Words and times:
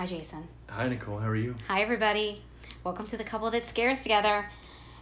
Hi, 0.00 0.06
Jason. 0.06 0.48
Hi, 0.70 0.88
Nicole. 0.88 1.18
How 1.18 1.28
are 1.28 1.36
you? 1.36 1.56
Hi, 1.68 1.82
everybody. 1.82 2.40
Welcome 2.84 3.06
to 3.08 3.18
the 3.18 3.22
couple 3.22 3.50
that 3.50 3.66
scares 3.66 4.00
together. 4.00 4.46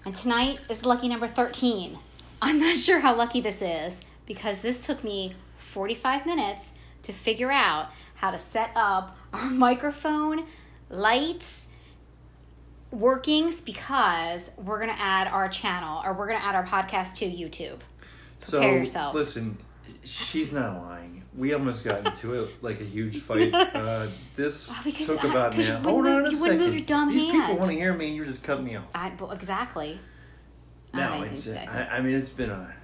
And 0.04 0.12
tonight 0.12 0.58
is 0.68 0.84
lucky 0.84 1.06
number 1.06 1.28
13. 1.28 1.96
I'm 2.42 2.58
not 2.58 2.76
sure 2.84 2.98
how 2.98 3.14
lucky 3.14 3.40
this 3.40 3.62
is 3.62 4.00
because 4.26 4.60
this 4.60 4.80
took 4.80 5.04
me 5.04 5.34
45 5.58 6.26
minutes 6.26 6.74
to 7.04 7.12
figure 7.12 7.52
out 7.52 7.90
how 8.16 8.32
to 8.32 8.38
set 8.38 8.72
up 8.74 9.16
our 9.32 9.48
microphone, 9.50 10.46
lights, 10.90 11.68
workings 12.90 13.60
because 13.60 14.50
we're 14.56 14.84
going 14.84 14.92
to 14.92 15.00
add 15.00 15.28
our 15.28 15.48
channel 15.48 16.02
or 16.04 16.12
we're 16.12 16.26
going 16.26 16.40
to 16.40 16.44
add 16.44 16.56
our 16.56 16.66
podcast 16.66 17.14
to 17.18 17.24
YouTube. 17.24 17.78
So, 18.40 18.58
Prepare 18.58 18.76
yourselves. 18.78 19.14
listen, 19.16 19.58
she's 20.04 20.52
not 20.52 20.76
lying. 20.82 21.22
We 21.36 21.52
almost 21.54 21.84
got 21.84 22.04
into 22.06 22.34
it 22.42 22.62
like 22.62 22.80
a 22.80 22.84
huge 22.84 23.20
fight. 23.22 23.52
Uh, 23.54 24.06
this 24.36 24.68
Oh, 24.70 24.80
because 24.84 25.06
took 25.06 25.24
I- 25.24 25.28
about 25.30 25.56
now. 25.56 25.58
you 25.58 25.64
wouldn't 25.68 25.84
Hold 25.86 26.06
on 26.06 26.12
move- 26.22 26.26
a 26.26 26.30
you 26.30 26.36
second. 26.36 26.58
move 26.58 26.74
your 26.74 26.84
dumb 26.84 27.12
These 27.12 27.24
people 27.26 27.54
want 27.56 27.64
to 27.66 27.72
hear 27.72 27.94
me, 27.94 28.06
and 28.08 28.16
you're 28.16 28.24
just 28.26 28.42
cutting 28.42 28.64
me 28.64 28.76
off. 28.76 28.84
I, 28.94 29.12
exactly. 29.32 29.98
No, 30.94 31.22
it's, 31.22 31.44
say. 31.44 31.66
I, 31.66 31.98
I 31.98 32.00
mean, 32.00 32.14
it's 32.16 32.30
been 32.30 32.50
a, 32.50 32.74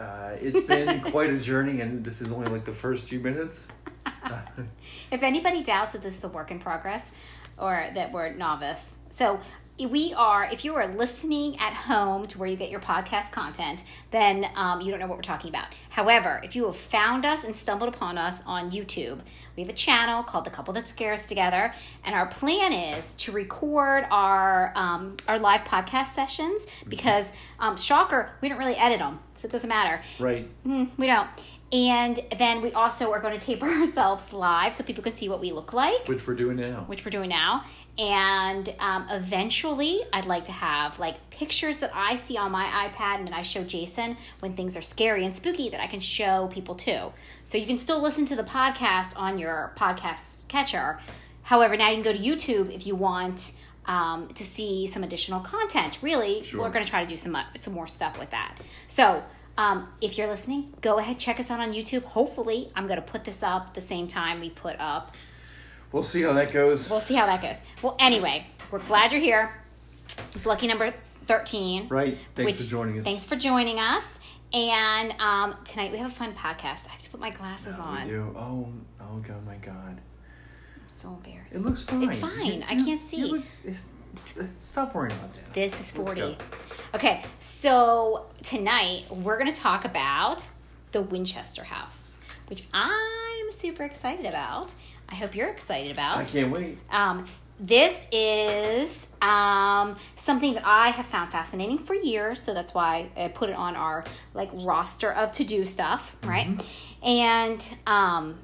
uh, 0.00 0.36
it's 0.40 0.60
been 0.66 1.00
quite 1.10 1.30
a 1.30 1.38
journey, 1.38 1.80
and 1.80 2.04
this 2.04 2.20
is 2.20 2.30
only 2.32 2.48
like 2.48 2.64
the 2.64 2.72
first 2.72 3.08
few 3.08 3.20
minutes. 3.20 3.60
if 5.10 5.22
anybody 5.22 5.62
doubts 5.62 5.92
that 5.92 6.02
this 6.02 6.16
is 6.16 6.24
a 6.24 6.28
work 6.28 6.50
in 6.50 6.58
progress 6.58 7.12
or 7.58 7.88
that 7.94 8.12
we're 8.12 8.32
novice, 8.32 8.96
so 9.10 9.40
we 9.78 10.12
are, 10.14 10.44
if 10.44 10.64
you 10.64 10.74
are 10.74 10.88
listening 10.88 11.56
at 11.60 11.72
home 11.72 12.26
to 12.28 12.38
where 12.38 12.48
you 12.48 12.56
get 12.56 12.68
your 12.70 12.80
podcast 12.80 13.30
content, 13.30 13.84
then 14.10 14.46
um, 14.56 14.80
you 14.80 14.90
don't 14.90 14.98
know 14.98 15.06
what 15.06 15.16
we're 15.16 15.22
talking 15.22 15.50
about. 15.50 15.66
However, 15.90 16.40
if 16.42 16.56
you 16.56 16.64
have 16.66 16.76
found 16.76 17.24
us 17.24 17.44
and 17.44 17.54
stumbled 17.54 17.92
upon 17.94 18.18
us 18.18 18.42
on 18.46 18.70
YouTube, 18.70 19.20
we 19.56 19.62
have 19.62 19.70
a 19.70 19.74
channel 19.76 20.22
called 20.22 20.44
The 20.46 20.50
Couple 20.50 20.74
That 20.74 20.88
Scares 20.88 21.26
Together, 21.26 21.72
and 22.04 22.14
our 22.14 22.26
plan 22.26 22.72
is 22.72 23.14
to 23.14 23.32
record 23.32 24.06
our 24.10 24.72
um, 24.74 25.16
our 25.28 25.38
live 25.38 25.62
podcast 25.62 26.08
sessions 26.08 26.66
because, 26.88 27.32
um, 27.60 27.76
shocker, 27.76 28.30
we 28.40 28.48
don't 28.48 28.58
really 28.58 28.76
edit 28.76 28.98
them, 28.98 29.20
so 29.34 29.46
it 29.46 29.52
doesn't 29.52 29.68
matter. 29.68 30.00
right. 30.18 30.48
Mm, 30.66 30.88
we 30.96 31.06
don't. 31.06 31.28
And 31.70 32.18
then 32.38 32.62
we 32.62 32.72
also 32.72 33.10
are 33.12 33.20
going 33.20 33.38
to 33.38 33.44
tape 33.44 33.62
ourselves 33.62 34.32
live 34.32 34.72
so 34.72 34.82
people 34.84 35.04
can 35.04 35.12
see 35.12 35.28
what 35.28 35.38
we 35.40 35.52
look 35.52 35.72
like, 35.74 36.08
Which 36.08 36.26
we're 36.26 36.34
doing 36.34 36.56
now. 36.56 36.84
which 36.86 37.04
we're 37.04 37.10
doing 37.10 37.28
now. 37.28 37.64
And 37.98 38.72
um, 38.78 39.06
eventually, 39.10 40.00
I'd 40.12 40.26
like 40.26 40.44
to 40.44 40.52
have 40.52 41.00
like 41.00 41.30
pictures 41.30 41.78
that 41.78 41.90
I 41.94 42.14
see 42.14 42.36
on 42.36 42.52
my 42.52 42.64
iPad 42.88 43.16
and 43.16 43.26
that 43.26 43.34
I 43.34 43.42
show 43.42 43.64
Jason 43.64 44.16
when 44.38 44.54
things 44.54 44.76
are 44.76 44.82
scary 44.82 45.24
and 45.24 45.34
spooky 45.34 45.68
that 45.70 45.80
I 45.80 45.88
can 45.88 45.98
show 45.98 46.46
people 46.52 46.76
too. 46.76 47.12
So 47.42 47.58
you 47.58 47.66
can 47.66 47.76
still 47.78 48.00
listen 48.00 48.24
to 48.26 48.36
the 48.36 48.44
podcast 48.44 49.18
on 49.18 49.38
your 49.38 49.72
podcast 49.76 50.46
catcher. 50.46 51.00
However, 51.42 51.76
now 51.76 51.88
you 51.88 52.00
can 52.00 52.04
go 52.04 52.12
to 52.12 52.18
YouTube 52.18 52.72
if 52.72 52.86
you 52.86 52.94
want 52.94 53.54
um, 53.86 54.28
to 54.28 54.44
see 54.44 54.86
some 54.86 55.02
additional 55.02 55.40
content. 55.40 55.98
Really, 56.00 56.44
Sure. 56.44 56.60
we're 56.60 56.70
going 56.70 56.84
to 56.84 56.90
try 56.90 57.02
to 57.02 57.08
do 57.08 57.16
some 57.16 57.34
uh, 57.34 57.44
some 57.56 57.72
more 57.72 57.88
stuff 57.88 58.18
with 58.18 58.30
that. 58.30 58.58
So 58.86 59.24
um, 59.56 59.88
if 60.00 60.18
you're 60.18 60.28
listening, 60.28 60.72
go 60.82 60.98
ahead 60.98 61.18
check 61.18 61.40
us 61.40 61.50
out 61.50 61.58
on 61.58 61.72
YouTube. 61.72 62.04
Hopefully, 62.04 62.70
I'm 62.76 62.86
going 62.86 63.00
to 63.00 63.06
put 63.10 63.24
this 63.24 63.42
up 63.42 63.74
the 63.74 63.80
same 63.80 64.06
time 64.06 64.38
we 64.38 64.50
put 64.50 64.78
up 64.78 65.14
We'll 65.92 66.02
see 66.02 66.22
how 66.22 66.32
that 66.34 66.52
goes. 66.52 66.90
We'll 66.90 67.00
see 67.00 67.14
how 67.14 67.26
that 67.26 67.40
goes. 67.42 67.62
Well, 67.82 67.96
anyway, 67.98 68.46
we're 68.70 68.80
glad 68.80 69.12
you're 69.12 69.20
here. 69.20 69.54
It's 70.34 70.44
lucky 70.46 70.66
number 70.66 70.92
13. 71.26 71.88
right. 71.88 72.18
Thanks 72.34 72.52
which- 72.52 72.56
for 72.66 72.70
joining 72.70 72.98
us. 72.98 73.04
Thanks 73.04 73.26
for 73.26 73.36
joining 73.36 73.78
us. 73.78 74.04
And 74.52 75.12
um, 75.20 75.56
tonight 75.64 75.92
we 75.92 75.98
have 75.98 76.10
a 76.10 76.14
fun 76.14 76.32
podcast. 76.34 76.86
I 76.86 76.92
have 76.92 77.00
to 77.02 77.10
put 77.10 77.20
my 77.20 77.30
glasses 77.30 77.76
We 77.76 77.82
on. 77.84 78.06
do. 78.06 78.34
Oh, 78.36 78.68
oh 79.02 79.16
God, 79.18 79.44
my 79.46 79.56
God. 79.56 80.00
I'm 80.76 80.82
so 80.86 81.08
embarrassed. 81.10 81.54
It 81.54 81.60
looks 81.60 81.84
fine. 81.84 82.02
It's 82.02 82.16
fine. 82.16 82.64
I 82.68 82.82
can't 82.82 83.00
see. 83.00 83.24
look- 83.24 83.44
stop 84.62 84.94
worrying 84.94 85.16
about 85.18 85.32
that. 85.34 85.52
This 85.54 85.78
is 85.80 85.90
40. 85.92 86.38
Okay, 86.94 87.22
so 87.40 88.26
tonight 88.42 89.04
we're 89.10 89.38
going 89.38 89.52
to 89.52 89.60
talk 89.60 89.84
about 89.84 90.44
the 90.92 91.02
Winchester 91.02 91.64
House, 91.64 92.16
which 92.46 92.64
I'm 92.72 93.52
super 93.52 93.84
excited 93.84 94.24
about. 94.24 94.74
I 95.08 95.14
hope 95.14 95.34
you're 95.34 95.48
excited 95.48 95.92
about. 95.92 96.18
I 96.18 96.24
can't 96.24 96.50
wait. 96.50 96.78
Um, 96.90 97.24
this 97.60 98.06
is 98.12 99.08
um, 99.20 99.96
something 100.16 100.54
that 100.54 100.62
I 100.64 100.90
have 100.90 101.06
found 101.06 101.32
fascinating 101.32 101.78
for 101.78 101.94
years, 101.94 102.40
so 102.40 102.54
that's 102.54 102.72
why 102.72 103.10
I 103.16 103.28
put 103.28 103.50
it 103.50 103.56
on 103.56 103.74
our 103.74 104.04
like 104.34 104.50
roster 104.52 105.12
of 105.12 105.32
to 105.32 105.44
do 105.44 105.64
stuff, 105.64 106.14
right? 106.22 106.62
And 107.02 107.76
um, 107.86 108.38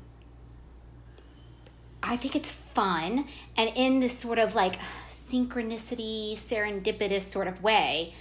I 2.02 2.16
think 2.16 2.34
it's 2.34 2.52
fun, 2.52 3.26
and 3.56 3.70
in 3.74 4.00
this 4.00 4.18
sort 4.18 4.38
of 4.38 4.54
like 4.54 4.80
synchronicity, 5.08 6.34
serendipitous 6.34 7.22
sort 7.22 7.46
of 7.46 7.62
way, 7.62 8.14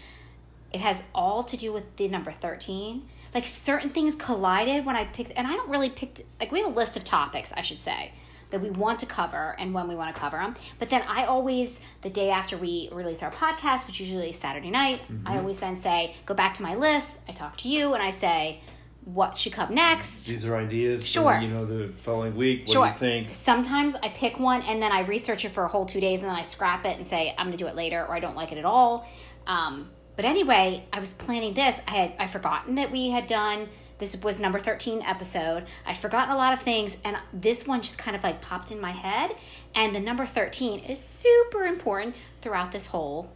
it 0.71 0.81
has 0.81 1.01
all 1.15 1.43
to 1.43 1.55
do 1.57 1.71
with 1.71 1.95
the 1.95 2.07
number 2.07 2.31
13 2.31 3.07
like 3.33 3.45
certain 3.45 3.89
things 3.89 4.15
collided 4.15 4.85
when 4.85 4.95
i 4.95 5.05
picked 5.05 5.31
and 5.35 5.47
i 5.47 5.51
don't 5.51 5.69
really 5.69 5.89
pick 5.89 6.25
like 6.39 6.51
we 6.51 6.59
have 6.59 6.71
a 6.71 6.73
list 6.73 6.97
of 6.97 7.03
topics 7.03 7.53
i 7.55 7.61
should 7.61 7.79
say 7.79 8.11
that 8.53 8.61
we 8.61 8.69
want 8.69 8.99
to 8.99 9.05
cover 9.05 9.55
and 9.59 9.73
when 9.73 9.87
we 9.87 9.95
want 9.95 10.13
to 10.13 10.19
cover 10.19 10.37
them 10.37 10.55
but 10.79 10.89
then 10.89 11.01
i 11.07 11.25
always 11.25 11.81
the 12.03 12.09
day 12.09 12.29
after 12.29 12.55
we 12.55 12.87
release 12.93 13.21
our 13.21 13.31
podcast 13.31 13.85
which 13.87 13.99
usually 13.99 14.29
is 14.29 14.37
saturday 14.37 14.69
night 14.69 15.01
i 15.25 15.37
always 15.37 15.59
then 15.59 15.75
say 15.75 16.15
go 16.25 16.33
back 16.33 16.53
to 16.53 16.63
my 16.63 16.75
list 16.75 17.19
i 17.27 17.31
talk 17.31 17.57
to 17.57 17.67
you 17.67 17.93
and 17.93 18.01
i 18.01 18.09
say 18.09 18.61
what 19.05 19.37
should 19.37 19.51
come 19.51 19.73
next 19.75 20.27
These 20.27 20.45
are 20.45 20.55
ideas 20.55 21.05
Sure. 21.05 21.33
for, 21.35 21.41
you 21.41 21.49
know, 21.49 21.65
the 21.65 21.91
following 21.97 22.37
week. 22.37 22.61
What 22.61 22.69
sure. 22.71 22.85
do 22.85 22.91
you 22.93 22.97
think? 22.97 23.33
Sometimes 23.33 23.95
I 23.95 24.07
pick 24.07 24.39
one 24.39 24.61
and 24.61 24.81
then 24.81 24.93
I 24.93 25.01
research 25.01 25.43
it 25.43 25.49
for 25.49 25.65
a 25.65 25.67
whole 25.67 25.85
two 25.85 25.99
days 25.99 26.21
and 26.21 26.29
then 26.29 26.37
I 26.37 26.43
scrap 26.43 26.85
it 26.85 26.97
and 26.97 27.05
say 27.05 27.35
I'm 27.37 27.47
going 27.47 27.57
to 27.57 27.61
do 27.61 27.67
it 27.67 27.75
later 27.75 27.99
or 28.05 28.15
I 28.15 28.21
don't 28.21 28.37
like 28.37 28.53
it 28.53 28.57
at 28.57 28.63
all. 28.63 29.05
Um, 29.45 29.89
but 30.15 30.23
anyway, 30.23 30.85
I 30.93 31.01
was 31.01 31.11
planning 31.13 31.53
this. 31.53 31.77
I 31.85 31.91
had 31.91 32.13
I 32.17 32.27
forgotten 32.27 32.75
that 32.75 32.91
we 32.91 33.09
had 33.09 33.27
done 33.27 33.67
this 33.99 34.15
was 34.21 34.39
number 34.39 34.59
13 34.59 35.01
episode. 35.03 35.65
I'd 35.85 35.97
forgotten 35.97 36.33
a 36.33 36.37
lot 36.37 36.53
of 36.53 36.61
things 36.61 36.97
and 37.03 37.15
this 37.33 37.65
one 37.67 37.81
just 37.81 37.97
kind 37.97 38.15
of 38.15 38.23
like 38.23 38.41
popped 38.41 38.71
in 38.71 38.81
my 38.81 38.91
head 38.91 39.35
and 39.75 39.95
the 39.95 39.99
number 39.99 40.25
13 40.25 40.79
is 40.79 40.99
super 40.99 41.63
important 41.63 42.15
throughout 42.41 42.71
this 42.71 42.87
whole 42.87 43.31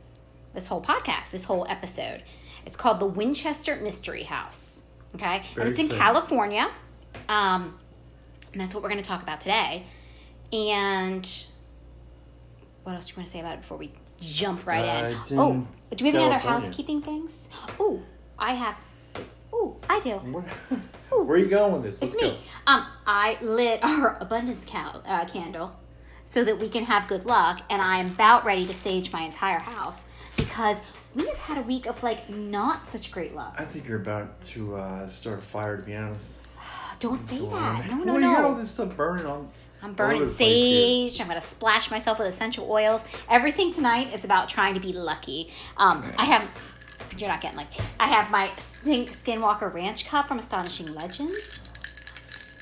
this 0.53 0.67
whole 0.67 0.81
podcast, 0.81 1.29
this 1.31 1.43
whole 1.43 1.65
episode. 1.69 2.23
It's 2.65 2.75
called 2.77 2.99
the 2.99 3.05
Winchester 3.05 3.75
Mystery 3.77 4.23
House. 4.23 4.83
Okay? 5.15 5.43
Very 5.53 5.69
and 5.69 5.79
it's 5.79 5.79
in. 5.91 5.97
California. 5.97 6.69
Um, 7.29 7.77
and 8.53 8.61
that's 8.61 8.73
what 8.73 8.81
we're 8.83 8.89
going 8.89 9.01
to 9.01 9.07
talk 9.07 9.21
about 9.21 9.39
today. 9.39 9.85
And 10.51 11.27
what 12.83 12.95
else 12.95 13.07
do 13.07 13.11
you 13.11 13.17
want 13.17 13.27
to 13.27 13.33
say 13.33 13.39
about 13.39 13.53
it 13.55 13.61
before 13.61 13.77
we 13.77 13.91
jump 14.19 14.65
right 14.65 14.83
Uh, 14.83 15.07
in? 15.27 15.33
in 15.33 15.39
oh, 15.39 15.67
do 15.95 16.03
we 16.05 16.11
have 16.11 16.15
any 16.21 16.25
other 16.25 16.37
housekeeping 16.39 17.01
things? 17.01 17.49
Oh, 17.79 18.01
I 18.39 18.53
have. 18.53 18.75
I 19.89 19.99
do. 20.01 20.11
What, 20.15 20.43
where 21.25 21.35
are 21.35 21.37
you 21.37 21.47
going 21.47 21.73
with 21.73 21.83
this? 21.83 21.99
It's 22.01 22.13
Let's 22.15 22.23
me. 22.23 22.39
Um, 22.67 22.85
I 23.05 23.37
lit 23.41 23.83
our 23.83 24.17
abundance 24.21 24.65
uh, 24.73 25.25
candle 25.25 25.77
so 26.25 26.43
that 26.43 26.59
we 26.59 26.69
can 26.69 26.83
have 26.83 27.07
good 27.07 27.25
luck, 27.25 27.61
and 27.69 27.81
I 27.81 27.97
am 27.99 28.07
about 28.07 28.45
ready 28.45 28.65
to 28.65 28.73
sage 28.73 29.11
my 29.13 29.21
entire 29.21 29.59
house 29.59 30.05
because 30.35 30.81
we 31.15 31.25
have 31.27 31.37
had 31.37 31.57
a 31.57 31.61
week 31.61 31.85
of 31.85 32.01
like 32.03 32.29
not 32.29 32.85
such 32.85 33.11
great 33.11 33.33
luck. 33.33 33.55
I 33.57 33.65
think 33.65 33.87
you're 33.87 34.01
about 34.01 34.41
to 34.53 34.75
uh, 34.75 35.07
start 35.07 35.39
a 35.39 35.41
fire, 35.41 35.77
to 35.77 35.83
be 35.83 35.95
honest. 35.95 36.35
Don't 36.99 37.25
say 37.27 37.39
Go 37.39 37.49
that. 37.51 37.89
on. 37.91 37.97
No, 37.99 38.03
no, 38.03 38.13
Well, 38.13 38.21
you 38.21 38.35
got 38.35 38.45
all 38.45 38.55
this 38.55 38.71
stuff 38.71 38.95
burning 38.95 39.25
on. 39.25 39.49
I'm 39.81 39.93
burning 39.93 40.23
over 40.23 40.29
the 40.31 40.35
place 40.35 40.49
here. 40.65 41.09
sage. 41.09 41.21
I'm 41.21 41.27
going 41.27 41.39
to 41.39 41.45
splash 41.45 41.91
myself 41.91 42.17
with 42.19 42.27
essential 42.27 42.69
oils. 42.69 43.05
Everything 43.29 43.71
tonight 43.71 44.13
is 44.13 44.23
about 44.25 44.49
trying 44.49 44.73
to 44.73 44.79
be 44.79 44.91
lucky. 44.91 45.51
Um, 45.77 46.03
I 46.17 46.25
have, 46.25 46.49
you're 47.17 47.29
not 47.29 47.41
getting 47.41 47.57
like, 47.57 47.67
I 47.99 48.07
have 48.07 48.29
my 48.31 48.51
Skin- 48.57 49.05
Skinwalker 49.07 49.73
Ranch 49.73 50.07
cup 50.07 50.27
from 50.27 50.39
Astonishing 50.39 50.93
Legends. 50.93 51.61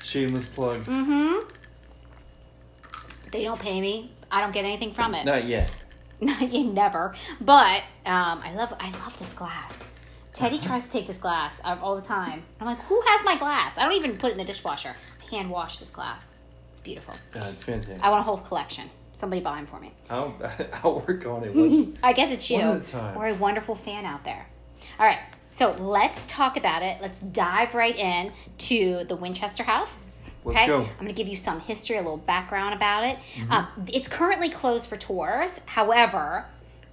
Shameless 0.04 0.46
plug. 0.46 0.84
Mm-hmm. 0.84 1.48
They 3.32 3.42
don't 3.44 3.60
pay 3.60 3.80
me. 3.80 4.12
I 4.30 4.40
don't 4.40 4.52
get 4.52 4.64
anything 4.64 4.92
from 4.92 5.14
it. 5.14 5.24
Not 5.24 5.46
yet. 5.46 5.70
Not 6.20 6.52
you 6.52 6.64
never. 6.64 7.14
But 7.40 7.82
um, 8.06 8.40
I 8.42 8.54
love 8.54 8.72
I 8.80 8.90
love 8.90 9.18
this 9.18 9.32
glass. 9.32 9.78
Teddy 10.32 10.58
tries 10.58 10.84
to 10.84 10.90
take 10.90 11.06
this 11.06 11.18
glass 11.18 11.60
out 11.64 11.80
all 11.80 11.96
the 11.96 12.02
time. 12.02 12.42
I'm 12.60 12.66
like, 12.66 12.78
who 12.84 13.00
has 13.06 13.24
my 13.24 13.36
glass? 13.36 13.78
I 13.78 13.82
don't 13.84 13.94
even 13.94 14.18
put 14.18 14.28
it 14.28 14.32
in 14.32 14.38
the 14.38 14.44
dishwasher. 14.44 14.94
I 15.22 15.34
hand 15.34 15.50
wash 15.50 15.78
this 15.78 15.90
glass. 15.90 16.38
It's 16.72 16.82
beautiful. 16.82 17.14
Uh, 17.34 17.46
it's 17.50 17.64
fantastic. 17.64 18.02
I 18.02 18.10
want 18.10 18.20
a 18.20 18.22
whole 18.22 18.38
collection. 18.38 18.90
Somebody 19.16 19.40
buy 19.40 19.56
them 19.56 19.64
for 19.64 19.80
me. 19.80 19.94
I'll, 20.10 20.36
I'll 20.84 21.00
work 21.00 21.24
on 21.24 21.42
it. 21.42 21.56
Let's, 21.56 21.98
I 22.02 22.12
guess 22.12 22.30
it's 22.30 22.50
you 22.50 22.60
at 22.60 22.92
a 22.92 23.14
or 23.14 23.28
a 23.28 23.34
wonderful 23.34 23.74
fan 23.74 24.04
out 24.04 24.24
there. 24.24 24.46
All 25.00 25.06
right, 25.06 25.20
so 25.48 25.72
let's 25.72 26.26
talk 26.26 26.58
about 26.58 26.82
it. 26.82 26.98
Let's 27.00 27.20
dive 27.20 27.74
right 27.74 27.96
in 27.96 28.34
to 28.58 29.04
the 29.04 29.16
Winchester 29.16 29.62
House. 29.62 30.08
Let's 30.44 30.58
Okay, 30.58 30.66
go. 30.66 30.80
I'm 30.82 30.94
going 30.96 31.06
to 31.08 31.14
give 31.14 31.28
you 31.28 31.36
some 31.36 31.60
history, 31.60 31.96
a 31.96 32.02
little 32.02 32.18
background 32.18 32.74
about 32.74 33.04
it. 33.04 33.16
Mm-hmm. 33.36 33.52
Um, 33.52 33.66
it's 33.90 34.06
currently 34.06 34.50
closed 34.50 34.86
for 34.86 34.96
tours. 34.98 35.62
However, 35.64 36.44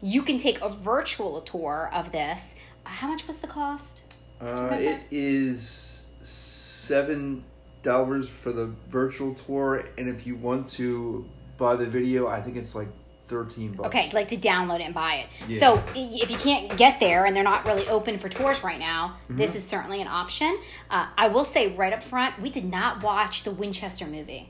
you 0.02 0.22
can 0.24 0.38
take 0.38 0.62
a 0.62 0.70
virtual 0.70 1.42
tour 1.42 1.90
of 1.94 2.14
this. 2.14 2.56
How 2.86 3.10
much 3.10 3.28
was 3.28 3.40
the 3.40 3.48
cost? 3.48 4.04
uh, 4.40 4.70
it 4.72 5.02
is 5.12 6.06
seven 6.22 7.44
dollars 7.82 8.30
for 8.30 8.54
the 8.54 8.68
virtual 8.90 9.34
tour, 9.34 9.84
and 9.98 10.08
if 10.08 10.26
you 10.26 10.38
want 10.38 10.70
to 10.70 11.30
buy 11.58 11.76
the 11.76 11.86
video. 11.86 12.28
I 12.28 12.42
think 12.42 12.58
it's 12.58 12.76
like 12.76 12.88
thirteen 13.28 13.74
bucks. 13.74 13.88
Okay, 13.88 14.10
like 14.14 14.28
to 14.30 14.38
download 14.38 14.80
it 14.80 14.84
and 14.84 14.94
buy 14.94 15.16
it. 15.16 15.28
Yeah. 15.48 15.60
So 15.60 15.84
if 15.96 16.30
you 16.30 16.38
can't 16.38 16.76
get 16.78 17.00
there 17.00 17.26
and 17.26 17.36
they're 17.36 17.44
not 17.44 17.66
really 17.66 17.88
open 17.88 18.18
for 18.18 18.30
tours 18.30 18.64
right 18.64 18.80
now, 18.80 19.16
Mm-hmm. 19.26 19.38
this 19.38 19.56
is 19.56 19.66
certainly 19.66 20.02
an 20.02 20.08
option. 20.08 20.58
Uh, 20.90 21.08
I 21.18 21.28
will 21.30 21.46
say 21.46 21.70
right 21.76 21.94
up 21.94 22.04
front, 22.04 22.40
we 22.42 22.50
did 22.50 22.66
not 22.66 23.02
watch 23.04 23.44
the 23.44 23.52
Winchester 23.52 24.06
movie. 24.06 24.50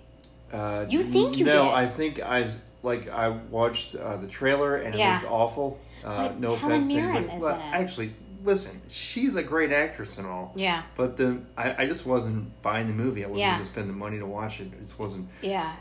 Uh, 0.51 0.85
You 0.89 1.03
think 1.03 1.37
you 1.37 1.45
no, 1.45 1.51
did? 1.51 1.57
No, 1.57 1.71
I 1.71 1.87
think 1.87 2.19
I 2.21 2.49
like 2.83 3.07
I 3.09 3.29
watched 3.29 3.95
uh, 3.95 4.17
the 4.17 4.27
trailer 4.27 4.77
and 4.77 4.93
Yeah. 4.95 5.17
it 5.17 5.21
looked 5.21 5.31
awful. 5.31 5.79
Uh, 6.03 6.31
no 6.37 6.55
Helen 6.55 6.73
offense 6.81 6.87
to 6.89 6.93
Mirren 6.95 7.29
is 7.29 7.41
Well, 7.41 7.61
actually, 7.71 8.13
listen, 8.43 8.81
she's 8.89 9.35
a 9.37 9.43
great 9.43 9.71
actress 9.71 10.17
and 10.17 10.27
all. 10.27 10.51
Yeah, 10.55 10.83
But 10.97 11.15
the 11.15 11.39
I, 11.57 11.83
I 11.83 11.85
just 11.85 12.05
wasn't 12.05 12.61
buying 12.61 12.87
the 12.87 12.93
movie. 12.93 13.23
I 13.23 13.27
wasn't 13.27 13.39
Yeah. 13.39 13.53
going 13.55 13.65
to 13.65 13.71
spend 13.71 13.89
the 13.89 13.93
money 13.93 14.19
to 14.19 14.25
watch 14.25 14.59
it. 14.59 14.67
It 14.73 14.79
just 14.81 14.99
wasn't. 14.99 15.29
yeah. 15.41 15.75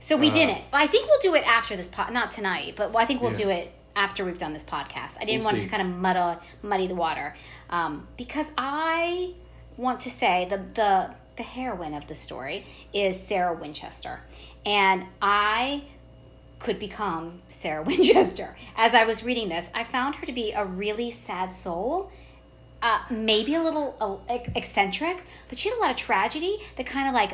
So 0.00 0.16
we 0.16 0.30
Uh, 0.30 0.34
didn't. 0.34 0.58
I 0.72 0.86
think 0.86 1.08
we'll 1.08 1.20
do 1.20 1.34
it 1.34 1.46
after 1.46 1.76
this 1.76 1.88
pod, 1.88 2.12
not 2.12 2.30
tonight, 2.30 2.74
but 2.76 2.94
I 2.96 3.04
think 3.04 3.20
we'll 3.20 3.32
Yeah. 3.32 3.44
do 3.44 3.50
it 3.50 3.72
after 3.96 4.24
we've 4.24 4.38
done 4.38 4.52
this 4.52 4.64
podcast. 4.64 5.16
I 5.20 5.24
didn't 5.24 5.40
We'll 5.40 5.46
want 5.46 5.58
it 5.58 5.62
to 5.62 5.68
kind 5.68 5.82
of 5.82 5.88
muddy 5.88 6.38
muddy 6.62 6.86
the 6.86 6.94
water 6.94 7.34
um, 7.68 8.06
because 8.16 8.50
I 8.56 9.34
want 9.76 10.00
to 10.02 10.10
say 10.10 10.46
the 10.48 10.58
the 10.58 11.10
the 11.36 11.42
heroine 11.44 11.94
of 11.94 12.06
the 12.08 12.14
story 12.14 12.64
is 12.92 13.20
Sarah 13.20 13.54
Winchester, 13.54 14.20
and 14.66 15.04
I 15.22 15.82
could 16.58 16.78
become 16.80 17.42
Sarah 17.48 17.82
Winchester. 17.90 18.56
As 18.76 18.94
I 18.94 19.04
was 19.04 19.22
reading 19.24 19.48
this, 19.48 19.68
I 19.74 19.84
found 19.84 20.16
her 20.16 20.26
to 20.26 20.32
be 20.32 20.52
a 20.52 20.64
really 20.64 21.10
sad 21.10 21.52
soul. 21.54 22.10
Uh, 22.80 23.00
maybe 23.10 23.54
a 23.56 23.62
little 23.62 23.96
uh, 24.28 24.38
eccentric, 24.54 25.24
but 25.48 25.58
she 25.58 25.68
had 25.68 25.76
a 25.78 25.80
lot 25.80 25.90
of 25.90 25.96
tragedy 25.96 26.58
that 26.76 26.86
kind 26.86 27.08
of 27.08 27.14
like 27.14 27.32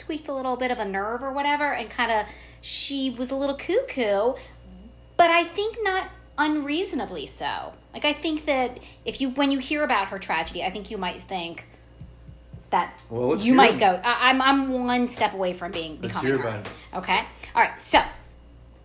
tweaked 0.00 0.28
a 0.28 0.34
little 0.34 0.56
bit 0.56 0.70
of 0.70 0.78
a 0.78 0.84
nerve 0.84 1.22
or 1.22 1.32
whatever, 1.32 1.72
and 1.72 1.88
kind 1.88 2.10
of 2.10 2.26
she 2.60 3.10
was 3.10 3.30
a 3.30 3.36
little 3.36 3.56
cuckoo, 3.56 4.34
but 5.16 5.30
I 5.30 5.44
think 5.44 5.76
not 5.82 6.08
unreasonably 6.36 7.26
so. 7.26 7.72
Like 7.92 8.04
I 8.04 8.12
think 8.12 8.46
that 8.46 8.78
if 9.04 9.20
you 9.20 9.30
when 9.30 9.50
you 9.50 9.58
hear 9.58 9.84
about 9.84 10.08
her 10.08 10.18
tragedy, 10.18 10.62
I 10.62 10.70
think 10.70 10.90
you 10.90 10.98
might 10.98 11.22
think 11.22 11.66
that 12.70 13.02
Well, 13.10 13.36
you 13.36 13.54
might 13.54 13.74
it. 13.74 13.80
go. 13.80 14.00
I, 14.04 14.30
I'm 14.30 14.40
I'm 14.40 14.84
one 14.86 15.08
step 15.08 15.34
away 15.34 15.52
from 15.52 15.72
being 15.72 15.96
becoming 15.96 16.38
her. 16.38 16.62
Okay. 16.94 17.20
All 17.54 17.62
right. 17.62 17.80
So, 17.82 18.00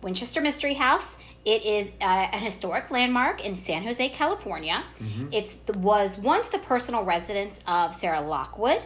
Winchester 0.02 0.40
Mystery 0.40 0.74
House. 0.74 1.18
It 1.44 1.64
is 1.64 1.92
uh, 2.00 2.04
an 2.04 2.40
historic 2.40 2.90
landmark 2.90 3.44
in 3.46 3.54
San 3.54 3.84
Jose, 3.84 4.08
California. 4.08 4.82
Mm-hmm. 5.00 5.28
It's 5.30 5.52
the, 5.66 5.78
was 5.78 6.18
once 6.18 6.48
the 6.48 6.58
personal 6.58 7.04
residence 7.04 7.60
of 7.68 7.94
Sarah 7.94 8.20
Lockwood, 8.20 8.82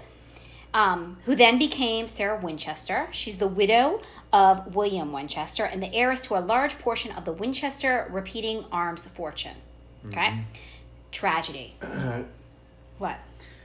um, 0.74 1.18
who 1.24 1.34
then 1.34 1.58
became 1.58 2.06
Sarah 2.08 2.38
Winchester. 2.40 3.08
She's 3.10 3.38
the 3.38 3.48
widow 3.48 4.00
of 4.32 4.74
William 4.74 5.12
Winchester 5.12 5.64
and 5.64 5.82
the 5.82 5.92
heiress 5.94 6.20
to 6.22 6.38
a 6.38 6.40
large 6.40 6.78
portion 6.78 7.12
of 7.12 7.24
the 7.24 7.32
Winchester 7.32 8.08
repeating 8.10 8.64
arms 8.70 9.06
fortune. 9.06 9.56
Okay. 10.06 10.28
Mm-hmm. 10.28 10.40
Tragedy. 11.12 11.74
What? 12.98 13.16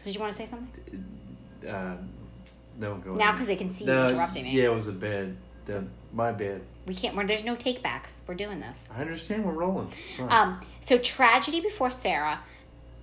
Did 0.06 0.16
you 0.16 0.22
want 0.22 0.32
to 0.32 0.38
say 0.38 0.50
something? 0.50 1.06
Uh, 1.70 1.98
no, 2.80 2.96
go 2.96 3.16
Now, 3.16 3.34
because 3.34 3.48
they 3.48 3.58
can 3.58 3.70
see 3.70 3.84
you 3.84 3.92
No, 3.94 4.06
interrupting 4.06 4.46
me. 4.46 4.52
Yeah, 4.52 4.66
it 4.66 4.74
was 4.74 4.88
a 4.88 4.94
bad. 4.94 5.36
The, 5.66 5.84
my 6.14 6.32
bad. 6.32 6.62
We 6.86 6.96
can't. 6.96 7.18
We're, 7.18 7.28
there's 7.28 7.44
no 7.44 7.56
takebacks. 7.56 8.20
We're 8.28 8.36
doing 8.36 8.62
this. 8.62 8.86
I 8.96 9.02
understand 9.02 9.44
we're 9.44 9.52
rolling. 9.52 9.92
Um, 10.30 10.62
so 10.80 10.98
tragedy 10.98 11.60
before 11.60 11.92
Sarah. 11.92 12.40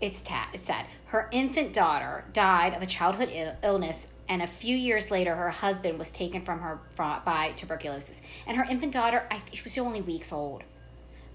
It's, 0.03 0.21
ta- 0.21 0.49
it's 0.53 0.65
sad. 0.65 0.85
Her 1.07 1.29
infant 1.33 1.73
daughter 1.73 2.25
died 2.33 2.75
of 2.75 2.83
a 2.83 2.87
childhood 2.87 3.31
Il- 3.33 3.57
illness, 3.63 4.09
and 4.29 4.43
a 4.43 4.47
few 4.47 4.77
years 4.77 5.11
later, 5.11 5.35
her 5.35 5.51
husband 5.51 5.99
was 5.99 6.11
taken 6.11 6.43
from 6.45 6.59
her 6.61 6.81
by 6.97 7.53
tuberculosis. 7.57 8.21
And 8.47 8.57
her 8.57 8.65
infant 8.69 8.93
daughter, 8.93 9.25
I 9.31 9.41
she 9.53 9.63
was 9.63 9.79
only 9.79 10.01
weeks 10.03 10.33
old, 10.33 10.65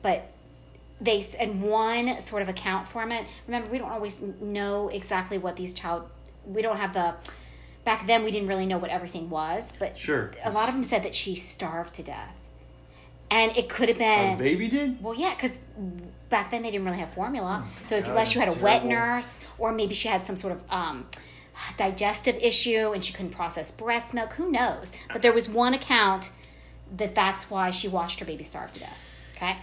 but 0.01 0.29
they 0.99 1.23
and 1.39 1.61
one 1.61 2.19
sort 2.21 2.41
of 2.41 2.49
account 2.49 2.87
from 2.87 3.11
it. 3.11 3.25
Remember, 3.47 3.69
we 3.69 3.77
don't 3.77 3.89
always 3.91 4.21
know 4.41 4.89
exactly 4.89 5.37
what 5.37 5.55
these 5.55 5.73
child. 5.73 6.03
We 6.45 6.61
don't 6.61 6.77
have 6.77 6.93
the. 6.93 7.15
Back 7.85 8.05
then, 8.05 8.25
we 8.25 8.31
didn't 8.31 8.49
really 8.49 8.65
know 8.65 8.79
what 8.79 8.89
everything 8.89 9.29
was, 9.29 9.71
but 9.79 9.97
Sure. 9.97 10.31
a 10.43 10.51
lot 10.51 10.67
of 10.67 10.73
them 10.75 10.83
said 10.83 11.03
that 11.03 11.15
she 11.15 11.35
starved 11.35 11.93
to 11.95 12.03
death, 12.03 12.35
and 13.31 13.55
it 13.55 13.69
could 13.69 13.87
have 13.87 13.97
been. 13.97 14.33
A 14.33 14.37
baby 14.37 14.67
did. 14.67 15.01
Well, 15.01 15.15
yeah, 15.15 15.33
because 15.35 15.57
back 16.29 16.51
then 16.51 16.61
they 16.61 16.71
didn't 16.71 16.85
really 16.85 16.97
have 16.99 17.13
formula. 17.13 17.63
so 17.87 17.95
if, 17.97 18.03
God, 18.03 18.09
unless 18.11 18.33
you 18.35 18.39
had 18.41 18.49
a 18.49 18.51
that's 18.51 18.63
wet 18.63 18.85
nurse, 18.85 19.43
or 19.57 19.71
maybe 19.71 19.93
she 19.93 20.07
had 20.07 20.23
some 20.25 20.35
sort 20.35 20.53
of 20.53 20.61
um, 20.69 21.05
digestive 21.77 22.35
issue 22.35 22.91
and 22.93 23.03
she 23.03 23.13
couldn't 23.13 23.31
process 23.31 23.71
breast 23.71 24.13
milk, 24.13 24.31
who 24.33 24.51
knows? 24.51 24.91
But 25.11 25.21
there 25.21 25.33
was 25.33 25.47
one 25.49 25.73
account 25.73 26.31
that 26.97 27.15
that's 27.15 27.49
why 27.49 27.71
she 27.71 27.87
watched 27.87 28.19
her 28.19 28.25
baby 28.25 28.43
starve 28.43 28.71
to 28.73 28.79
death. 28.79 28.97
Okay. 29.35 29.57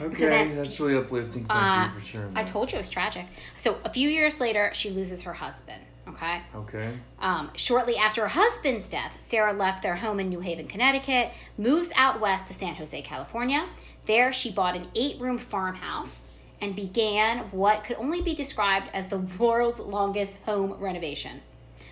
Okay, 0.00 0.26
then- 0.28 0.56
that's 0.56 0.78
really 0.80 0.96
uplifting. 0.96 1.44
Thank 1.44 1.50
Uh, 1.50 1.90
you 1.94 2.00
for 2.00 2.06
sharing. 2.06 2.36
I 2.36 2.44
told 2.44 2.72
you 2.72 2.76
it 2.76 2.80
was 2.80 2.90
tragic. 2.90 3.26
So 3.56 3.78
a 3.84 3.90
few 3.90 4.08
years 4.08 4.40
later, 4.40 4.70
she 4.74 4.90
loses 4.90 5.22
her 5.22 5.34
husband. 5.34 5.80
Okay. 6.08 6.42
Okay. 6.54 6.90
Um, 7.20 7.50
shortly 7.54 7.96
after 7.96 8.22
her 8.22 8.28
husband's 8.28 8.88
death, 8.88 9.14
Sarah 9.18 9.52
left 9.54 9.82
their 9.82 9.96
home 9.96 10.20
in 10.20 10.28
New 10.28 10.40
Haven, 10.40 10.66
Connecticut, 10.66 11.30
moves 11.56 11.90
out 11.96 12.20
west 12.20 12.48
to 12.48 12.54
San 12.54 12.74
Jose, 12.74 13.00
California. 13.02 13.66
There, 14.06 14.32
she 14.32 14.50
bought 14.50 14.76
an 14.76 14.88
eight 14.94 15.20
room 15.20 15.38
farmhouse 15.38 16.30
and 16.60 16.76
began 16.76 17.38
what 17.50 17.84
could 17.84 17.96
only 17.96 18.20
be 18.20 18.34
described 18.34 18.88
as 18.92 19.08
the 19.08 19.18
world's 19.38 19.78
longest 19.78 20.38
home 20.42 20.74
renovation. 20.74 21.40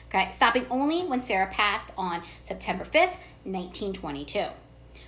Okay, 0.09 0.31
stopping 0.31 0.67
only 0.71 1.03
when 1.03 1.23
Sarah 1.23 1.47
passed 1.51 1.91
on 1.97 2.23
September 2.43 2.85
5th, 2.85 3.17
1922. 3.45 4.45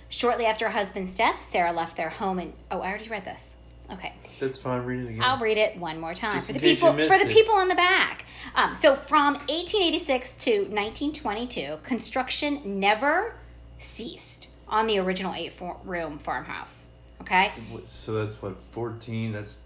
Shortly 0.09 0.45
after 0.45 0.65
her 0.65 0.71
husband's 0.71 1.15
death, 1.15 1.43
Sarah 1.43 1.71
left 1.71 1.95
their 1.97 2.09
home 2.09 2.39
in. 2.39 2.53
Oh, 2.71 2.79
I 2.81 2.89
already 2.89 3.09
read 3.09 3.25
this. 3.25 3.55
Okay. 3.91 4.13
That's 4.39 4.59
fine. 4.59 4.81
Read 4.83 5.05
it 5.05 5.09
again. 5.09 5.21
I'll 5.23 5.37
read 5.37 5.57
it 5.57 5.77
one 5.77 5.99
more 5.99 6.13
time 6.15 6.35
Just 6.35 6.47
for 6.47 6.53
the 6.53 6.59
people 6.59 6.91
for 6.91 7.17
the 7.19 7.27
it. 7.27 7.29
people 7.29 7.59
in 7.59 7.67
the 7.67 7.75
back. 7.75 8.25
Um, 8.55 8.73
so 8.73 8.95
from 8.95 9.33
1886 9.35 10.35
to 10.37 10.51
1922, 10.61 11.77
construction 11.83 12.61
never 12.79 13.35
ceased 13.77 14.49
on 14.67 14.87
the 14.87 14.97
original 14.97 15.33
eight-room 15.33 16.17
farmhouse. 16.17 16.89
Okay. 17.21 17.51
So 17.85 18.13
that's 18.13 18.41
what 18.41 18.55
fourteen. 18.71 19.31
That's 19.31 19.59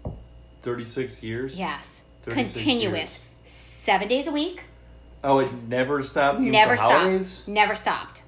thirty-six 0.62 1.22
years. 1.22 1.58
Yes. 1.58 2.04
36 2.22 2.52
Continuous. 2.52 3.18
Seven 3.44 4.08
days 4.08 4.26
a 4.26 4.32
week. 4.32 4.60
Oh, 5.24 5.38
it 5.38 5.52
never 5.68 6.02
stopped. 6.02 6.40
Never 6.40 6.76
for 6.76 6.82
holidays? 6.82 7.28
stopped. 7.28 7.48
Never 7.48 7.74
stopped. 7.74 8.22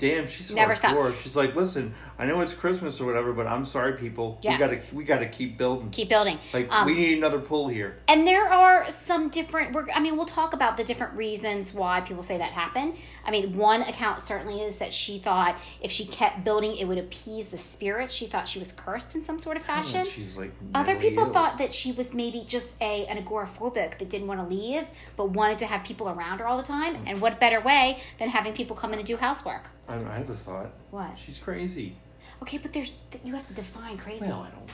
Damn, 0.00 0.26
she's 0.26 0.50
Never 0.50 0.72
hardcore. 0.74 1.14
She's 1.14 1.36
like, 1.36 1.54
listen, 1.54 1.94
I 2.18 2.24
know 2.24 2.40
it's 2.40 2.54
Christmas 2.54 3.00
or 3.02 3.04
whatever, 3.04 3.34
but 3.34 3.46
I'm 3.46 3.66
sorry, 3.66 3.92
people. 3.98 4.38
Yes. 4.42 4.58
We 4.58 4.66
gotta, 4.66 4.82
we 4.94 5.04
gotta 5.04 5.26
keep 5.26 5.58
building. 5.58 5.90
Keep 5.90 6.08
building. 6.08 6.38
Like, 6.54 6.72
Um, 6.72 6.86
we 6.86 6.94
need 6.94 7.18
another 7.18 7.38
pull 7.38 7.68
here. 7.68 7.98
And 8.08 8.26
there 8.26 8.48
are 8.48 8.90
some 8.90 9.28
different. 9.28 9.72
We're, 9.72 9.88
I 9.94 10.00
mean, 10.00 10.16
we'll 10.16 10.24
talk 10.24 10.54
about 10.54 10.78
the 10.78 10.84
different 10.84 11.14
reasons 11.14 11.74
why 11.74 12.00
people 12.00 12.22
say 12.22 12.38
that 12.38 12.52
happened. 12.52 12.96
I 13.26 13.30
mean, 13.30 13.54
one 13.56 13.82
account 13.82 14.22
certainly 14.22 14.62
is 14.62 14.78
that 14.78 14.92
she 14.92 15.18
thought 15.18 15.56
if 15.82 15.90
she 15.92 16.06
kept 16.06 16.44
building, 16.44 16.76
it 16.76 16.86
would 16.86 16.98
appease 16.98 17.48
the 17.48 17.58
spirit. 17.58 18.10
She 18.10 18.26
thought 18.26 18.48
she 18.48 18.58
was 18.58 18.72
cursed 18.72 19.14
in 19.14 19.20
some 19.20 19.38
sort 19.38 19.58
of 19.58 19.62
fashion. 19.62 20.06
She's 20.06 20.34
like. 20.36 20.52
Other 20.74 20.96
people 20.96 21.24
ill. 21.24 21.32
thought 21.32 21.58
that 21.58 21.74
she 21.74 21.92
was 21.92 22.14
maybe 22.14 22.44
just 22.48 22.74
a 22.80 23.04
an 23.06 23.22
agoraphobic 23.22 23.98
that 23.98 24.08
didn't 24.08 24.26
want 24.26 24.40
to 24.40 24.54
leave, 24.54 24.86
but 25.16 25.30
wanted 25.30 25.58
to 25.58 25.66
have 25.66 25.84
people 25.84 26.08
around 26.08 26.38
her 26.38 26.46
all 26.46 26.56
the 26.56 26.62
time. 26.62 26.96
And 27.06 27.20
what 27.20 27.38
better 27.38 27.60
way 27.60 28.00
than 28.18 28.30
having 28.30 28.54
people 28.54 28.74
come 28.74 28.92
in 28.94 28.98
and 28.98 29.06
do 29.06 29.16
housework? 29.18 29.68
I, 29.90 29.94
I 30.14 30.18
have 30.18 30.30
a 30.30 30.34
thought. 30.34 30.70
What? 30.90 31.10
She's 31.24 31.38
crazy. 31.38 31.96
Okay, 32.42 32.58
but 32.58 32.72
there's 32.72 32.94
you 33.24 33.34
have 33.34 33.46
to 33.48 33.54
define 33.54 33.98
crazy. 33.98 34.24
Well, 34.26 34.46
I 34.46 34.50
don't. 34.56 34.70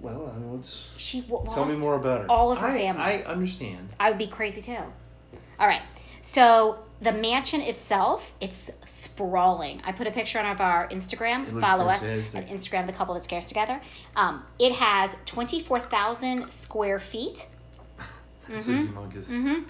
Well, 0.00 0.32
I 0.34 0.38
mean, 0.38 0.54
let's 0.54 0.88
she 0.96 1.20
w- 1.22 1.44
lost 1.44 1.54
tell 1.56 1.64
me 1.66 1.76
more 1.76 1.96
about 1.96 2.22
her. 2.22 2.30
all 2.30 2.52
of 2.52 2.58
her 2.58 2.68
I, 2.68 2.78
family. 2.78 3.02
I 3.02 3.22
understand. 3.22 3.88
I 3.98 4.10
would 4.10 4.18
be 4.18 4.26
crazy 4.28 4.62
too. 4.62 4.78
All 5.58 5.66
right. 5.66 5.82
So 6.22 6.78
the 7.00 7.12
mansion 7.12 7.60
itself, 7.62 8.34
it's 8.40 8.70
sprawling. 8.86 9.80
I 9.84 9.92
put 9.92 10.06
a 10.06 10.10
picture 10.10 10.38
on 10.38 10.46
of 10.46 10.60
our 10.60 10.88
Instagram. 10.88 11.60
Follow 11.60 11.86
us 11.86 12.02
fantastic. 12.02 12.44
at 12.44 12.48
Instagram, 12.50 12.86
the 12.86 12.92
couple 12.92 13.14
that 13.14 13.22
scares 13.22 13.48
together. 13.48 13.80
Um, 14.16 14.44
it 14.58 14.72
has 14.72 15.16
twenty 15.26 15.60
four 15.60 15.80
thousand 15.80 16.50
square 16.50 16.98
feet, 17.00 17.48
That's 18.48 18.68
Mm-hmm. 18.68 18.96
a 18.96 19.00
humongous. 19.02 19.64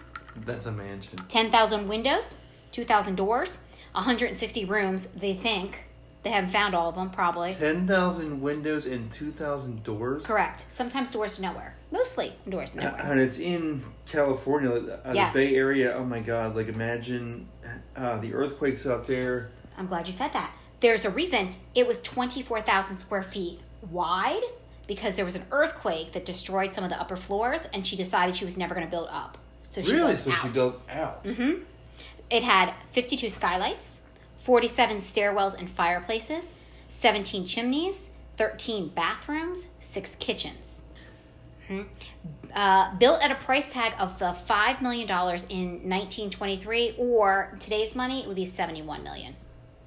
That's 0.45 0.67
a 0.67 0.73
mansion. 0.73 1.17
ten 1.29 1.51
thousand 1.51 1.89
windows, 1.89 2.37
two 2.73 2.85
thousand 2.85 3.17
doors, 3.17 3.59
one 3.93 4.05
hundred 4.05 4.29
and 4.31 4.37
sixty 4.39 4.65
rooms. 4.65 5.09
They 5.17 5.35
think 5.35 5.85
they 6.23 6.31
haven't 6.31 6.51
found 6.51 6.75
all 6.75 6.89
of 6.89 6.95
them, 6.95 7.11
probably. 7.11 7.53
Ten 7.55 7.87
thousand 7.87 8.41
windows 8.41 8.87
and 8.87 9.11
two 9.11 9.33
thousand 9.33 9.83
doors. 9.85 10.25
Correct. 10.27 10.67
Sometimes 10.73 11.11
doors 11.11 11.37
to 11.37 11.43
nowhere. 11.43 11.75
Mostly 11.91 12.33
doors 12.49 12.73
to 12.73 12.79
nowhere. 12.81 13.01
And 13.03 13.21
it's 13.21 13.39
in 13.39 13.83
California, 14.07 14.71
uh, 15.05 15.13
Yes. 15.15 15.35
the 15.35 15.41
Bay 15.51 15.55
Area. 15.57 15.95
Oh 15.97 16.05
my 16.05 16.21
God! 16.21 16.55
Like 16.57 16.69
imagine 16.69 17.49
uh, 17.97 18.19
the 18.19 18.35
earthquakes 18.35 18.87
out 18.87 19.07
there. 19.07 19.51
I'm 19.79 19.87
glad 19.87 20.07
you 20.07 20.13
said 20.13 20.33
that. 20.35 20.53
There's 20.81 21.05
a 21.05 21.11
reason 21.11 21.55
it 21.75 21.87
was 21.87 22.01
24,000 22.03 23.01
square 23.01 23.23
feet 23.23 23.61
wide 23.91 24.43
because 24.87 25.15
there 25.15 25.25
was 25.25 25.35
an 25.35 25.45
earthquake 25.53 26.13
that 26.13 26.25
destroyed 26.25 26.73
some 26.75 26.85
of 26.85 26.91
the 26.91 26.99
upper 27.01 27.17
floors 27.17 27.67
and 27.75 27.87
she 27.87 27.97
decided 27.97 28.35
she 28.35 28.45
was 28.45 28.57
never 28.57 28.75
going 28.75 28.87
to 28.87 28.91
build 28.91 29.09
up. 29.11 29.37
So 29.69 29.83
she 29.83 29.93
really? 29.93 30.09
built 30.15 30.19
So 30.21 30.31
out. 30.33 30.39
she 30.43 30.49
built 30.49 30.81
out. 30.91 31.27
It 32.31 32.43
had 32.43 32.75
52 32.93 33.29
skylights, 33.29 34.03
47 34.39 34.99
stairwells 34.99 35.59
and 35.59 35.69
fireplaces, 35.69 36.55
17 36.89 37.45
chimneys, 37.47 38.11
13 38.37 38.89
bathrooms, 38.89 39.67
6 39.81 40.17
kitchens. 40.17 40.83
Mhm. 41.69 41.87
Uh, 42.55 42.95
built 42.97 43.23
at 43.23 43.31
a 43.31 43.35
price 43.37 43.73
tag 43.73 43.93
of 43.99 44.19
the 44.19 44.33
$5 44.33 44.81
million 44.83 45.09
in 45.49 45.89
1923, 45.89 46.95
or 46.99 47.57
today's 47.61 47.95
money, 47.95 48.23
it 48.23 48.27
would 48.27 48.37
be 48.37 48.45
71 48.45 49.03
million. 49.05 49.37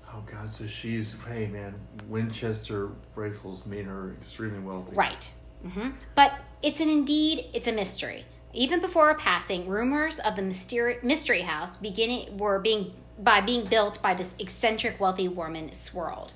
Oh 0.08 0.22
God, 0.32 0.52
so 0.52 0.68
she's 0.68 1.18
hey 1.28 1.48
man, 1.48 1.74
Winchester 2.08 2.90
rifles 3.16 3.66
made 3.66 3.86
her 3.86 4.14
extremely 4.22 4.60
wealthy. 4.60 4.96
Right. 4.96 5.30
hmm 5.64 5.90
But 6.16 6.34
it's 6.62 6.80
an 6.80 6.88
indeed, 6.90 7.46
it's 7.54 7.68
a 7.68 7.72
mystery. 7.72 8.24
Even 8.54 8.80
before 8.80 9.08
her 9.08 9.16
passing, 9.16 9.68
rumors 9.68 10.20
of 10.20 10.36
the 10.36 10.42
mystery, 10.44 10.98
mystery 11.02 11.42
house 11.42 11.78
beginning 11.78 12.38
were 12.38 12.60
being 12.60 12.94
by 13.20 13.42
being 13.42 13.66
built 13.66 14.02
by 14.02 14.14
this 14.14 14.34
eccentric 14.40 15.00
wealthy 15.00 15.28
woman 15.28 15.74
swirled. 15.74 16.34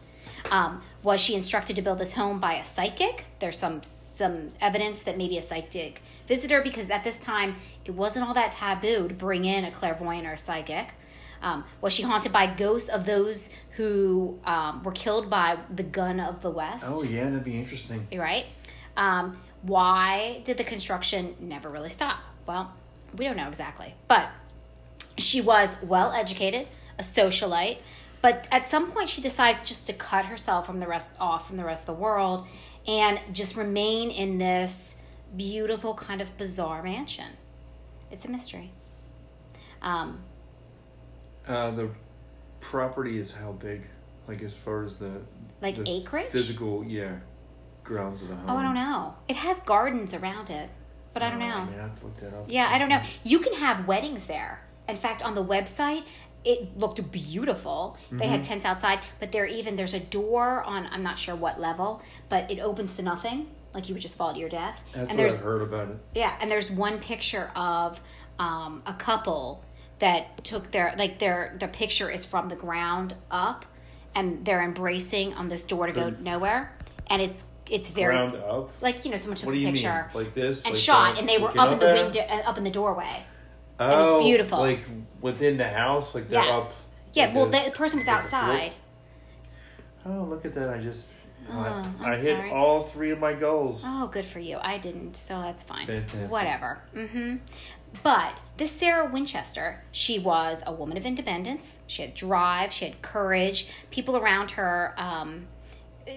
Um, 0.51 0.81
was 1.03 1.19
she 1.21 1.35
instructed 1.35 1.75
to 1.75 1.81
build 1.81 1.97
this 1.97 2.13
home 2.13 2.39
by 2.39 2.53
a 2.53 2.65
psychic? 2.65 3.25
There's 3.39 3.57
some 3.57 3.81
some 3.83 4.51
evidence 4.59 5.01
that 5.03 5.15
maybe 5.15 5.37
a 5.37 5.41
psychic 5.43 6.01
visitor, 6.27 6.61
because 6.61 6.89
at 6.89 7.03
this 7.03 7.19
time 7.19 7.55
it 7.85 7.91
wasn't 7.91 8.27
all 8.27 8.33
that 8.33 8.51
taboo 8.51 9.07
to 9.07 9.13
bring 9.13 9.45
in 9.45 9.63
a 9.65 9.71
clairvoyant 9.71 10.25
or 10.25 10.33
a 10.33 10.37
psychic. 10.39 10.87
Um, 11.41 11.65
was 11.81 11.93
she 11.93 12.01
haunted 12.01 12.31
by 12.31 12.47
ghosts 12.47 12.89
of 12.89 13.05
those 13.05 13.51
who 13.75 14.39
um, 14.43 14.81
were 14.83 14.91
killed 14.91 15.29
by 15.29 15.57
the 15.73 15.83
gun 15.83 16.19
of 16.19 16.41
the 16.41 16.49
West? 16.49 16.83
Oh 16.87 17.03
yeah, 17.03 17.25
that'd 17.25 17.43
be 17.43 17.59
interesting. 17.59 18.07
right? 18.15 18.45
Um, 18.95 19.37
why 19.61 20.41
did 20.43 20.57
the 20.57 20.63
construction 20.63 21.35
never 21.39 21.69
really 21.69 21.89
stop? 21.89 22.19
Well, 22.45 22.73
we 23.15 23.25
don't 23.25 23.37
know 23.37 23.47
exactly, 23.47 23.93
but 24.07 24.29
she 25.17 25.41
was 25.41 25.75
well 25.81 26.11
educated, 26.11 26.67
a 26.99 27.03
socialite, 27.03 27.77
but 28.21 28.47
at 28.51 28.65
some 28.65 28.91
point 28.91 29.09
she 29.09 29.21
decides 29.21 29.67
just 29.67 29.87
to 29.87 29.93
cut 29.93 30.25
herself 30.25 30.65
from 30.65 30.79
the 30.79 30.87
rest 30.87 31.15
off 31.19 31.47
from 31.47 31.57
the 31.57 31.63
rest 31.65 31.83
of 31.83 31.87
the 31.87 32.01
world 32.01 32.47
and 32.87 33.19
just 33.33 33.55
remain 33.55 34.09
in 34.11 34.37
this 34.37 34.97
beautiful 35.35 35.93
kind 35.93 36.21
of 36.21 36.37
bizarre 36.37 36.81
mansion. 36.81 37.27
It's 38.11 38.25
a 38.25 38.31
mystery. 38.31 38.71
Um, 39.81 40.19
Uh, 41.47 41.71
the 41.71 41.89
property 42.61 43.19
is 43.19 43.31
how 43.31 43.51
big? 43.53 43.83
Like 44.27 44.41
as 44.41 44.55
far 44.55 44.83
as 44.85 44.97
the 44.97 45.21
like 45.61 45.75
the 45.75 45.89
acreage? 45.89 46.27
physical, 46.27 46.83
yeah, 46.85 47.15
grounds 47.87 48.21
of 48.21 48.27
the 48.29 48.35
home. 48.35 48.49
Oh, 48.49 48.57
I 48.57 48.63
don't 48.63 48.75
know. 48.75 49.15
It 49.27 49.35
has 49.37 49.59
gardens 49.61 50.13
around 50.13 50.49
it, 50.49 50.69
but 51.13 51.23
I 51.23 51.29
don't 51.29 51.41
Oh, 51.41 51.47
know. 51.47 51.65
man, 51.65 51.79
I 51.79 51.81
have 51.83 51.99
to 51.99 52.05
look 52.05 52.17
that 52.17 52.33
up. 52.33 52.45
Yeah, 52.47 52.67
I 52.71 52.77
don't 52.77 52.89
know. 52.89 53.01
You 53.23 53.39
can 53.39 53.53
have 53.55 53.87
weddings 53.87 54.25
there. 54.27 54.61
In 54.87 54.97
fact, 54.97 55.23
on 55.23 55.35
the 55.35 55.43
website, 55.43 56.03
it 56.45 56.77
looked 56.77 57.11
beautiful. 57.11 57.97
They 58.11 58.27
had 58.27 58.41
Mhm. 58.41 58.47
tents 58.47 58.65
outside, 58.65 58.99
but 59.19 59.31
there 59.31 59.45
even 59.45 59.75
there's 59.75 59.93
a 59.93 59.99
door 59.99 60.63
on 60.63 60.87
I'm 60.91 61.01
not 61.01 61.19
sure 61.19 61.35
what 61.35 61.59
level, 61.59 62.01
but 62.29 62.49
it 62.49 62.59
opens 62.59 62.95
to 62.97 63.03
nothing. 63.03 63.49
Like 63.73 63.89
you 63.89 63.95
would 63.95 64.01
just 64.01 64.17
fall 64.17 64.33
to 64.33 64.39
your 64.39 64.47
death. 64.49 64.79
That's 64.93 65.09
and 65.09 65.19
what 65.19 65.27
there's 65.27 65.41
I 65.41 65.43
heard 65.43 65.61
about 65.61 65.89
it. 65.89 65.97
yeah, 66.15 66.35
and 66.39 66.49
there's 66.49 66.71
one 66.71 66.99
picture 66.99 67.51
of 67.55 67.99
um, 68.39 68.81
a 68.85 68.93
couple 68.93 69.63
that 69.99 70.43
took 70.45 70.71
their 70.71 70.93
like 70.97 71.19
their 71.19 71.55
the 71.59 71.67
picture 71.67 72.09
is 72.09 72.23
from 72.23 72.47
the 72.49 72.55
ground 72.55 73.15
up, 73.29 73.65
and 74.15 74.45
they're 74.45 74.61
embracing 74.63 75.33
on 75.33 75.49
this 75.49 75.63
door 75.63 75.85
to 75.87 75.91
go 75.91 76.09
nowhere, 76.11 76.71
and 77.07 77.21
it's 77.21 77.45
it's 77.71 77.91
very 77.91 78.15
Ground 78.15 78.35
up. 78.35 78.71
like 78.81 79.03
you 79.05 79.11
know 79.11 79.17
someone 79.17 79.37
took 79.37 79.47
What 79.47 79.53
do 79.53 79.59
the 79.59 79.65
you 79.65 79.71
picture 79.73 80.09
mean? 80.13 80.23
Like 80.25 80.33
this? 80.33 80.63
and 80.63 80.73
like 80.73 80.81
shot, 80.81 81.13
that? 81.13 81.19
and 81.19 81.29
they 81.29 81.37
were 81.37 81.45
Looking 81.45 81.59
up 81.61 81.71
in 81.73 81.79
the 81.79 81.85
window, 81.93 82.19
uh, 82.21 82.49
up 82.49 82.57
in 82.57 82.63
the 82.63 82.71
doorway. 82.71 83.23
Oh, 83.79 84.15
it's 84.17 84.23
beautiful. 84.25 84.59
Like 84.59 84.79
within 85.21 85.57
the 85.57 85.67
house, 85.67 86.15
like 86.15 86.29
they're 86.29 86.43
Yes. 86.43 86.63
up. 86.65 86.73
Yeah, 87.13 87.25
like 87.27 87.35
well, 87.35 87.45
a- 87.45 87.65
the 87.69 87.71
person 87.71 87.99
was 87.99 88.07
like 88.07 88.25
a 88.25 88.27
floor? 88.27 88.41
outside. 88.41 88.73
Oh, 90.05 90.23
look 90.23 90.45
at 90.45 90.53
that! 90.53 90.69
I 90.69 90.77
just, 90.79 91.05
Oh, 91.51 91.59
I, 91.59 91.67
I'm 91.67 92.05
I 92.13 92.17
hit 92.17 92.37
sorry. 92.37 92.51
all 92.51 92.83
three 92.83 93.11
of 93.11 93.19
my 93.19 93.33
goals. 93.33 93.83
Oh, 93.85 94.07
good 94.07 94.25
for 94.25 94.39
you. 94.39 94.57
I 94.61 94.77
didn't, 94.77 95.15
so 95.15 95.41
that's 95.41 95.63
fine. 95.63 95.85
Fantastic. 95.87 96.29
Whatever. 96.31 96.79
Mm 96.95 97.09
hmm 97.09 97.35
But 98.03 98.33
this 98.57 98.71
Sarah 98.71 99.09
Winchester, 99.09 99.81
she 99.91 100.19
was 100.19 100.61
a 100.65 100.73
woman 100.73 100.97
of 100.97 101.05
independence. 101.05 101.79
She 101.87 102.01
had 102.01 102.13
drive. 102.13 102.73
She 102.73 102.85
had 102.85 103.01
courage. 103.01 103.69
People 103.91 104.17
around 104.17 104.51
her 104.51 104.93
um, 104.97 105.47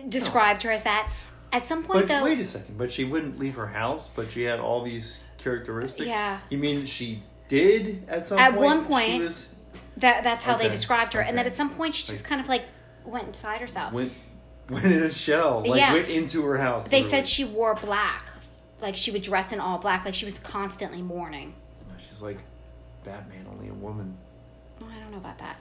described 0.08 0.62
her 0.64 0.70
as 0.72 0.82
that. 0.84 1.08
At 1.52 1.64
some 1.64 1.82
point, 1.82 2.06
But 2.06 2.08
though, 2.08 2.24
wait 2.24 2.38
a 2.38 2.44
second. 2.44 2.78
But 2.78 2.92
she 2.92 3.04
wouldn't 3.04 3.38
leave 3.38 3.56
her 3.56 3.66
house. 3.66 4.10
But 4.14 4.30
she 4.30 4.42
had 4.42 4.60
all 4.60 4.84
these 4.84 5.20
characteristics. 5.38 6.06
Yeah. 6.08 6.38
You 6.48 6.58
mean 6.58 6.86
she 6.86 7.22
did 7.48 8.04
at 8.08 8.26
some 8.26 8.38
At 8.38 8.50
point? 8.54 8.62
one 8.64 8.80
She 8.82 8.86
point- 8.86 9.22
was 9.24 9.48
that 9.96 10.22
that's 10.24 10.44
how 10.44 10.56
they 10.56 10.68
described 10.68 11.12
her. 11.14 11.20
And 11.20 11.36
then 11.36 11.46
at 11.46 11.54
some 11.54 11.70
point, 11.70 11.94
she 11.94 12.06
just 12.06 12.20
Like- 12.22 12.28
kind 12.28 12.40
of 12.40 12.48
like 12.48 12.62
went 13.04 13.26
inside 13.28 13.60
herself. 13.60 13.92
went 13.92 14.12
went 14.70 14.84
in 14.86 15.02
a 15.02 15.12
shell. 15.12 15.64
Like 15.66 15.80
Yeah. 15.80 15.92
went 15.92 16.08
into 16.08 16.42
her 16.44 16.58
house. 16.58 16.84
They 16.86 16.98
literally. 17.02 17.10
said 17.24 17.28
she 17.28 17.44
wore 17.44 17.74
black, 17.74 18.24
like 18.80 18.96
she 18.96 19.10
would 19.10 19.22
dress 19.22 19.52
in 19.52 19.58
all 19.58 19.78
black, 19.78 20.04
like 20.04 20.14
she 20.14 20.24
was 20.26 20.38
constantly 20.38 21.02
mourning. 21.02 21.54
she's 22.08 22.20
like 22.22 22.38
Batman, 23.04 23.46
only 23.50 23.68
a 23.68 23.74
woman. 23.74 24.16
I 24.80 24.98
don't 25.00 25.10
know 25.10 25.16
about 25.18 25.38
that. 25.38 25.56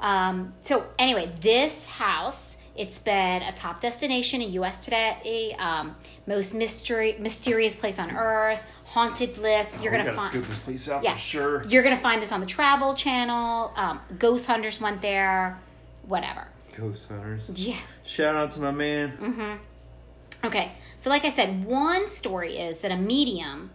Um, 0.00 0.52
so 0.60 0.84
anyway, 0.98 1.30
this 1.40 1.86
house 1.86 2.49
it's 2.80 2.98
been 2.98 3.42
a 3.42 3.52
top 3.52 3.80
destination 3.80 4.40
in 4.42 4.52
U.S. 4.54 4.80
today. 4.84 5.54
Um, 5.58 5.94
most 6.26 6.54
mystery 6.54 7.16
mysterious 7.18 7.74
place 7.74 7.98
on 7.98 8.10
earth, 8.10 8.62
haunted 8.86 9.34
bliss. 9.34 9.76
You're 9.82 9.92
gonna 9.92 10.12
find. 10.14 10.32
scoop 10.32 10.46
this 10.46 10.58
place 10.60 10.88
out 10.88 11.02
Yeah. 11.04 11.12
for 11.14 11.18
sure. 11.18 11.64
You're 11.64 11.82
gonna 11.82 11.96
find 11.98 12.22
this 12.22 12.32
on 12.32 12.40
the 12.40 12.46
Travel 12.46 12.94
Channel. 12.94 13.72
Um, 13.76 14.00
Ghost 14.18 14.46
Hunters 14.46 14.80
went 14.80 15.02
there. 15.02 15.58
Whatever. 16.06 16.48
Ghost 16.76 17.08
hunters. 17.08 17.42
Yeah. 17.54 17.76
Shout 18.04 18.34
out 18.34 18.52
to 18.52 18.60
my 18.60 18.70
man. 18.70 19.12
Mm-hmm. 19.20 20.46
Okay, 20.46 20.72
so 20.96 21.10
like 21.10 21.26
I 21.26 21.28
said, 21.30 21.66
one 21.66 22.08
story 22.08 22.56
is 22.56 22.78
that 22.78 22.90
a 22.90 22.96
medium 22.96 23.70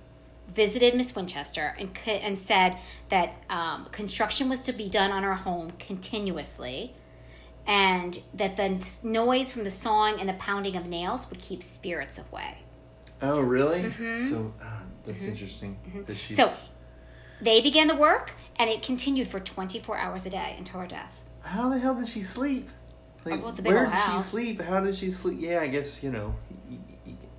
visited 0.52 0.96
Miss 0.96 1.16
Winchester 1.16 1.76
and 1.78 1.96
and 2.08 2.38
said 2.38 2.78
that 3.10 3.34
um, 3.52 3.86
construction 3.92 4.50
was 4.50 4.62
to 4.62 4.74
be 4.74 4.90
done 4.90 5.12
on 5.12 5.22
her 5.24 5.36
home 5.36 5.74
continuously, 5.78 6.96
and 7.68 8.22
that 8.34 8.58
the 8.58 8.80
noise 9.04 9.52
from 9.52 9.64
the 9.64 9.72
sawing 9.72 10.20
and 10.20 10.30
the 10.30 10.34
pounding 10.34 10.76
of 10.76 10.86
nails 10.86 11.30
would 11.30 11.40
keep 11.40 11.64
spirits 11.64 12.18
away. 12.20 12.60
Oh, 13.22 13.40
really? 13.40 13.84
Mhm. 13.84 14.30
So 14.30 14.54
ah, 14.62 14.82
that's 15.06 15.24
interesting. 15.24 15.78
That 16.06 16.16
she. 16.18 16.36
So 16.36 16.54
they 17.42 17.62
began 17.62 17.88
the 17.88 17.96
work, 17.96 18.32
and 18.58 18.70
it 18.70 18.84
continued 18.84 19.28
for 19.28 19.40
24 19.40 19.98
hours 19.98 20.26
a 20.26 20.30
day 20.30 20.56
until 20.58 20.80
her 20.82 20.88
death. 20.88 21.22
how 21.42 21.70
the 21.70 21.78
hell 21.78 21.96
did 21.96 22.08
she 22.08 22.24
sleep? 22.24 22.70
Like, 23.24 23.40
well, 23.42 23.50
it's 23.50 23.60
a 23.60 23.62
big 23.64 23.74
where 23.74 23.86
did 23.88 23.98
she 24.14 24.20
sleep? 24.22 24.62
How 24.62 24.80
did 24.80 24.96
she 24.96 25.10
sleep? 25.12 25.38
Yeah, 25.42 25.62
I 25.62 25.68
guess 25.68 26.04
you 26.04 26.12
know. 26.12 26.36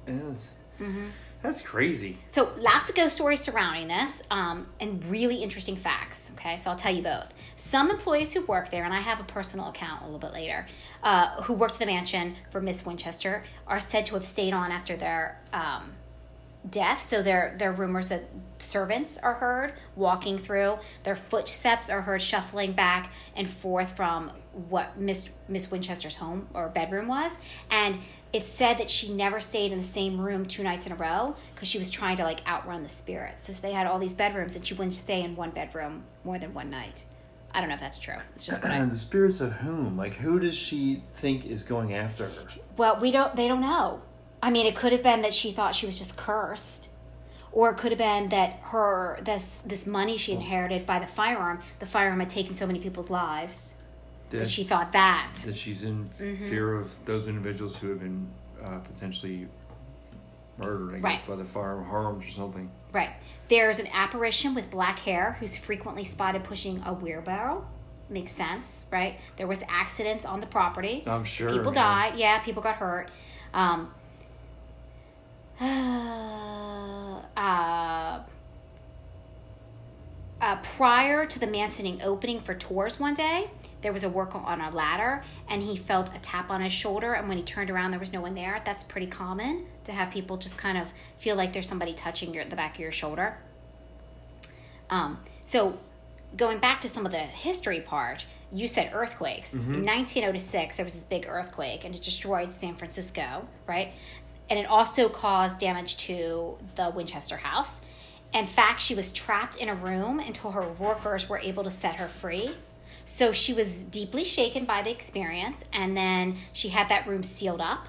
Mm-hmm. 0.08 1.06
That's 1.42 1.62
crazy. 1.62 2.18
So 2.28 2.50
lots 2.58 2.88
of 2.90 2.96
ghost 2.96 3.16
stories 3.16 3.40
surrounding 3.40 3.88
this, 3.88 4.22
um, 4.30 4.66
and 4.80 5.04
really 5.06 5.42
interesting 5.42 5.76
facts. 5.76 6.32
Okay, 6.34 6.56
so 6.56 6.70
I'll 6.70 6.76
tell 6.76 6.94
you 6.94 7.02
both. 7.02 7.32
Some 7.56 7.90
employees 7.90 8.34
who 8.34 8.42
work 8.42 8.70
there, 8.70 8.84
and 8.84 8.92
I 8.92 9.00
have 9.00 9.18
a 9.18 9.24
personal 9.24 9.68
account 9.68 10.02
a 10.02 10.04
little 10.04 10.20
bit 10.20 10.32
later, 10.32 10.66
uh, 11.02 11.42
who 11.42 11.54
worked 11.54 11.78
the 11.78 11.86
mansion 11.86 12.36
for 12.50 12.60
Miss 12.60 12.84
Winchester, 12.84 13.44
are 13.66 13.80
said 13.80 14.04
to 14.06 14.14
have 14.14 14.24
stayed 14.24 14.52
on 14.52 14.70
after 14.70 14.94
their 14.94 15.40
um, 15.54 15.92
death. 16.68 17.00
So 17.00 17.22
there, 17.22 17.54
there 17.58 17.70
are 17.70 17.72
rumors 17.72 18.08
that 18.08 18.28
servants 18.58 19.16
are 19.18 19.34
heard 19.34 19.72
walking 19.94 20.38
through. 20.38 20.78
Their 21.04 21.16
footsteps 21.16 21.88
are 21.88 22.02
heard 22.02 22.20
shuffling 22.20 22.72
back 22.72 23.10
and 23.34 23.48
forth 23.48 23.96
from 23.96 24.32
what 24.68 24.98
Miss 24.98 25.30
Miss 25.48 25.70
Winchester's 25.70 26.16
home 26.16 26.48
or 26.52 26.68
bedroom 26.68 27.08
was, 27.08 27.38
and 27.70 27.98
it's 28.32 28.48
said 28.48 28.78
that 28.78 28.90
she 28.90 29.14
never 29.14 29.40
stayed 29.40 29.72
in 29.72 29.78
the 29.78 29.84
same 29.84 30.20
room 30.20 30.44
two 30.44 30.62
nights 30.62 30.86
in 30.86 30.92
a 30.92 30.96
row 30.96 31.36
because 31.54 31.68
she 31.68 31.78
was 31.78 31.90
trying 31.90 32.16
to 32.18 32.24
like 32.24 32.46
outrun 32.46 32.82
the 32.82 32.88
spirits. 32.88 33.46
So 33.46 33.52
they 33.54 33.72
had 33.72 33.86
all 33.86 33.98
these 33.98 34.14
bedrooms, 34.14 34.56
and 34.56 34.66
she 34.66 34.74
wouldn't 34.74 34.94
stay 34.94 35.22
in 35.22 35.36
one 35.36 35.50
bedroom 35.50 36.04
more 36.24 36.38
than 36.38 36.52
one 36.52 36.68
night. 36.68 37.04
I 37.56 37.60
don't 37.60 37.70
know 37.70 37.74
if 37.76 37.80
that's 37.80 37.98
true. 37.98 38.16
It's 38.34 38.46
just 38.46 38.62
what 38.62 38.70
I. 38.70 38.84
The 38.84 38.98
spirits 38.98 39.40
of 39.40 39.50
whom? 39.54 39.96
Like, 39.96 40.12
who 40.12 40.38
does 40.38 40.54
she 40.54 41.02
think 41.14 41.46
is 41.46 41.62
going 41.62 41.94
after 41.94 42.26
her? 42.26 42.46
Well, 42.76 43.00
we 43.00 43.10
don't. 43.10 43.34
They 43.34 43.48
don't 43.48 43.62
know. 43.62 44.02
I 44.42 44.50
mean, 44.50 44.66
it 44.66 44.76
could 44.76 44.92
have 44.92 45.02
been 45.02 45.22
that 45.22 45.32
she 45.32 45.52
thought 45.52 45.74
she 45.74 45.86
was 45.86 45.96
just 45.96 46.18
cursed, 46.18 46.90
or 47.52 47.70
it 47.70 47.78
could 47.78 47.92
have 47.92 47.98
been 47.98 48.28
that 48.28 48.58
her 48.64 49.18
this 49.22 49.62
this 49.64 49.86
money 49.86 50.18
she 50.18 50.32
inherited 50.32 50.84
by 50.84 50.98
the 50.98 51.06
firearm. 51.06 51.60
The 51.78 51.86
firearm 51.86 52.20
had 52.20 52.28
taken 52.28 52.54
so 52.54 52.66
many 52.66 52.78
people's 52.78 53.08
lives 53.08 53.76
that 54.28 54.40
That, 54.40 54.50
she 54.50 54.62
thought 54.62 54.92
that. 54.92 55.32
that 55.46 55.56
she's 55.56 55.82
in 55.82 56.04
Mm-hmm. 56.20 56.50
fear 56.50 56.74
of 56.74 56.90
those 57.06 57.26
individuals 57.26 57.74
who 57.76 57.88
have 57.88 58.00
been 58.00 58.28
uh, 58.62 58.78
potentially 58.80 59.48
murdered, 60.58 60.90
I 60.90 60.94
guess, 60.96 61.02
Right. 61.02 61.26
by 61.26 61.36
the 61.36 61.44
firearms 61.46 62.26
or 62.26 62.30
something. 62.30 62.70
Right. 62.92 63.10
There's 63.48 63.78
an 63.78 63.88
apparition 63.92 64.54
with 64.54 64.70
black 64.70 65.00
hair 65.00 65.36
who's 65.38 65.56
frequently 65.56 66.04
spotted 66.04 66.44
pushing 66.44 66.82
a 66.84 66.92
wheelbarrow. 66.92 67.66
Makes 68.08 68.32
sense, 68.32 68.86
right? 68.90 69.18
There 69.36 69.46
was 69.46 69.62
accidents 69.68 70.24
on 70.24 70.40
the 70.40 70.46
property. 70.46 71.04
I'm 71.06 71.24
sure. 71.24 71.50
people 71.50 71.72
yeah. 71.72 71.82
died. 71.82 72.18
Yeah, 72.18 72.38
people 72.40 72.62
got 72.62 72.76
hurt. 72.76 73.10
Um, 73.54 73.92
uh, 75.60 78.20
uh, 80.40 80.56
prior 80.62 81.26
to 81.26 81.38
the 81.38 81.46
Mansoning 81.46 82.00
opening 82.02 82.40
for 82.40 82.54
tours 82.54 83.00
one 83.00 83.14
day, 83.14 83.50
there 83.80 83.92
was 83.92 84.04
a 84.04 84.08
worker 84.08 84.38
on 84.38 84.60
a 84.60 84.70
ladder 84.70 85.22
and 85.48 85.62
he 85.62 85.76
felt 85.76 86.14
a 86.14 86.18
tap 86.18 86.50
on 86.50 86.60
his 86.60 86.72
shoulder. 86.72 87.14
And 87.14 87.28
when 87.28 87.38
he 87.38 87.44
turned 87.44 87.70
around, 87.70 87.92
there 87.92 88.00
was 88.00 88.12
no 88.12 88.20
one 88.20 88.34
there. 88.34 88.60
That's 88.64 88.82
pretty 88.82 89.06
common 89.06 89.66
to 89.86 89.92
have 89.92 90.10
people 90.10 90.36
just 90.36 90.56
kind 90.58 90.78
of 90.78 90.92
feel 91.18 91.36
like 91.36 91.52
there's 91.52 91.68
somebody 91.68 91.94
touching 91.94 92.34
your, 92.34 92.44
the 92.44 92.56
back 92.56 92.74
of 92.74 92.80
your 92.80 92.92
shoulder. 92.92 93.36
Um, 94.90 95.18
so, 95.46 95.78
going 96.36 96.58
back 96.58 96.80
to 96.82 96.88
some 96.88 97.06
of 97.06 97.12
the 97.12 97.18
history 97.18 97.80
part, 97.80 98.26
you 98.52 98.68
said 98.68 98.90
earthquakes. 98.92 99.54
In 99.54 99.84
1906, 99.84 100.76
there 100.76 100.84
was 100.84 100.94
this 100.94 101.02
big 101.02 101.26
earthquake 101.28 101.84
and 101.84 101.94
it 101.94 102.02
destroyed 102.02 102.52
San 102.52 102.76
Francisco, 102.76 103.48
right? 103.66 103.92
And 104.48 104.58
it 104.58 104.66
also 104.66 105.08
caused 105.08 105.58
damage 105.58 105.96
to 105.98 106.56
the 106.76 106.92
Winchester 106.94 107.36
house. 107.36 107.80
In 108.32 108.46
fact, 108.46 108.80
she 108.80 108.94
was 108.94 109.12
trapped 109.12 109.56
in 109.56 109.68
a 109.68 109.74
room 109.74 110.20
until 110.20 110.52
her 110.52 110.68
workers 110.78 111.28
were 111.28 111.38
able 111.38 111.64
to 111.64 111.70
set 111.70 111.96
her 111.96 112.08
free. 112.08 112.50
So 113.04 113.32
she 113.32 113.52
was 113.52 113.84
deeply 113.84 114.24
shaken 114.24 114.64
by 114.64 114.82
the 114.82 114.90
experience, 114.90 115.64
and 115.72 115.96
then 115.96 116.36
she 116.52 116.68
had 116.68 116.88
that 116.88 117.06
room 117.06 117.22
sealed 117.22 117.60
up. 117.60 117.86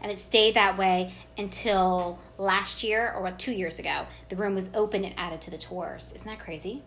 And 0.00 0.12
it 0.12 0.20
stayed 0.20 0.54
that 0.54 0.76
way 0.78 1.12
until 1.38 2.18
last 2.38 2.82
year 2.82 3.12
or 3.12 3.30
two 3.32 3.52
years 3.52 3.78
ago. 3.78 4.06
The 4.28 4.36
room 4.36 4.54
was 4.54 4.70
open 4.74 5.04
and 5.04 5.14
added 5.18 5.40
to 5.42 5.50
the 5.50 5.58
tours. 5.58 6.12
Isn't 6.14 6.26
that 6.28 6.38
crazy? 6.38 6.82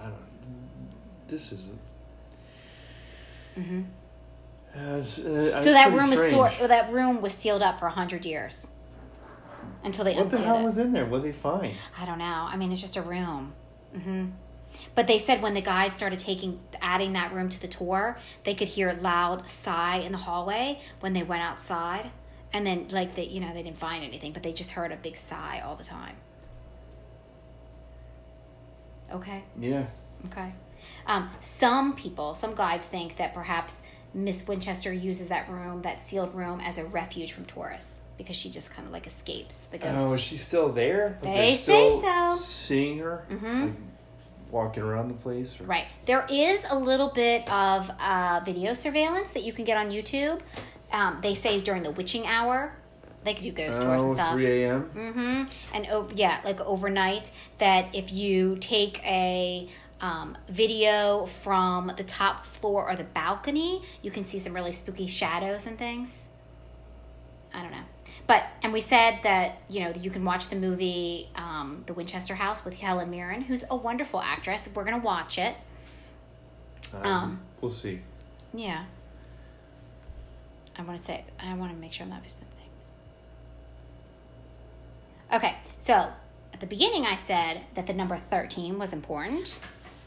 I 0.00 0.04
don't. 0.04 0.16
This 1.28 1.52
is. 1.52 1.60
Mhm. 3.58 3.86
Uh, 4.74 4.96
it's, 4.98 5.18
uh, 5.18 5.62
So 5.62 5.72
that 5.72 5.92
room 5.92 6.08
was 6.10 6.30
sort, 6.30 6.52
that 6.60 6.90
room 6.92 7.20
was 7.20 7.34
sealed 7.34 7.60
up 7.62 7.78
for 7.78 7.88
hundred 7.88 8.24
years 8.24 8.68
until 9.84 10.04
they 10.04 10.14
What 10.16 10.30
the 10.30 10.38
hell 10.38 10.60
it. 10.60 10.64
was 10.64 10.78
in 10.78 10.92
there? 10.92 11.04
What 11.04 11.22
did 11.22 11.32
they 11.32 11.36
find? 11.36 11.74
I 11.98 12.06
don't 12.06 12.18
know. 12.18 12.24
I 12.48 12.56
mean, 12.56 12.72
it's 12.72 12.80
just 12.80 12.96
a 12.96 13.02
room. 13.02 13.52
hmm 13.94 14.26
But 14.94 15.06
they 15.06 15.18
said 15.18 15.42
when 15.42 15.54
the 15.54 15.60
guide 15.60 15.92
started 15.92 16.18
taking 16.18 16.60
adding 16.80 17.12
that 17.14 17.32
room 17.32 17.48
to 17.48 17.60
the 17.60 17.68
tour, 17.68 18.18
they 18.44 18.54
could 18.54 18.68
hear 18.68 18.88
a 18.88 18.94
loud 18.94 19.48
sigh 19.48 19.96
in 19.98 20.12
the 20.12 20.18
hallway 20.18 20.80
when 21.00 21.12
they 21.12 21.22
went 21.22 21.42
outside, 21.42 22.10
and 22.52 22.66
then 22.66 22.88
like 22.90 23.14
they, 23.14 23.24
you 23.24 23.40
know, 23.40 23.52
they 23.54 23.62
didn't 23.62 23.78
find 23.78 24.04
anything, 24.04 24.32
but 24.32 24.42
they 24.42 24.52
just 24.52 24.72
heard 24.72 24.92
a 24.92 24.96
big 24.96 25.16
sigh 25.16 25.62
all 25.64 25.76
the 25.76 25.84
time. 25.84 26.16
Okay. 29.12 29.44
Yeah. 29.58 29.86
Okay. 30.26 30.52
Um, 31.06 31.30
some 31.40 31.94
people, 31.94 32.34
some 32.34 32.54
guides 32.54 32.86
think 32.86 33.16
that 33.16 33.34
perhaps 33.34 33.82
Miss 34.14 34.46
Winchester 34.46 34.92
uses 34.92 35.28
that 35.28 35.48
room, 35.50 35.82
that 35.82 36.00
sealed 36.00 36.34
room, 36.34 36.60
as 36.60 36.78
a 36.78 36.84
refuge 36.84 37.32
from 37.32 37.44
tourists 37.44 38.00
because 38.18 38.36
she 38.36 38.50
just 38.50 38.72
kind 38.72 38.86
of 38.86 38.92
like 38.92 39.06
escapes 39.06 39.66
the 39.70 39.78
ghost. 39.78 39.96
Oh, 39.98 40.14
is 40.14 40.20
she 40.20 40.36
still 40.36 40.70
there? 40.70 41.18
Like, 41.22 41.34
They 41.34 41.54
say 41.54 41.88
so. 42.00 42.36
Seeing 42.36 42.98
her, 42.98 43.26
Mhm. 43.30 43.62
like, 43.62 43.72
walking 44.52 44.82
around 44.84 45.08
the 45.08 45.14
place. 45.14 45.60
Or... 45.60 45.64
Right. 45.64 45.86
There 46.06 46.24
is 46.30 46.64
a 46.70 46.78
little 46.78 47.08
bit 47.08 47.50
of 47.50 47.90
uh, 47.98 48.40
video 48.44 48.74
surveillance 48.74 49.30
that 49.30 49.42
you 49.42 49.52
can 49.52 49.64
get 49.64 49.76
on 49.76 49.90
YouTube. 49.90 50.40
Um, 50.92 51.18
they 51.22 51.34
say 51.34 51.60
during 51.60 51.82
the 51.82 51.90
witching 51.90 52.26
hour, 52.26 52.74
they 53.24 53.34
could 53.34 53.42
do 53.42 53.52
ghost 53.52 53.80
tours 53.80 54.02
and 54.02 54.12
Oh, 54.12 54.14
stuff. 54.14 54.34
3 54.34 54.62
a.m. 54.62 54.90
Mm-hmm. 54.94 55.74
And 55.74 55.86
over, 55.86 56.14
yeah, 56.14 56.40
like 56.44 56.60
overnight, 56.60 57.32
that 57.58 57.94
if 57.94 58.12
you 58.12 58.56
take 58.60 59.02
a 59.04 59.68
um, 60.00 60.36
video 60.48 61.26
from 61.26 61.92
the 61.96 62.04
top 62.04 62.44
floor 62.44 62.90
or 62.90 62.96
the 62.96 63.04
balcony, 63.04 63.82
you 64.02 64.10
can 64.10 64.24
see 64.24 64.38
some 64.38 64.52
really 64.52 64.72
spooky 64.72 65.06
shadows 65.06 65.66
and 65.66 65.78
things. 65.78 66.28
I 67.54 67.62
don't 67.62 67.70
know. 67.70 67.84
But, 68.26 68.44
and 68.62 68.72
we 68.72 68.80
said 68.80 69.18
that, 69.24 69.60
you 69.68 69.80
know, 69.80 69.90
you 69.90 70.10
can 70.10 70.24
watch 70.24 70.48
the 70.48 70.56
movie 70.56 71.28
um, 71.34 71.82
The 71.86 71.92
Winchester 71.94 72.34
House 72.34 72.64
with 72.64 72.74
Helen 72.74 73.10
Mirren, 73.10 73.42
who's 73.42 73.64
a 73.70 73.76
wonderful 73.76 74.20
actress. 74.20 74.68
We're 74.74 74.84
going 74.84 75.00
to 75.00 75.04
watch 75.04 75.38
it. 75.38 75.56
Um, 76.94 77.06
Um, 77.06 77.40
we'll 77.60 77.70
see. 77.70 78.00
Yeah. 78.54 78.84
I 80.78 80.82
want 80.82 80.98
to 80.98 81.04
say, 81.04 81.24
I 81.40 81.52
want 81.54 81.72
to 81.72 81.78
make 81.78 81.92
sure 81.92 82.04
I'm 82.04 82.10
not 82.10 82.22
missing 82.22 82.42
something. 82.48 82.58
Okay, 85.34 85.56
so 85.78 85.94
at 86.52 86.60
the 86.60 86.66
beginning 86.66 87.06
I 87.06 87.16
said 87.16 87.62
that 87.74 87.86
the 87.86 87.92
number 87.94 88.16
13 88.30 88.78
was 88.78 88.92
important. 88.92 89.58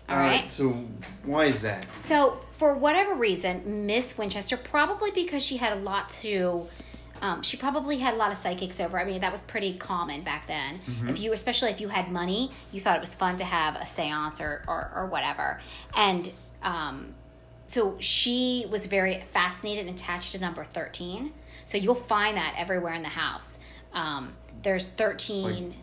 All 0.08 0.18
right. 0.18 0.50
So 0.50 0.86
why 1.24 1.46
is 1.46 1.64
that? 1.64 1.86
So, 1.98 2.40
for 2.52 2.76
whatever 2.76 3.16
reason, 3.16 3.88
Miss 3.88 4.16
Winchester, 4.18 4.56
probably 4.56 5.10
because 5.12 5.42
she 5.44 5.58
had 5.58 5.74
a 5.76 5.82
lot 5.82 6.10
to, 6.22 6.68
um, 7.22 7.42
she 7.42 7.58
probably 7.58 7.98
had 7.98 8.14
a 8.14 8.18
lot 8.18 8.32
of 8.32 8.38
psychics 8.38 8.80
over. 8.80 9.00
I 9.00 9.06
mean, 9.06 9.22
that 9.22 9.32
was 9.32 9.42
pretty 9.42 9.78
common 9.78 10.24
back 10.24 10.48
then. 10.48 10.80
If 11.08 11.20
you, 11.20 11.34
especially 11.34 11.72
if 11.72 11.82
you 11.82 11.88
had 11.88 12.12
money, 12.12 12.52
you 12.72 12.82
thought 12.82 12.98
it 12.98 13.02
was 13.02 13.16
fun 13.16 13.38
to 13.38 13.44
have 13.46 13.76
a 13.76 13.86
seance 13.86 14.42
or, 14.42 14.64
or, 14.68 14.92
or 14.96 15.06
whatever. 15.08 15.60
And 15.96 16.32
um, 16.62 17.14
so 17.68 17.96
she 18.00 18.66
was 18.70 18.86
very 18.86 19.24
fascinated 19.34 19.88
and 19.88 19.96
attached 19.98 20.34
to 20.34 20.42
number 20.42 20.64
13. 20.64 21.32
So, 21.66 21.78
you'll 21.80 21.96
find 21.96 22.38
that 22.38 22.54
everywhere 22.58 22.94
in 22.94 23.02
the 23.02 23.10
house. 23.10 23.58
Um, 23.94 24.34
there's 24.62 24.88
13. 24.88 25.74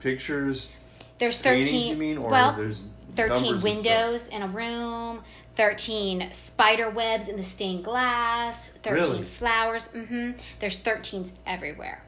Pictures, 0.00 0.70
there's 1.18 1.38
13. 1.38 1.62
paintings, 1.62 1.88
you 1.88 1.96
mean, 1.96 2.18
or 2.18 2.30
well, 2.30 2.56
there's 2.56 2.88
13 3.16 3.26
numbers 3.26 3.38
and 3.42 3.60
stuff? 3.60 3.64
windows 3.64 4.28
in 4.28 4.42
a 4.42 4.48
room 4.48 5.22
13 5.56 6.32
spider 6.32 6.88
webs 6.90 7.28
in 7.28 7.36
the 7.36 7.44
stained 7.44 7.84
glass 7.84 8.68
13 8.82 8.92
Really? 8.94 9.22
flowers 9.24 9.90
hmm 9.92 10.30
there's 10.60 10.82
13s 10.82 11.32
everywhere 11.46 12.02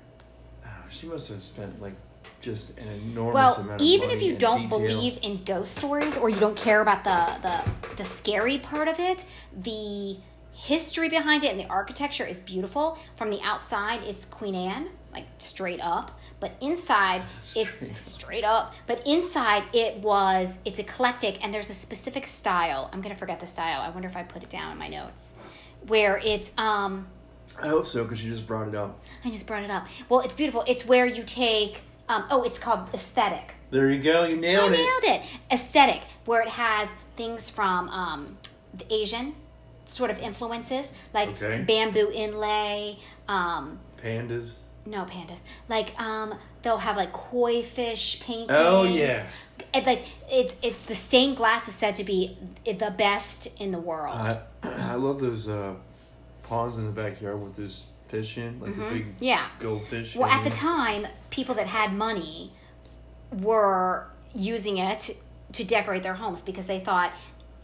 Oh, 0.64 0.68
she 0.90 1.06
must 1.06 1.28
have 1.30 1.42
spent 1.42 1.80
like 1.82 1.94
just 2.40 2.76
an 2.78 2.88
enormous 2.88 3.34
well 3.34 3.54
amount 3.56 3.80
of 3.80 3.86
even 3.86 4.10
if 4.10 4.22
you 4.22 4.36
don't 4.36 4.62
detail. 4.68 4.78
believe 4.78 5.18
in 5.22 5.42
ghost 5.44 5.76
stories 5.76 6.16
or 6.16 6.28
you 6.28 6.38
don't 6.40 6.56
care 6.56 6.80
about 6.80 7.04
the, 7.04 7.32
the 7.42 7.94
the 7.96 8.04
scary 8.04 8.58
part 8.58 8.88
of 8.88 8.98
it 8.98 9.24
the 9.56 10.16
history 10.52 11.08
behind 11.08 11.42
it 11.44 11.50
and 11.50 11.58
the 11.60 11.66
architecture 11.66 12.24
is 12.24 12.40
beautiful 12.40 12.98
from 13.16 13.30
the 13.30 13.40
outside 13.42 14.02
it's 14.04 14.24
queen 14.24 14.54
anne 14.54 14.88
like 15.12 15.24
straight 15.38 15.80
up 15.80 16.18
but 16.42 16.52
inside 16.60 17.22
it's 17.56 17.84
Straight 18.00 18.44
up. 18.44 18.74
but 18.86 19.00
inside 19.06 19.62
it 19.72 19.96
was 20.00 20.58
it's 20.66 20.78
eclectic 20.78 21.42
and 21.42 21.54
there's 21.54 21.70
a 21.70 21.74
specific 21.74 22.26
style 22.26 22.90
i'm 22.92 23.00
gonna 23.00 23.14
forget 23.16 23.38
the 23.40 23.46
style 23.46 23.80
i 23.80 23.88
wonder 23.88 24.08
if 24.08 24.16
i 24.16 24.22
put 24.22 24.42
it 24.42 24.50
down 24.50 24.72
in 24.72 24.76
my 24.78 24.88
notes 24.88 25.32
where 25.86 26.18
it's 26.22 26.52
um 26.58 27.06
I 27.62 27.68
hope 27.68 27.86
so 27.86 28.02
because 28.04 28.24
you 28.24 28.30
just 28.32 28.46
brought 28.46 28.68
it 28.68 28.74
up. 28.74 28.98
i 29.24 29.30
just 29.30 29.46
brought 29.46 29.62
it 29.62 29.70
up 29.70 29.86
well 30.08 30.20
it's 30.20 30.34
beautiful 30.34 30.62
it's 30.66 30.84
where 30.84 31.06
you 31.06 31.22
take 31.22 31.80
um, 32.08 32.24
oh 32.30 32.42
it's 32.42 32.58
called 32.58 32.88
aesthetic 32.92 33.54
There 33.70 33.88
you 33.90 34.02
go. 34.02 34.24
You 34.24 34.36
I 34.36 34.40
nailed 34.40 34.72
it. 34.72 34.76
nailed 34.76 35.04
it. 35.16 35.22
Aesthetic, 35.50 36.02
where 36.26 36.42
it 36.42 36.48
has 36.48 36.88
things 37.16 37.48
from 37.48 37.88
um, 37.88 38.36
the 38.74 38.84
Asian 38.92 39.34
sort 39.86 40.10
of 40.10 40.18
influences, 40.18 40.92
like 41.14 41.28
Okay. 41.30 41.62
bamboo 41.62 42.10
inlay. 42.12 42.98
Um, 43.28 43.78
Pandas. 44.02 44.56
No 44.86 45.04
pandas. 45.04 45.40
Like 45.68 45.98
um, 46.00 46.34
they'll 46.62 46.78
have 46.78 46.96
like 46.96 47.12
koi 47.12 47.62
fish 47.62 48.20
paintings. 48.20 48.50
Oh, 48.50 48.82
yeah. 48.84 49.26
It's 49.74 49.86
like 49.86 50.02
it's 50.30 50.56
it's 50.62 50.84
the 50.86 50.94
stained 50.94 51.36
glass 51.36 51.68
is 51.68 51.74
said 51.74 51.96
to 51.96 52.04
be 52.04 52.36
the 52.64 52.94
best 52.96 53.60
in 53.60 53.70
the 53.72 53.78
world. 53.78 54.16
I 54.16 54.40
I 54.62 54.94
love 54.94 55.20
those 55.20 55.48
uh, 55.48 55.74
ponds 56.42 56.76
in 56.76 56.84
the 56.86 56.92
backyard 56.92 57.40
with 57.42 57.56
those 57.56 57.84
fish 58.08 58.36
in, 58.36 58.60
like 58.60 58.76
the 58.76 58.82
big 58.90 59.06
Mm-hmm. 59.06 59.24
yeah. 59.24 59.46
goldfish. 59.58 60.14
Well, 60.14 60.28
at 60.30 60.44
the 60.44 60.50
time, 60.50 61.06
people 61.30 61.54
that 61.54 61.66
had 61.66 61.94
money 61.94 62.52
were 63.32 64.06
using 64.34 64.78
it 64.78 65.16
to 65.52 65.64
decorate 65.64 66.02
their 66.02 66.14
homes 66.14 66.42
because 66.42 66.66
they 66.66 66.80
thought 66.80 67.12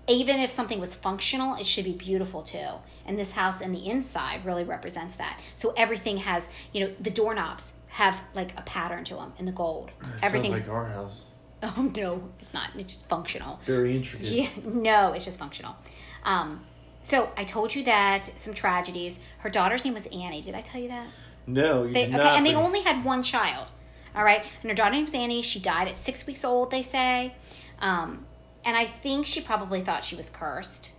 even 0.09 0.41
if 0.41 0.51
something 0.51 0.81
was 0.81 0.95
functional, 0.95 1.55
it 1.57 1.67
should 1.67 1.85
be 1.85 1.93
beautiful 1.93 2.43
too. 2.43 2.67
And 3.07 3.19
this 3.19 3.33
house 3.33 3.61
and 3.61 3.75
the 3.75 3.89
inside 3.89 4.45
really 4.45 4.65
represents 4.65 5.17
that. 5.17 5.39
So 5.57 5.75
everything 5.77 6.19
has, 6.19 6.49
you 6.73 6.85
know, 6.87 6.93
the 7.01 7.11
doorknobs 7.11 7.73
have 7.91 8.21
like 8.35 8.59
a 8.59 8.63
pattern 8.63 9.05
to 9.05 9.15
them 9.15 9.33
in 9.39 9.45
the 9.47 9.53
gold. 9.53 9.91
Sounds 10.03 10.21
Everything's 10.23 10.61
like 10.61 10.69
our 10.69 10.87
house. 10.87 11.25
oh 11.63 11.91
no, 11.97 12.29
it's 12.39 12.55
not. 12.55 12.71
It's 12.77 12.95
just 12.95 13.09
functional. 13.09 13.61
Very 13.65 13.97
intricate. 13.97 14.29
Yeah, 14.29 14.49
no, 14.65 15.13
it's 15.13 15.25
just 15.25 15.39
functional. 15.39 15.77
Um, 16.25 16.65
so 17.03 17.31
I 17.37 17.45
told 17.45 17.75
you 17.75 17.85
that 17.85 18.27
some 18.27 18.55
tragedies. 18.55 19.19
Her 19.39 19.49
daughter's 19.49 19.85
name 19.85 19.95
was 19.95 20.07
Annie. 20.07 20.43
Did 20.43 20.55
I 20.55 20.61
tell 20.61 20.81
you 20.81 20.89
that? 20.89 21.07
No, 21.47 21.85
you 21.85 21.95
They, 21.95 22.07
did 22.07 22.15
okay, 22.15 22.25
not. 22.25 22.37
and 22.37 22.45
they 22.45 22.55
only 22.55 22.83
had 22.83 23.05
one 23.05 23.23
child. 23.23 23.69
All 24.15 24.25
right, 24.25 24.45
and 24.63 24.71
her 24.71 24.75
daughter 24.75 24.91
name's 24.93 25.15
Annie. 25.15 25.43
She 25.43 25.59
died 25.61 25.89
at 25.89 25.97
six 25.97 26.27
weeks 26.27 26.45
old. 26.45 26.71
They 26.71 26.83
say, 26.83 27.35
um, 27.81 28.27
and 28.69 28.77
I 28.77 28.85
think 28.85 29.25
she 29.27 29.41
probably 29.41 29.81
thought 29.81 30.05
she 30.05 30.15
was 30.15 30.29
cursed. 30.29 30.91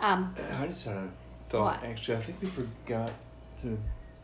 Um, 0.00 0.34
I 0.58 0.66
just 0.66 0.84
had 0.84 0.96
a 0.96 1.08
thought. 1.48 1.80
What? 1.80 1.88
Actually, 1.88 2.16
I 2.16 2.20
think 2.22 2.42
we 2.42 2.48
forgot 2.48 3.12
to 3.62 3.78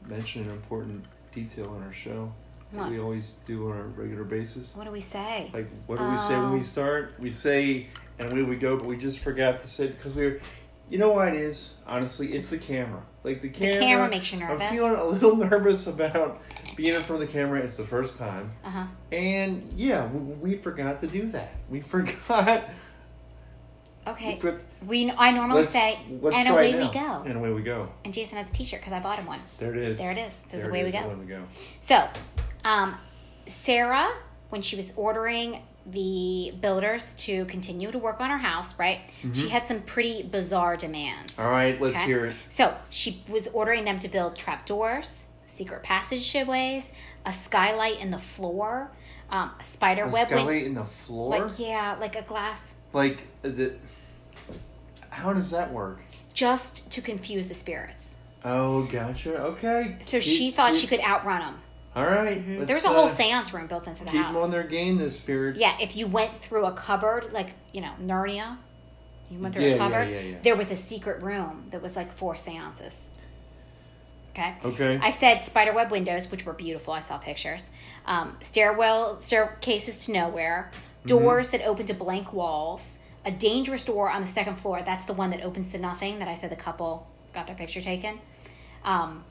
mention 0.09 0.43
an 0.43 0.51
important 0.51 1.05
detail 1.31 1.69
on 1.71 1.85
our 1.85 1.93
show 1.93 2.33
that 2.73 2.81
What? 2.81 2.91
we 2.91 2.99
always 2.99 3.35
do 3.47 3.71
on 3.71 3.79
a 3.79 3.83
regular 3.85 4.25
basis. 4.25 4.73
what 4.75 4.85
do 4.85 4.91
we 4.91 5.01
say? 5.01 5.51
Like, 5.55 5.69
what 5.87 6.01
do 6.01 6.05
we 6.05 6.17
say 6.17 6.35
when 6.37 6.47
Oh. 6.47 6.53
we 6.55 6.63
start? 6.65 7.15
We 7.21 7.31
say, 7.31 7.87
and 8.19 8.33
away 8.33 8.43
we 8.43 8.57
go, 8.57 8.77
but 8.77 8.87
we 8.87 8.97
just 8.97 9.21
forgot 9.21 9.61
to 9.61 9.69
say 9.69 9.87
because 9.87 10.17
we're. 10.17 10.41
You 10.91 10.99
know 10.99 11.13
why 11.13 11.29
it 11.29 11.37
is? 11.37 11.75
Honestly, 11.87 12.33
it's 12.35 12.51
the 12.51 12.59
camera. 12.59 13.03
Like 13.23 13.41
the 13.41 13.49
camera. 13.51 13.75
The 13.75 13.81
camera 13.81 14.09
makes 14.11 14.33
you 14.33 14.41
nervous. 14.41 14.67
I'm 14.69 14.75
feeling 14.75 14.97
a 14.97 15.05
little 15.05 15.37
nervous 15.49 15.87
about 15.87 16.43
being 16.77 16.95
in 16.95 17.03
front 17.05 17.23
of 17.23 17.29
the 17.29 17.33
camera. 17.33 17.61
It's 17.61 17.77
the 17.77 17.85
first 17.85 18.17
time, 18.19 18.51
Uh 18.65 18.71
huh. 18.71 18.85
and 19.13 19.73
yeah, 19.77 20.07
we, 20.07 20.53
we 20.53 20.57
forgot 20.57 21.01
to 21.01 21.07
do 21.07 21.27
that. 21.29 21.55
We 21.69 21.81
forgot. 21.95 22.69
Okay. 24.07 24.39
But 24.43 24.61
We 24.85 25.11
I 25.13 25.31
normally 25.31 25.61
let's- 25.61 25.73
say, 25.73 25.99
let's 26.21 26.37
and 26.37 26.49
away 26.49 26.75
we 26.75 26.89
go. 26.93 27.23
And 27.25 27.37
away 27.37 27.53
we 27.53 27.63
go. 27.63 27.89
And 28.05 28.13
Jason 28.13 28.37
has 28.39 28.51
a 28.51 28.53
T-shirt 28.53 28.81
because 28.81 28.93
I 28.93 28.99
bought 28.99 29.19
him 29.21 29.27
one. 29.27 29.39
There 29.59 29.73
it 29.73 29.81
is. 29.81 29.99
There 29.99 30.11
it 30.11 30.19
is. 30.19 30.43
There 30.51 30.69
away 30.69 30.81
it 30.81 30.85
we 30.87 30.91
go. 30.93 30.99
Away 30.99 31.15
we 31.15 31.27
go. 31.27 31.43
So, 31.83 32.09
um, 32.65 32.97
Sarah, 33.47 34.11
when 34.51 34.61
she 34.61 34.75
was 34.75 34.93
ordering 34.97 35.63
the 35.87 36.53
builders 36.61 37.15
to 37.17 37.45
continue 37.45 37.91
to 37.93 37.99
work 37.99 38.21
on 38.21 38.31
her 38.31 38.39
house, 38.39 38.77
right? 38.79 39.01
She 39.35 39.49
had 39.49 39.65
some 39.65 39.81
pretty 39.83 40.23
bizarre 40.25 40.77
demands. 40.77 41.35
Mm-hmm. 41.37 41.43
All 41.47 41.51
right, 41.53 41.81
let's 41.81 41.97
Okay? 41.97 42.05
hear 42.07 42.25
it. 42.27 42.35
So 42.51 42.75
she 42.91 43.23
was 43.29 43.47
ordering 43.49 43.85
them 43.85 43.99
to 44.01 44.09
build 44.09 44.37
trapdoors, 44.37 45.27
secret 45.53 45.83
passageways, 45.83 46.93
a 47.27 47.33
skylight 47.33 48.01
in 48.01 48.11
the 48.11 48.19
floor, 48.19 48.91
um, 49.31 49.51
a 49.61 49.65
spider 49.65 50.05
A 50.05 50.09
web. 50.09 50.15
wing- 50.31 50.39
skylight 50.41 50.65
in 50.67 50.75
the 50.75 50.85
floor. 50.85 51.29
like 51.31 51.59
yeah, 51.59 51.97
like 52.01 52.17
a 52.17 52.23
glass, 52.23 52.75
Like 52.93 53.19
the. 53.43 53.75
How 55.11 55.33
does 55.33 55.51
that 55.51 55.73
work? 55.73 56.01
just 56.35 56.91
to 56.91 57.03
confuse 57.03 57.47
the 57.49 57.55
spirits. 57.55 58.17
Oh, 58.43 58.85
gotcha. 58.85 59.37
Okay. 59.37 59.97
So 60.01 60.13
Keep- 60.19 60.23
she 60.23 60.51
thought 60.51 60.73
keep- 60.73 60.81
she 60.81 60.87
could 60.87 61.01
outrun 61.01 61.41
them. 61.41 61.61
All 61.95 62.07
right. 62.07 62.43
There 62.47 62.61
let's, 62.61 62.73
was 62.73 62.85
a 62.87 62.89
whole 62.89 63.05
uh, 63.05 63.09
seance 63.11 63.53
room 63.53 63.67
built 63.67 63.87
into 63.87 64.03
the 64.07 64.11
Keep 64.11 64.23
house. 64.23 64.35
them 64.35 64.43
on 64.45 64.51
their 64.51 64.63
game, 64.63 64.97
the 64.97 65.11
spirits. 65.11 65.61
Yeah, 65.61 65.77
if 65.79 65.95
you 65.95 66.07
went 66.07 66.31
through 66.43 66.65
a 66.65 66.73
cupboard, 66.73 67.35
like 67.35 67.51
you 67.75 67.83
know 67.83 67.93
Narnia, 68.03 68.57
you 69.31 69.39
went 69.39 69.53
through 69.55 69.67
Yeah, 69.69 69.75
a 69.75 69.79
cupboard. 69.79 70.09
yeah, 70.09 70.21
yeah. 70.21 70.37
There 70.43 70.57
was 70.57 70.71
a 70.71 70.77
secret 70.79 71.23
room 71.23 71.67
that 71.71 71.83
was 71.83 71.95
like 71.97 72.11
four 72.17 72.39
seances. 72.39 73.11
Okay. 74.33 74.55
Okay. 74.65 74.99
I 75.03 75.11
said 75.11 75.43
spiderweb 75.43 75.91
windows, 75.91 76.31
which 76.31 76.47
were 76.47 76.55
beautiful. 76.55 76.95
I 76.95 77.01
saw 77.01 77.19
pictures. 77.19 77.71
Um, 78.07 78.37
stairwell 78.41 79.21
staircases 79.21 80.07
to 80.07 80.13
nowhere. 80.13 80.71
Mm-hmm. 80.73 81.09
Doors 81.09 81.51
that 81.51 81.63
open 81.63 81.87
to 81.87 81.95
blank 81.95 82.33
walls. 82.33 83.01
A 83.25 83.31
dangerous 83.31 83.85
door 83.85 84.11
on 84.11 84.21
the 84.21 84.27
second 84.27 84.57
floor. 84.57 84.83
That's 84.83 85.05
the 85.05 85.13
one 85.13 85.31
that 85.31 85.43
opens 85.43 85.73
to 85.73 85.79
nothing. 85.79 86.19
That 86.19 86.29
I 86.29 86.35
said 86.35 86.51
the 86.51 86.57
couple 86.57 87.07
got 87.35 87.47
their 87.47 87.57
picture 87.57 87.81
taken. 87.81 88.19
Um, 88.85 89.25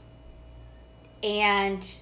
and 1.23 1.95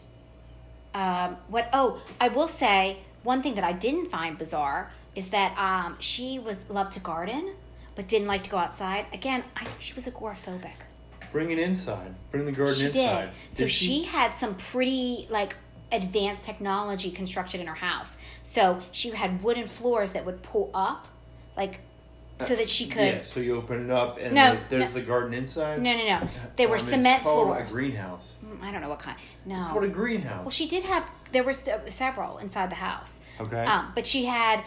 um, 0.93 1.37
what? 1.47 1.69
Oh, 1.73 2.01
I 2.19 2.27
will 2.27 2.47
say 2.47 2.99
one 3.23 3.41
thing 3.41 3.55
that 3.55 3.63
I 3.63 3.73
didn't 3.73 4.11
find 4.11 4.37
bizarre 4.37 4.91
is 5.15 5.29
that 5.29 5.57
um, 5.57 5.97
she 5.99 6.37
was 6.37 6.69
loved 6.69 6.93
to 6.93 6.99
garden, 6.99 7.53
but 7.95 8.07
didn't 8.07 8.27
like 8.27 8.43
to 8.43 8.49
go 8.49 8.57
outside. 8.57 9.05
Again, 9.13 9.43
I 9.55 9.63
think 9.65 9.81
she 9.81 9.93
was 9.93 10.05
agoraphobic. 10.05 10.88
Bring 11.31 11.51
it 11.51 11.59
inside. 11.59 12.15
Bring 12.31 12.45
the 12.45 12.51
garden 12.51 12.75
She 12.75 12.85
inside. 12.87 13.31
did. 13.51 13.57
So 13.57 13.67
she 13.67 14.03
had 14.03 14.33
some 14.33 14.55
pretty 14.55 15.27
like 15.29 15.55
advanced 15.91 16.45
technology 16.45 17.11
constructed 17.11 17.61
in 17.61 17.67
her 17.67 17.75
house. 17.75 18.17
So 18.43 18.79
she 18.91 19.11
had 19.11 19.43
wooden 19.43 19.67
floors 19.67 20.11
that 20.13 20.25
would 20.25 20.41
pull 20.41 20.71
up, 20.73 21.07
like, 21.55 21.79
so 22.39 22.55
that 22.55 22.69
she 22.69 22.87
could. 22.87 23.03
Yeah. 23.15 23.21
So 23.23 23.39
you 23.41 23.57
open 23.57 23.85
it 23.85 23.91
up 23.91 24.17
and 24.19 24.33
No, 24.33 24.51
like, 24.51 24.69
there's 24.69 24.95
no. 24.95 25.01
the 25.01 25.05
garden 25.05 25.33
inside. 25.33 25.81
No, 25.81 25.93
no, 25.95 26.05
no. 26.05 26.27
They 26.55 26.65
were 26.67 26.75
Um, 26.75 26.79
cement 26.79 27.23
floors. 27.23 27.69
A 27.69 27.73
greenhouse. 27.73 28.35
Mm, 28.45 28.63
I 28.63 28.71
don't 28.71 28.81
know 28.81 28.89
what 28.89 28.99
kind. 28.99 29.17
No. 29.45 29.57
It's 29.59 29.67
called 29.67 29.83
a 29.83 29.87
greenhouse. 29.89 30.41
well, 30.41 30.51
she 30.51 30.67
did 30.67 30.83
have. 30.83 31.05
There 31.31 31.43
were 31.43 31.53
several 31.53 32.37
inside 32.39 32.71
the 32.71 32.75
house. 32.75 33.19
okay. 33.39 33.63
Um, 33.65 33.91
but 33.93 34.07
she 34.07 34.25
had 34.25 34.63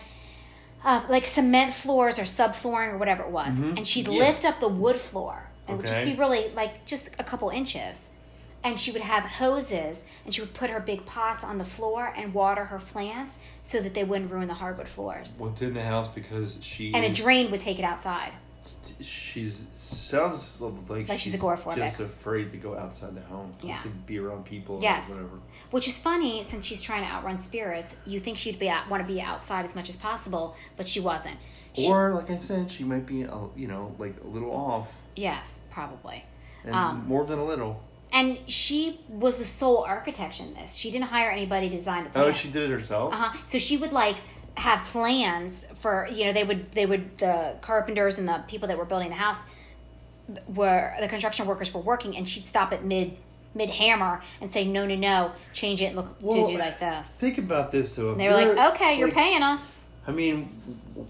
uh, 0.85 1.03
like 1.09 1.25
cement 1.27 1.73
floors 1.75 2.19
or 2.19 2.23
subflooring 2.25 2.93
or 2.93 2.99
whatever 2.99 3.23
it 3.23 3.31
was, 3.31 3.59
Mhm. 3.61 3.77
and 3.79 3.87
she'd 3.89 4.09
Yeah. 4.09 4.19
lift 4.19 4.45
up 4.45 4.59
the 4.61 4.69
wood 4.69 4.97
floor 4.97 5.49
it 5.73 5.77
would 5.77 5.87
just 5.87 5.99
Okay. 5.99 6.13
be 6.13 6.19
really 6.19 6.49
like 6.55 6.85
just 6.87 7.11
a 7.19 7.25
couple 7.25 7.49
inches. 7.51 8.11
And 8.65 8.79
she 8.79 8.93
would 8.93 9.03
have 9.03 9.25
hoses, 9.25 10.05
and 10.25 10.33
she 10.33 10.41
would 10.41 10.55
put 10.55 10.71
her 10.71 10.79
big 10.79 11.05
pots 11.05 11.43
on 11.43 11.59
the 11.59 11.65
floor 11.65 12.15
and 12.17 12.33
water 12.33 12.65
her 12.67 12.79
plants 12.79 13.41
so 13.65 13.81
that 13.81 13.93
they 13.93 14.05
wouldn't 14.05 14.31
ruin 14.31 14.47
the 14.47 14.55
hardwood 14.55 14.87
floors. 14.87 15.37
Within 15.41 15.75
the 15.75 15.83
house 15.83 16.09
because 16.09 16.59
she 16.63 16.95
And 16.95 17.05
a 17.05 17.13
drain 17.13 17.51
would 17.51 17.61
take 17.61 17.81
it 17.81 17.85
outside. 17.85 18.33
She's 19.01 19.67
sounds 19.75 20.61
like, 20.61 21.09
Like 21.09 21.19
she's 21.19 21.35
agoraphobic. 21.35 21.77
just 21.77 22.01
afraid 22.01 22.53
to 22.53 22.57
go 22.57 22.77
outside 22.77 23.15
the 23.17 23.21
home. 23.23 23.53
Yeah. 23.63 23.81
To 23.83 23.89
be 23.89 24.19
around 24.19 24.45
people. 24.45 24.79
Yes. 24.81 25.09
Or 25.11 25.15
whatever. 25.15 25.39
Which 25.73 25.89
is 25.89 25.99
funny 25.99 26.43
since 26.45 26.65
she's 26.67 26.83
trying 26.83 27.05
to 27.05 27.11
outrun 27.11 27.39
spirits. 27.43 27.97
You 28.05 28.21
think 28.21 28.39
she'd 28.39 28.59
be 28.61 28.69
out, 28.69 28.89
want 28.89 29.05
to 29.07 29.13
be 29.13 29.21
outside 29.21 29.65
as 29.65 29.75
much 29.75 29.89
as 29.89 29.97
possible, 29.97 30.55
but 30.77 30.87
she 30.87 31.01
wasn't. 31.01 31.37
She- 31.75 31.89
Or 31.89 32.15
like 32.15 32.31
I 32.31 32.37
said, 32.37 32.71
she 32.71 32.85
might 32.85 33.07
be 33.07 33.23
a, 33.23 33.39
you 33.57 33.67
know 33.67 33.95
like 33.99 34.15
a 34.23 34.27
little 34.29 34.53
off, 34.53 34.95
yes, 35.17 35.61
probably. 35.71 36.25
and 36.65 36.75
Um, 36.75 37.07
more 37.07 37.25
than 37.25 37.39
a 37.39 37.45
little. 37.45 37.83
And 38.13 38.39
she 38.47 39.01
was 39.09 39.39
the 39.39 39.45
sole 39.45 39.79
architect 39.85 40.39
in 40.41 40.53
this. 40.55 40.75
She 40.75 40.91
didn't 40.91 41.07
hire 41.07 41.31
anybody 41.31 41.71
to 41.71 41.77
design 41.77 42.09
the 42.13 42.19
Oh, 42.21 42.31
she 42.31 42.51
did 42.51 42.71
it 42.71 42.73
herself. 42.73 43.15
Uh-huh. 43.15 43.37
So 43.49 43.59
she 43.59 43.79
would 43.79 43.93
like 43.93 44.17
have 44.55 44.85
plans 44.85 45.67
for 45.75 46.07
you 46.13 46.27
know 46.27 46.33
they 46.35 46.45
would 46.45 46.71
they 46.73 46.85
would 46.85 47.17
the 47.17 47.57
carpenters 47.63 48.19
and 48.19 48.29
the 48.29 48.45
people 48.49 48.69
that 48.69 48.77
were 48.77 48.85
building 48.85 49.09
the 49.09 49.15
house 49.15 49.39
were 50.47 50.93
the 51.01 51.09
construction 51.09 51.47
workers 51.47 51.73
were 51.73 51.81
working 51.81 52.17
and 52.17 52.29
she'd 52.29 52.45
stop 52.45 52.71
at 52.71 52.85
mid 52.85 53.17
mid 53.55 53.71
hammer 53.71 54.23
and 54.43 54.51
say 54.53 54.67
no 54.67 54.87
no 54.87 54.95
no 54.95 55.33
change 55.55 55.81
it 55.81 55.87
and 55.87 55.97
look 55.97 56.15
Well, 56.21 56.47
to 56.47 56.53
do 56.53 56.59
like 56.59 56.79
this. 56.79 57.19
Think 57.19 57.39
about 57.39 57.71
this 57.71 57.97
though. 57.97 58.15
they 58.15 58.29
were 58.29 58.35
like 58.35 58.73
okay 58.75 58.99
you're 58.99 59.09
like, 59.09 59.17
paying 59.17 59.43
us. 59.43 59.89
I 60.07 60.11
mean, 60.11 60.49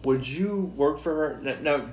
would 0.04 0.26
you 0.26 0.70
work 0.76 0.98
for 0.98 1.14
her? 1.42 1.56
Now, 1.62 1.86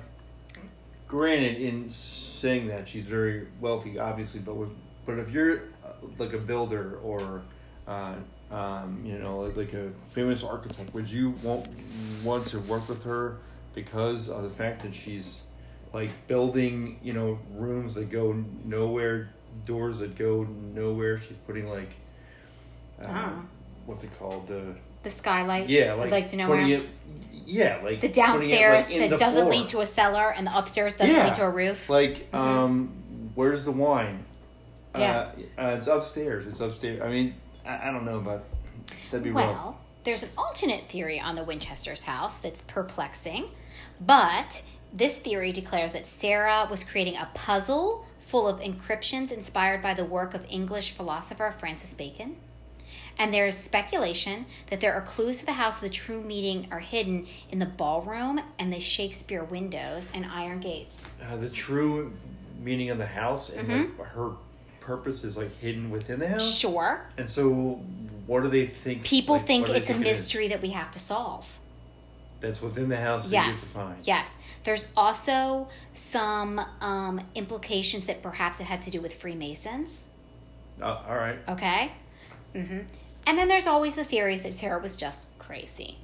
granted, 1.14 1.60
in 1.60 1.88
saying 1.88 2.68
that, 2.68 2.88
she's 2.88 3.06
very 3.06 3.48
wealthy, 3.60 3.98
obviously, 3.98 4.40
but 4.40 4.54
with, 4.54 4.70
but 5.04 5.18
if 5.18 5.30
you're 5.32 5.56
uh, 5.84 5.88
like 6.18 6.32
a 6.32 6.38
builder 6.38 6.98
or, 7.02 7.42
uh, 7.88 8.14
um, 8.52 9.02
you 9.04 9.18
know, 9.18 9.40
like, 9.40 9.56
like 9.56 9.72
a 9.74 9.90
famous 10.10 10.44
architect, 10.44 10.94
would 10.94 11.10
you 11.10 11.30
want 11.42 11.66
want 12.24 12.46
to 12.46 12.60
work 12.60 12.88
with 12.88 13.02
her 13.04 13.38
because 13.74 14.28
of 14.28 14.42
the 14.44 14.50
fact 14.50 14.82
that 14.82 14.94
she's 14.94 15.40
like 15.92 16.10
building, 16.28 16.98
you 17.02 17.12
know, 17.12 17.38
rooms 17.54 17.94
that 17.96 18.08
go 18.10 18.32
nowhere, 18.64 19.30
doors 19.66 19.98
that 19.98 20.16
go 20.16 20.44
nowhere. 20.74 21.20
She's 21.20 21.38
putting 21.38 21.68
like, 21.68 21.90
Oh. 23.04 23.42
what's 23.86 24.04
it 24.04 24.10
called? 24.18 24.46
The 24.46 24.74
The 25.02 25.10
skylight. 25.10 25.68
yeah, 25.68 25.94
like, 25.94 26.10
like 26.10 26.28
to 26.30 26.36
know 26.36 26.46
putting 26.46 26.68
where 26.68 26.78
it. 26.80 26.88
Yeah, 27.50 27.80
like 27.82 28.00
the 28.00 28.08
putting 28.08 28.10
it, 28.10 28.14
downstairs 28.14 28.90
like, 28.90 29.10
that 29.10 29.18
doesn't 29.18 29.42
floor. 29.42 29.50
lead 29.54 29.68
to 29.68 29.80
a 29.80 29.86
cellar 29.86 30.32
and 30.32 30.46
the 30.46 30.56
upstairs 30.56 30.94
doesn't 30.94 31.14
Yeah. 31.14 31.26
lead 31.26 31.34
to 31.36 31.44
a 31.44 31.50
roof. 31.50 31.88
Like, 31.90 32.32
um, 32.32 33.30
where's 33.34 33.64
the 33.64 33.72
wine? 33.72 34.24
Mm-hmm. 34.94 35.00
Yeah. 35.00 35.32
Uh, 35.58 35.60
uh, 35.60 35.76
it's 35.76 35.86
upstairs. 35.86 36.46
It's 36.46 36.60
upstairs. 36.60 37.00
I 37.02 37.08
mean, 37.08 37.34
I, 37.66 37.88
I 37.88 37.92
don't 37.92 38.04
know, 38.04 38.20
but 38.20 38.44
that'd 39.10 39.24
be 39.24 39.30
rough. 39.30 39.54
Well, 39.56 39.80
there's 40.04 40.22
an 40.22 40.30
alternate 40.38 40.88
theory 40.88 41.20
on 41.20 41.34
the 41.34 41.44
Winchester's 41.44 42.04
house 42.04 42.38
that's 42.38 42.62
perplexing, 42.62 43.46
but 44.00 44.62
this 44.92 45.16
theory 45.16 45.52
declares 45.52 45.92
that 45.92 46.06
Sarah 46.06 46.66
was 46.70 46.84
creating 46.84 47.16
a 47.16 47.28
puzzle 47.34 48.06
full 48.26 48.46
of 48.46 48.60
encryptions 48.60 49.30
inspired 49.32 49.82
by 49.82 49.92
the 49.94 50.04
work 50.04 50.34
of 50.34 50.46
English 50.48 50.92
philosopher 50.92 51.52
Francis 51.56 51.94
Bacon. 51.94 52.36
And 53.18 53.32
there 53.34 53.46
is 53.46 53.56
speculation 53.56 54.46
that 54.70 54.80
there 54.80 54.94
are 54.94 55.02
clues 55.02 55.38
to 55.38 55.46
the 55.46 55.52
house 55.52 55.76
of 55.76 55.80
the 55.82 55.90
true 55.90 56.22
meeting 56.22 56.68
are 56.70 56.80
hidden 56.80 57.26
in 57.50 57.58
the 57.58 57.66
ballroom 57.66 58.40
and 58.58 58.72
the 58.72 58.80
Shakespeare 58.80 59.44
windows 59.44 60.08
and 60.14 60.24
iron 60.26 60.60
gates. 60.60 61.12
Uh, 61.22 61.36
the 61.36 61.48
true 61.50 62.12
meaning 62.62 62.90
of 62.90 62.98
the 62.98 63.06
house 63.06 63.50
and 63.50 63.68
Mm-hmm. 63.68 63.98
like 64.00 64.08
her 64.10 64.32
purpose 64.80 65.24
is 65.24 65.36
like 65.36 65.54
hidden 65.58 65.90
within 65.90 66.18
the 66.18 66.28
house. 66.28 66.56
Sure, 66.56 67.06
And 67.18 67.28
so, 67.28 67.80
what 68.26 68.42
do 68.42 68.48
they 68.48 68.66
think? 68.66 69.04
people 69.04 69.36
like, 69.36 69.46
think 69.46 69.62
what 69.62 69.66
do 69.68 69.72
they 69.74 69.78
it's 69.80 69.90
a 69.90 69.92
think 69.94 70.06
it 70.06 70.10
is? 70.10 70.18
mystery 70.20 70.48
that 70.48 70.62
we 70.62 70.70
have 70.70 70.90
to 70.92 70.98
solve. 70.98 71.46
that's 72.40 72.62
within 72.62 72.88
the 72.88 72.96
house 72.96 73.24
that 73.28 73.30
you 73.32 73.36
have 73.36 73.46
to 73.46 73.66
Yes. 73.66 73.72
find. 73.74 73.96
Yes. 74.04 74.38
There's 74.64 74.88
also 74.96 75.68
some 75.94 76.58
um, 76.80 77.20
implications 77.34 78.06
that 78.06 78.22
perhaps 78.22 78.60
it 78.60 78.64
had 78.64 78.80
to 78.82 78.90
do 78.90 79.00
with 79.02 79.12
Freemasons. 79.14 80.08
Uh, 80.80 81.02
all 81.06 81.16
right. 81.16 81.38
Okay. 81.48 81.92
Mm 82.54 82.66
hmm 82.68 82.78
And 83.26 83.38
then 83.38 83.48
there's 83.48 83.66
always 83.66 83.94
the 83.94 84.04
theories 84.04 84.42
that 84.42 84.52
Sarah 84.52 84.80
was 84.80 84.96
just 84.96 85.28
crazy 85.38 85.98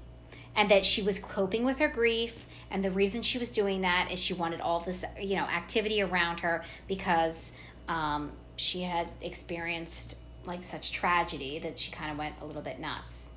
and 0.55 0.71
that 0.71 0.87
she 0.87 1.03
was 1.03 1.19
coping 1.19 1.65
with 1.65 1.79
her 1.79 1.89
grief. 1.89 2.47
And 2.71 2.83
the 2.83 2.91
reason 2.91 3.23
she 3.23 3.39
was 3.39 3.51
doing 3.51 3.83
that 3.83 4.09
is 4.11 4.19
she 4.19 4.35
wanted 4.35 4.61
all 4.61 4.81
this, 4.81 5.05
you 5.21 5.37
know, 5.37 5.45
activity 5.45 6.03
around 6.03 6.41
her 6.41 6.65
because 6.89 7.53
um, 7.89 8.33
she 8.57 8.83
had 8.83 9.09
experienced 9.21 10.17
like 10.47 10.65
such 10.65 10.93
tragedy 10.93 11.59
that 11.59 11.79
she 11.79 11.93
kind 11.93 12.11
of 12.11 12.19
went 12.19 12.35
a 12.41 12.45
little 12.45 12.63
bit 12.63 12.81
nuts. 12.81 13.33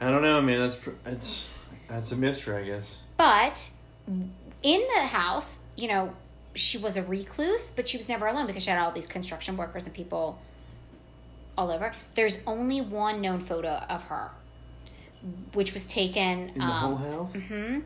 I 0.00 0.10
don't 0.10 0.22
know, 0.22 0.40
man. 0.40 0.60
That's 0.60 0.78
it's 1.06 1.48
that's 1.88 2.12
a 2.12 2.16
mystery, 2.16 2.56
I 2.56 2.64
guess. 2.66 2.96
But 3.16 3.70
in 4.62 4.86
the 4.94 5.00
house, 5.00 5.58
you 5.74 5.88
know, 5.88 6.12
she 6.54 6.78
was 6.78 6.96
a 6.96 7.02
recluse, 7.02 7.70
but 7.70 7.88
she 7.88 7.96
was 7.96 8.08
never 8.08 8.26
alone 8.26 8.46
because 8.46 8.62
she 8.62 8.70
had 8.70 8.78
all 8.78 8.92
these 8.92 9.06
construction 9.06 9.56
workers 9.56 9.86
and 9.86 9.94
people 9.94 10.38
all 11.56 11.70
over. 11.70 11.92
There's 12.14 12.42
only 12.46 12.80
one 12.80 13.20
known 13.20 13.40
photo 13.40 13.82
of 13.88 14.04
her, 14.04 14.30
which 15.52 15.74
was 15.74 15.86
taken 15.86 16.50
In 16.50 16.58
the 16.58 16.64
um, 16.64 16.96
whole 16.96 16.96
house. 16.96 17.32
Mm-hmm. 17.32 17.78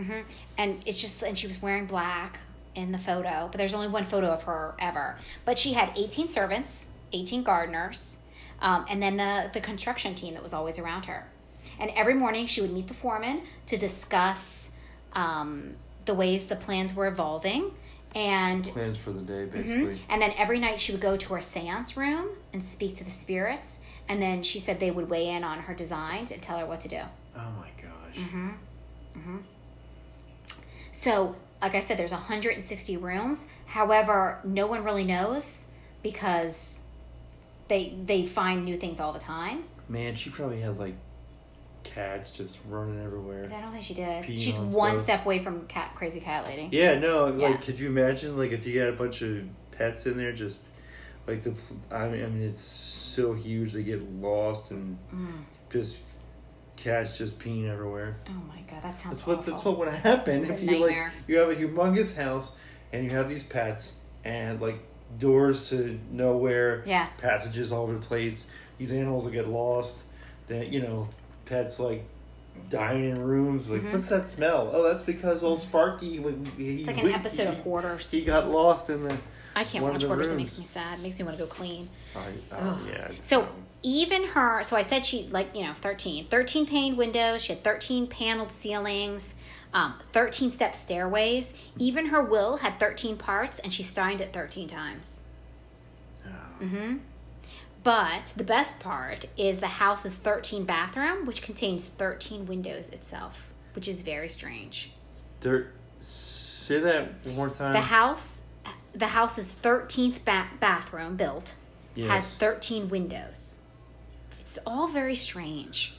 Mm-hmm. 0.00 0.20
And 0.58 0.82
it's 0.86 1.00
just, 1.00 1.22
and 1.22 1.38
she 1.38 1.46
was 1.46 1.60
wearing 1.62 1.86
black 1.86 2.38
in 2.74 2.92
the 2.92 2.98
photo, 2.98 3.48
but 3.50 3.58
there's 3.58 3.74
only 3.74 3.88
one 3.88 4.04
photo 4.04 4.28
of 4.28 4.42
her 4.44 4.74
ever. 4.78 5.16
But 5.44 5.58
she 5.58 5.72
had 5.72 5.92
18 5.96 6.32
servants 6.32 6.88
18 7.14 7.44
gardeners, 7.44 8.18
um, 8.60 8.84
and 8.88 9.02
then 9.02 9.16
the, 9.16 9.50
the 9.52 9.60
construction 9.60 10.14
team 10.14 10.34
that 10.34 10.42
was 10.42 10.52
always 10.52 10.78
around 10.78 11.06
her. 11.06 11.24
And 11.78 11.90
every 11.94 12.14
morning 12.14 12.46
she 12.46 12.60
would 12.60 12.72
meet 12.72 12.88
the 12.88 12.94
foreman 12.94 13.42
to 13.66 13.76
discuss 13.76 14.72
um, 15.12 15.74
the 16.04 16.14
ways 16.14 16.46
the 16.46 16.56
plans 16.56 16.92
were 16.94 17.06
evolving. 17.06 17.70
And 18.14 18.64
Plans 18.64 18.98
for 18.98 19.10
the 19.12 19.22
day, 19.22 19.46
Mhm. 19.46 19.52
basically. 19.52 20.00
And 20.08 20.20
then 20.22 20.32
every 20.36 20.58
night 20.58 20.78
she 20.78 20.92
would 20.92 21.00
go 21.00 21.16
to 21.16 21.34
her 21.34 21.40
seance 21.40 21.96
room 21.96 22.28
and 22.54 22.62
speak 22.62 22.94
to 22.94 23.04
the 23.04 23.10
spirits. 23.10 23.80
And 24.08 24.22
then 24.22 24.42
she 24.42 24.58
said 24.58 24.80
they 24.80 24.90
would 24.90 25.10
weigh 25.10 25.28
in 25.28 25.44
on 25.44 25.58
her 25.60 25.74
designs 25.74 26.30
and 26.30 26.40
tell 26.40 26.56
her 26.58 26.64
what 26.64 26.80
to 26.80 26.88
do. 26.88 27.00
Oh 27.36 27.50
my 27.58 27.68
gosh. 27.82 28.16
Mm-hmm. 28.16 29.36
So, 30.92 31.36
like 31.60 31.74
I 31.74 31.80
said, 31.80 31.98
there's 31.98 32.12
160 32.12 32.96
rooms. 32.96 33.44
However, 33.66 34.40
no 34.44 34.66
one 34.66 34.84
really 34.84 35.04
knows 35.04 35.66
because 36.02 36.82
they 37.68 37.96
they 38.04 38.24
find 38.24 38.64
new 38.64 38.76
things 38.76 39.00
all 39.00 39.12
the 39.12 39.18
time. 39.18 39.64
Man, 39.88 40.14
she 40.16 40.30
probably 40.30 40.60
had 40.60 40.78
like 40.78 40.94
cats 41.82 42.30
just 42.30 42.58
running 42.68 43.02
everywhere. 43.04 43.48
I 43.52 43.60
don't 43.60 43.72
think 43.72 43.84
she 43.84 43.94
did. 43.94 44.24
Peeing 44.24 44.38
She's 44.38 44.56
on 44.56 44.72
one 44.72 44.92
stuff. 44.92 45.04
step 45.04 45.24
away 45.26 45.38
from 45.38 45.66
cat 45.66 45.92
crazy 45.94 46.20
cat 46.20 46.46
lady. 46.46 46.68
Yeah, 46.72 46.98
no, 46.98 47.34
Yeah. 47.34 47.48
like, 47.48 47.62
could 47.62 47.78
you 47.78 47.88
imagine, 47.88 48.38
like, 48.38 48.52
if 48.52 48.66
you 48.66 48.80
had 48.80 48.88
a 48.88 48.92
bunch 48.96 49.20
of 49.22 49.44
pets 49.72 50.06
in 50.06 50.16
there, 50.16 50.32
just 50.32 50.58
like 51.26 51.42
the, 51.42 51.54
I 51.90 52.08
mean, 52.08 52.24
I 52.24 52.28
mean, 52.28 52.42
it's 52.42 52.60
so 52.62 53.32
huge, 53.32 53.72
they 53.72 53.82
get 53.82 54.02
lost 54.20 54.70
and 54.70 54.98
Mm. 55.14 55.42
just 55.70 55.96
cats 56.76 57.16
just 57.16 57.38
peeing 57.38 57.68
everywhere. 57.68 58.16
Oh 58.28 58.32
my 58.48 58.60
god, 58.70 58.82
that 58.82 58.94
sounds 58.98 59.20
That's 59.20 59.26
what 59.26 59.38
awful. 59.38 59.52
that's 59.52 59.64
what 59.64 59.78
would 59.78 59.88
happen 59.88 60.42
It's 60.44 60.50
if 60.62 60.68
you 60.70 60.78
like 60.78 60.96
you 61.28 61.38
have 61.38 61.48
a 61.50 61.54
humongous 61.54 62.16
house 62.16 62.56
and 62.92 63.04
you 63.04 63.10
have 63.16 63.28
these 63.28 63.44
pets 63.44 63.94
and 64.24 64.60
like 64.60 64.78
doors 65.18 65.68
to 65.70 65.98
nowhere, 66.10 66.82
Yeah. 66.86 67.06
passages 67.18 67.72
all 67.72 67.84
over 67.84 67.94
the 67.94 68.00
place. 68.04 68.46
These 68.78 68.92
animals 68.92 69.24
will 69.24 69.32
get 69.32 69.48
lost. 69.48 70.02
Then 70.48 70.72
you 70.72 70.82
know, 70.82 71.08
pets 71.46 71.78
like 71.78 72.04
dying 72.68 73.10
in 73.10 73.22
rooms. 73.22 73.70
Like, 73.70 73.82
Mhm. 73.82 73.92
what's 73.92 74.08
that 74.08 74.26
smell? 74.26 74.70
Oh, 74.72 74.82
that's 74.82 75.02
because 75.02 75.42
old 75.44 75.60
Sparky. 75.60 76.20
He, 76.56 76.78
It's 76.80 76.86
like 76.88 76.98
an 76.98 77.06
he- 77.08 77.14
episode 77.14 77.46
of 77.48 77.56
he- 77.56 77.62
Hoarders. 77.62 78.10
He 78.10 78.24
got 78.24 78.50
lost 78.50 78.90
in 78.90 79.04
the. 79.04 79.16
I 79.56 79.64
can't 79.64 79.84
watch 79.84 80.00
the 80.00 80.06
Hoarders. 80.08 80.30
It 80.30 80.36
makes 80.36 80.58
me 80.58 80.64
sad. 80.64 80.98
It 80.98 81.02
makes 81.02 81.18
me 81.18 81.24
want 81.24 81.36
to 81.38 81.42
go 81.44 81.48
clean. 81.48 81.88
I, 82.16 82.20
oh, 82.52 82.88
yeah. 82.92 83.10
So 83.20 83.48
even 83.82 84.24
her, 84.28 84.62
so 84.62 84.76
I 84.76 84.82
said 84.82 85.04
she 85.06 85.28
like 85.30 85.54
you 85.54 85.64
know 85.64 85.74
13, 85.74 86.26
13 86.28 86.66
paned 86.66 86.96
windows. 86.98 87.42
She 87.42 87.52
had 87.54 87.62
13 87.62 88.06
paneled 88.06 88.50
ceilings, 88.52 89.34
um, 89.72 89.94
13 90.12 90.50
step 90.50 90.74
stairways. 90.74 91.54
Even 91.78 92.06
her 92.06 92.22
will 92.22 92.58
had 92.58 92.80
13 92.80 93.16
parts, 93.16 93.58
and 93.58 93.72
she 93.72 93.82
signed 93.82 94.20
it 94.20 94.32
13 94.32 94.68
times. 94.68 95.20
oh, 96.26 96.64
hmm 96.64 96.96
But 97.82 98.32
the 98.36 98.44
best 98.44 98.80
part 98.80 99.26
is 99.36 99.60
the 99.60 99.66
house's 99.66 100.14
13 100.14 100.64
bathroom, 100.64 101.26
which 101.26 101.42
contains 101.42 101.84
13 101.84 102.46
windows 102.46 102.88
itself, 102.88 103.52
which 103.74 103.86
is 103.88 104.02
very 104.02 104.28
strange. 104.28 104.92
there. 105.40 105.72
Say 106.00 106.80
that 106.80 107.24
one 107.26 107.36
more 107.36 107.50
time. 107.50 107.72
The 107.72 107.80
house, 107.80 108.40
the 108.94 109.08
house's 109.08 109.50
13th 109.62 110.24
ba- 110.24 110.48
bathroom 110.60 111.16
built 111.16 111.56
Yes. 111.94 112.08
has 112.10 112.26
13 112.28 112.88
windows. 112.88 113.60
It's 114.40 114.58
all 114.66 114.88
very 114.88 115.14
strange. 115.14 115.96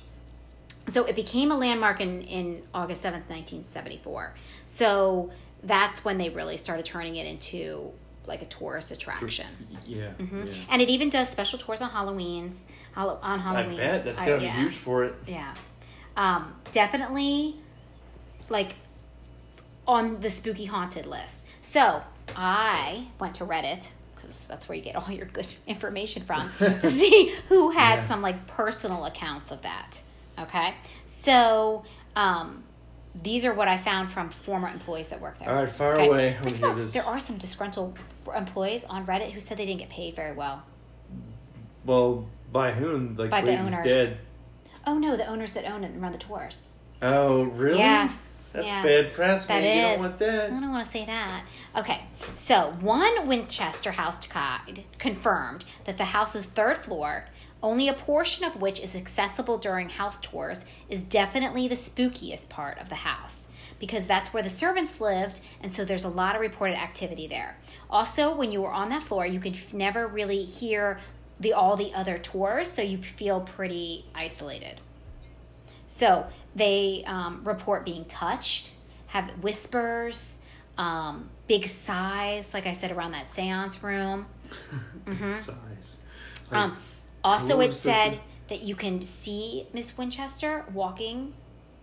So 0.89 1.05
it 1.05 1.15
became 1.15 1.51
a 1.51 1.57
landmark 1.57 1.99
in, 2.01 2.21
in 2.23 2.63
August 2.73 3.01
7th, 3.03 3.29
1974. 3.29 4.33
So 4.65 5.31
that's 5.63 6.03
when 6.05 6.17
they 6.17 6.29
really 6.29 6.57
started 6.57 6.85
turning 6.85 7.15
it 7.15 7.25
into 7.25 7.91
like 8.27 8.41
a 8.41 8.45
tourist 8.45 8.91
attraction. 8.91 9.47
Yeah. 9.87 10.09
hmm 10.13 10.47
yeah. 10.47 10.53
And 10.69 10.81
it 10.81 10.89
even 10.89 11.09
does 11.09 11.29
special 11.29 11.57
tours 11.59 11.81
on 11.81 11.89
Halloween's 11.91 12.67
Hallow- 12.93 13.19
on 13.21 13.39
I 13.39 13.63
bet 13.75 14.03
that's 14.05 14.17
gotta 14.19 14.37
be 14.37 14.43
yeah. 14.45 14.53
huge 14.59 14.75
for 14.75 15.05
it. 15.05 15.15
Yeah. 15.27 15.53
Um, 16.17 16.55
definitely 16.71 17.55
like 18.49 18.75
on 19.87 20.19
the 20.21 20.29
spooky 20.29 20.65
haunted 20.65 21.05
list. 21.05 21.45
So 21.61 22.03
I 22.35 23.07
went 23.19 23.35
to 23.35 23.45
Reddit 23.45 23.89
because 24.15 24.41
that's 24.45 24.67
where 24.67 24.75
you 24.77 24.83
get 24.83 24.95
all 24.95 25.11
your 25.11 25.25
good 25.27 25.47
information 25.67 26.21
from 26.23 26.51
to 26.59 26.89
see 26.89 27.33
who 27.49 27.71
had 27.71 27.97
Yeah. 27.97 28.01
some 28.01 28.21
like 28.21 28.47
personal 28.47 29.05
accounts 29.05 29.51
of 29.51 29.61
that. 29.63 30.01
Okay. 30.39 30.73
So 31.05 31.83
um, 32.15 32.63
these 33.13 33.45
are 33.45 33.53
what 33.53 33.67
I 33.67 33.77
found 33.77 34.09
from 34.09 34.29
former 34.29 34.67
employees 34.67 35.09
that 35.09 35.21
work 35.21 35.39
there. 35.39 35.49
All 35.49 35.55
right, 35.55 35.69
fire 35.69 35.93
Okay. 35.95 36.07
away. 36.07 36.37
First 36.43 36.57
of 36.57 36.63
all, 36.65 36.73
this. 36.75 36.93
there 36.93 37.03
are 37.05 37.19
some 37.19 37.37
disgruntled 37.37 37.97
employees 38.35 38.83
on 38.85 39.05
Reddit 39.05 39.31
who 39.31 39.39
said 39.39 39.57
they 39.57 39.65
didn't 39.65 39.79
get 39.79 39.89
paid 39.89 40.15
very 40.15 40.33
well. 40.33 40.63
Well, 41.85 42.25
by 42.51 42.71
whom? 42.71 43.15
Like 43.15 43.29
By 43.29 43.41
the 43.41 43.57
owners. 43.59 43.83
dead. 43.85 44.19
Oh 44.87 44.97
no, 44.97 45.15
the 45.17 45.25
owners 45.27 45.53
that 45.53 45.65
own 45.65 45.83
it 45.83 45.91
and 45.91 46.01
run 46.01 46.11
the 46.11 46.17
tours. 46.17 46.73
Oh, 47.01 47.43
really? 47.43 47.79
Yeah. 47.79 48.11
That's 48.55 48.67
Yeah. 48.67 48.83
bad 48.83 49.13
press, 49.13 49.45
That 49.45 49.61
man. 49.61 49.77
You 49.77 49.81
don't 49.83 49.99
want 49.99 50.17
that. 50.19 50.45
I 50.51 50.59
don't 50.59 50.71
want 50.71 50.85
to 50.85 50.91
say 50.91 51.05
that. 51.05 51.43
Okay, 51.75 52.01
so 52.35 52.71
one 52.79 53.27
Winchester 53.27 53.91
house 53.91 54.25
guide 54.27 54.83
confirmed 54.97 55.65
that 55.85 55.97
the 55.97 56.05
house's 56.05 56.45
third 56.45 56.77
floor, 56.77 57.25
only 57.61 57.87
a 57.87 57.93
portion 57.93 58.45
of 58.45 58.61
which 58.61 58.79
is 58.79 58.95
accessible 58.95 59.57
during 59.57 59.89
house 59.89 60.17
tours, 60.21 60.65
is 60.89 61.01
definitely 61.01 61.67
the 61.67 61.75
spookiest 61.75 62.47
part 62.49 62.77
of 62.79 62.89
the 62.89 62.95
house 62.95 63.47
because 63.77 64.07
that's 64.07 64.33
where 64.33 64.43
the 64.43 64.49
servants 64.49 65.01
lived, 65.01 65.41
and 65.61 65.69
so 65.71 65.83
there's 65.83 66.05
a 66.05 66.09
lot 66.09 66.33
of 66.35 66.39
reported 66.41 66.77
activity 66.77 67.27
there. 67.27 67.57
Also, 67.89 68.33
when 68.33 68.51
you 68.51 68.61
were 68.61 68.71
on 68.71 68.87
that 68.89 69.03
floor, 69.03 69.25
you 69.25 69.39
can 69.41 69.53
f- 69.53 69.73
never 69.73 70.07
really 70.07 70.45
hear 70.45 70.97
the 71.41 71.51
all 71.51 71.75
the 71.75 71.93
other 71.93 72.17
tours, 72.17 72.71
so 72.71 72.81
you 72.81 72.97
feel 72.97 73.41
pretty 73.41 74.05
isolated. 74.15 74.79
So 75.97 76.27
they 76.55 77.03
um, 77.07 77.41
report 77.45 77.85
being 77.85 78.03
touched, 78.05 78.71
have 79.07 79.29
whispers, 79.41 80.39
um, 80.77 81.29
big 81.47 81.65
sighs, 81.67 82.53
like 82.53 82.67
I 82.67 82.73
said, 82.73 82.91
around 82.91 83.13
that 83.13 83.29
seance 83.29 83.81
room. 83.81 84.25
Size. 85.07 85.95
Um, 86.51 86.77
also, 87.23 87.61
it 87.61 87.71
said 87.71 88.19
that 88.49 88.61
you 88.61 88.75
can 88.75 89.01
see 89.01 89.67
Miss 89.73 89.97
Winchester 89.97 90.65
walking 90.73 91.33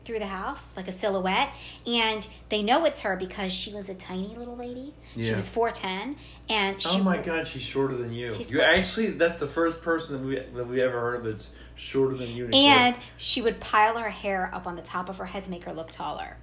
through 0.05 0.19
the 0.19 0.27
house 0.27 0.77
like 0.77 0.89
a 0.89 0.93
silhouette, 0.93 1.51
and 1.87 2.27
they 2.49 2.63
know 2.63 2.85
it's 2.85 3.01
her 3.03 3.17
because 3.17 3.53
she 3.53 3.73
was 3.73 3.89
a 3.89 3.95
tiny 3.95 4.35
little 4.37 4.57
lady. 4.57 4.93
She 5.21 5.35
was 5.35 5.49
four 5.49 5.71
ten, 5.71 6.17
and 6.49 6.81
she 6.81 6.99
oh 7.01 7.03
my 7.05 7.19
God, 7.19 7.47
she's 7.47 7.63
shorter 7.63 7.97
than 7.97 8.13
you. 8.13 8.35
You 8.49 8.63
actually, 8.63 9.11
that's 9.11 9.39
the 9.39 9.47
first 9.47 9.83
person 9.83 10.17
that 10.17 10.27
we 10.27 10.35
that 10.57 10.67
we 10.67 10.81
ever 10.83 11.01
heard 11.01 11.15
of 11.17 11.25
that's 11.25 11.51
shorter 11.75 12.17
than 12.17 12.31
you. 12.31 12.49
and 12.53 12.95
court. 12.95 13.07
she 13.17 13.43
would 13.43 13.61
pile 13.61 13.97
her 13.99 14.11
hair 14.11 14.51
up 14.55 14.67
on 14.67 14.77
the 14.77 14.83
top 14.83 15.09
of 15.09 15.19
her 15.19 15.27
head 15.27 15.43
to 15.45 15.51
make 15.51 15.65
her 15.65 15.73
look 15.73 15.91
taller. 15.91 16.37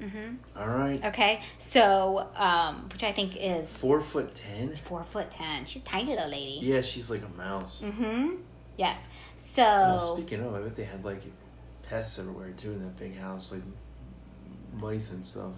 Mm-hmm. 0.00 0.36
All 0.56 0.68
right, 0.68 1.04
Okay, 1.06 1.40
so 1.58 2.28
um, 2.36 2.88
which 2.92 3.02
I 3.02 3.10
think 3.10 3.36
is 3.36 3.68
four 3.68 4.00
foot 4.00 4.32
ten. 4.32 4.72
four 4.76 5.02
foot 5.02 5.30
ten. 5.30 5.64
She's 5.66 5.82
a 5.82 5.84
tiny 5.84 6.10
little 6.12 6.28
lady. 6.30 6.60
Yeah, 6.62 6.82
she's 6.82 7.10
like 7.10 7.22
a 7.24 7.36
mouse. 7.36 7.82
Mm-hmm. 7.82 8.36
Yes. 8.76 9.08
So 9.36 9.62
Well, 9.62 10.16
speaking 10.16 10.40
of, 10.40 10.54
I 10.54 10.60
bet 10.60 10.76
they 10.76 10.84
had 10.84 11.04
like 11.04 11.22
pests 11.88 12.18
everywhere 12.18 12.50
too 12.56 12.72
in 12.72 12.80
that 12.80 12.96
big 12.96 13.16
house, 13.16 13.52
like 13.52 13.62
mice 14.74 15.10
and 15.10 15.24
stuff. 15.24 15.52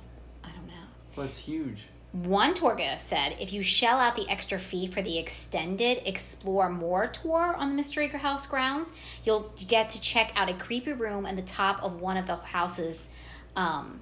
I 0.45 0.49
don't 0.49 0.67
know. 0.67 0.73
Well, 1.17 1.27
it's 1.27 1.39
huge. 1.39 1.85
One 2.13 2.55
tour 2.55 2.75
guide 2.75 2.99
said 2.99 3.37
if 3.39 3.53
you 3.53 3.63
shell 3.63 3.99
out 3.99 4.17
the 4.17 4.29
extra 4.29 4.59
fee 4.59 4.89
for 4.89 5.01
the 5.01 5.19
extended 5.19 6.03
Explore 6.05 6.69
More 6.69 7.07
tour 7.07 7.55
on 7.57 7.69
the 7.69 7.75
Mystery 7.75 8.09
House 8.09 8.49
grounds, 8.49 8.93
you'll 9.25 9.53
get 9.69 9.91
to 9.91 10.01
check 10.01 10.33
out 10.35 10.49
a 10.49 10.55
creepy 10.55 10.93
room 10.93 11.25
in 11.25 11.37
the 11.37 11.43
top 11.43 11.83
of 11.85 12.01
one 12.01 12.17
of 12.17 12.27
the 12.27 12.35
house's, 12.37 13.11
um, 13.55 14.01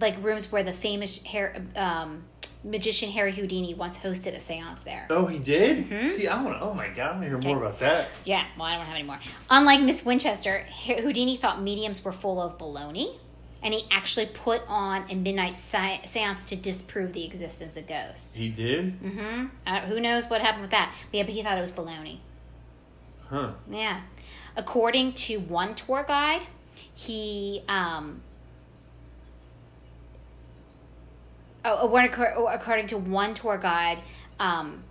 like 0.00 0.20
rooms 0.20 0.50
where 0.50 0.64
the 0.64 0.72
famous 0.72 1.22
hair, 1.22 1.64
um, 1.76 2.24
magician 2.64 3.10
Harry 3.10 3.32
Houdini 3.32 3.74
once 3.74 3.96
hosted 3.98 4.34
a 4.34 4.40
seance 4.40 4.82
there. 4.82 5.06
Oh, 5.10 5.26
he 5.26 5.38
did. 5.38 5.88
See, 6.12 6.26
I 6.26 6.42
want. 6.42 6.58
to 6.58 6.64
Oh 6.64 6.74
my 6.74 6.88
God, 6.88 6.98
I 6.98 7.10
want 7.12 7.22
to 7.22 7.28
hear 7.28 7.38
more 7.38 7.64
about 7.64 7.78
that. 7.80 8.08
Yeah, 8.24 8.44
well, 8.56 8.66
I 8.66 8.76
don't 8.76 8.86
have 8.86 8.94
any 8.94 9.04
more. 9.04 9.18
Unlike 9.50 9.82
Miss 9.82 10.04
Winchester, 10.04 10.66
Houdini 10.86 11.36
thought 11.36 11.62
mediums 11.62 12.02
were 12.02 12.12
full 12.12 12.40
of 12.40 12.58
baloney, 12.58 13.18
and 13.62 13.74
he 13.74 13.84
actually 13.90 14.26
put 14.26 14.62
on 14.66 15.04
a 15.10 15.14
midnight 15.14 15.58
si- 15.58 16.00
seance 16.06 16.44
to 16.44 16.56
disprove 16.56 17.12
the 17.12 17.24
existence 17.24 17.76
of 17.76 17.86
ghosts. 17.86 18.34
He 18.34 18.48
did. 18.48 19.00
Mm-hmm. 19.00 19.46
Uh, 19.66 19.80
who 19.82 20.00
knows 20.00 20.28
what 20.28 20.40
happened 20.40 20.62
with 20.62 20.70
that? 20.72 20.94
But 21.10 21.18
yeah, 21.18 21.22
but 21.24 21.34
he 21.34 21.42
thought 21.42 21.58
it 21.58 21.60
was 21.60 21.72
baloney. 21.72 22.18
Huh. 23.28 23.52
Yeah. 23.70 24.00
According 24.56 25.14
to 25.14 25.38
one 25.40 25.74
tour 25.74 26.04
guide, 26.06 26.42
he 26.94 27.62
um. 27.68 28.22
Oh, 31.53 31.53
one 31.64 32.10
oh, 32.36 32.48
according 32.48 32.88
to 32.88 32.98
one 32.98 33.34
tour 33.34 33.58
guide, 33.58 33.98
um, 34.38 34.82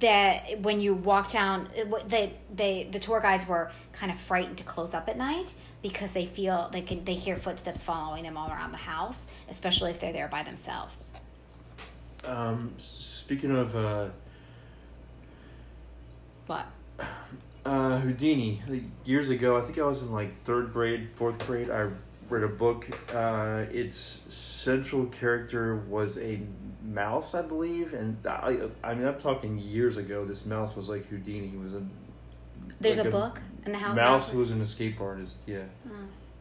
that 0.00 0.60
when 0.60 0.80
you 0.80 0.94
walk 0.94 1.30
down, 1.30 1.68
they 2.06 2.34
they 2.54 2.88
the 2.90 2.98
tour 2.98 3.20
guides 3.20 3.46
were 3.46 3.70
kind 3.92 4.12
of 4.12 4.18
frightened 4.18 4.58
to 4.58 4.64
close 4.64 4.94
up 4.94 5.08
at 5.08 5.16
night 5.16 5.54
because 5.82 6.12
they 6.12 6.26
feel 6.26 6.68
they 6.72 6.82
can 6.82 7.04
they 7.04 7.14
hear 7.14 7.36
footsteps 7.36 7.82
following 7.82 8.24
them 8.24 8.36
all 8.36 8.50
around 8.50 8.72
the 8.72 8.78
house, 8.78 9.28
especially 9.48 9.90
if 9.90 10.00
they're 10.00 10.12
there 10.12 10.28
by 10.28 10.42
themselves. 10.42 11.14
Um, 12.24 12.74
speaking 12.78 13.52
of 13.52 13.76
uh, 13.76 14.08
What? 16.46 16.66
Uh, 17.64 17.98
Houdini. 17.98 18.62
Like, 18.68 18.84
years 19.04 19.28
ago, 19.28 19.58
I 19.58 19.60
think 19.60 19.76
I 19.80 19.82
was 19.82 20.00
in 20.00 20.12
like 20.12 20.44
third 20.44 20.72
grade, 20.72 21.08
fourth 21.16 21.44
grade. 21.48 21.68
I 21.68 21.88
read 22.28 22.42
a 22.42 22.48
book. 22.48 22.86
Uh, 23.14 23.64
its 23.72 23.96
central 24.28 25.06
character 25.06 25.76
was 25.76 26.18
a 26.18 26.40
mouse, 26.82 27.34
I 27.34 27.42
believe, 27.42 27.94
and 27.94 28.16
I, 28.26 28.58
I 28.82 28.94
mean, 28.94 29.06
I'm 29.06 29.18
talking 29.18 29.58
years 29.58 29.96
ago. 29.96 30.24
This 30.24 30.46
mouse 30.46 30.76
was 30.76 30.88
like 30.88 31.06
Houdini. 31.06 31.48
He 31.48 31.56
was 31.56 31.74
a 31.74 31.82
There's 32.80 32.98
like 32.98 33.06
a 33.08 33.10
book 33.10 33.40
in 33.64 33.72
the 33.72 33.78
house. 33.78 33.96
mouse 33.96 34.30
who 34.30 34.38
was 34.38 34.50
an 34.50 34.60
escape 34.60 35.00
artist. 35.00 35.38
Yeah, 35.46 35.62
Oh. 35.88 35.92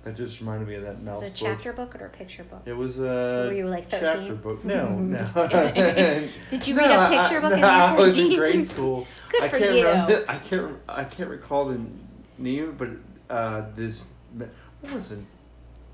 that 0.03 0.15
just 0.15 0.39
reminded 0.39 0.67
me 0.67 0.75
of 0.75 0.83
that 0.83 1.01
mouse 1.01 1.17
Was 1.19 1.27
it 1.27 1.41
a 1.41 1.43
book. 1.45 1.53
chapter 1.55 1.73
book 1.73 2.01
or 2.01 2.05
a 2.05 2.09
picture 2.09 2.43
book? 2.43 2.61
It 2.65 2.73
was 2.73 2.99
a 2.99 3.47
Were 3.49 3.53
you, 3.53 3.67
like, 3.67 3.89
13? 3.89 4.07
chapter 4.07 4.35
book. 4.45 4.63
No, 4.65 4.89
no. 4.99 5.17
Did 5.17 6.67
you 6.67 6.77
read 6.77 6.89
No, 6.89 7.05
a 7.05 7.09
picture 7.09 7.37
I, 7.37 7.49
book 7.49 7.59
no, 7.59 7.67
I 7.67 7.93
was 7.95 8.17
in 8.17 8.35
grade 8.35 8.65
school. 8.67 9.07
Good 9.29 9.43
I 9.43 9.47
for 9.49 9.57
can't 9.59 9.75
you. 9.75 9.87
Remember, 9.87 10.25
I 10.27 10.37
can't. 10.37 10.75
I 10.87 11.03
can't 11.03 11.29
recall 11.29 11.65
the 11.65 11.79
name, 12.37 12.75
but 12.77 12.89
uh, 13.33 13.65
this. 13.75 14.03
Listen, 14.83 15.25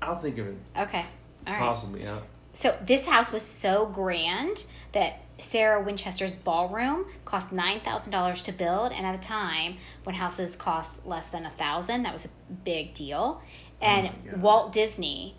I'll 0.02 0.18
think 0.18 0.38
of 0.38 0.48
it 0.48 0.56
Okay. 0.78 1.04
All 1.46 1.52
right. 1.52 1.58
possibly. 1.60 2.02
Yeah. 2.02 2.18
So 2.54 2.76
this 2.84 3.06
house 3.06 3.32
was 3.32 3.42
so 3.42 3.86
grand 3.86 4.64
that 4.92 5.20
Sarah 5.38 5.82
Winchester's 5.82 6.34
ballroom 6.34 7.06
cost 7.24 7.50
nine 7.52 7.80
thousand 7.80 8.12
dollars 8.12 8.42
to 8.44 8.52
build, 8.52 8.92
and 8.92 9.06
at 9.06 9.14
a 9.14 9.18
time 9.18 9.76
when 10.04 10.14
houses 10.14 10.54
cost 10.56 11.04
less 11.06 11.26
than 11.26 11.46
a 11.46 11.50
thousand, 11.50 12.02
that 12.04 12.12
was 12.12 12.24
a 12.26 12.28
big 12.64 12.94
deal. 12.94 13.40
And 13.80 14.08
Oh. 14.34 14.38
Walt 14.38 14.72
Disney 14.72 15.34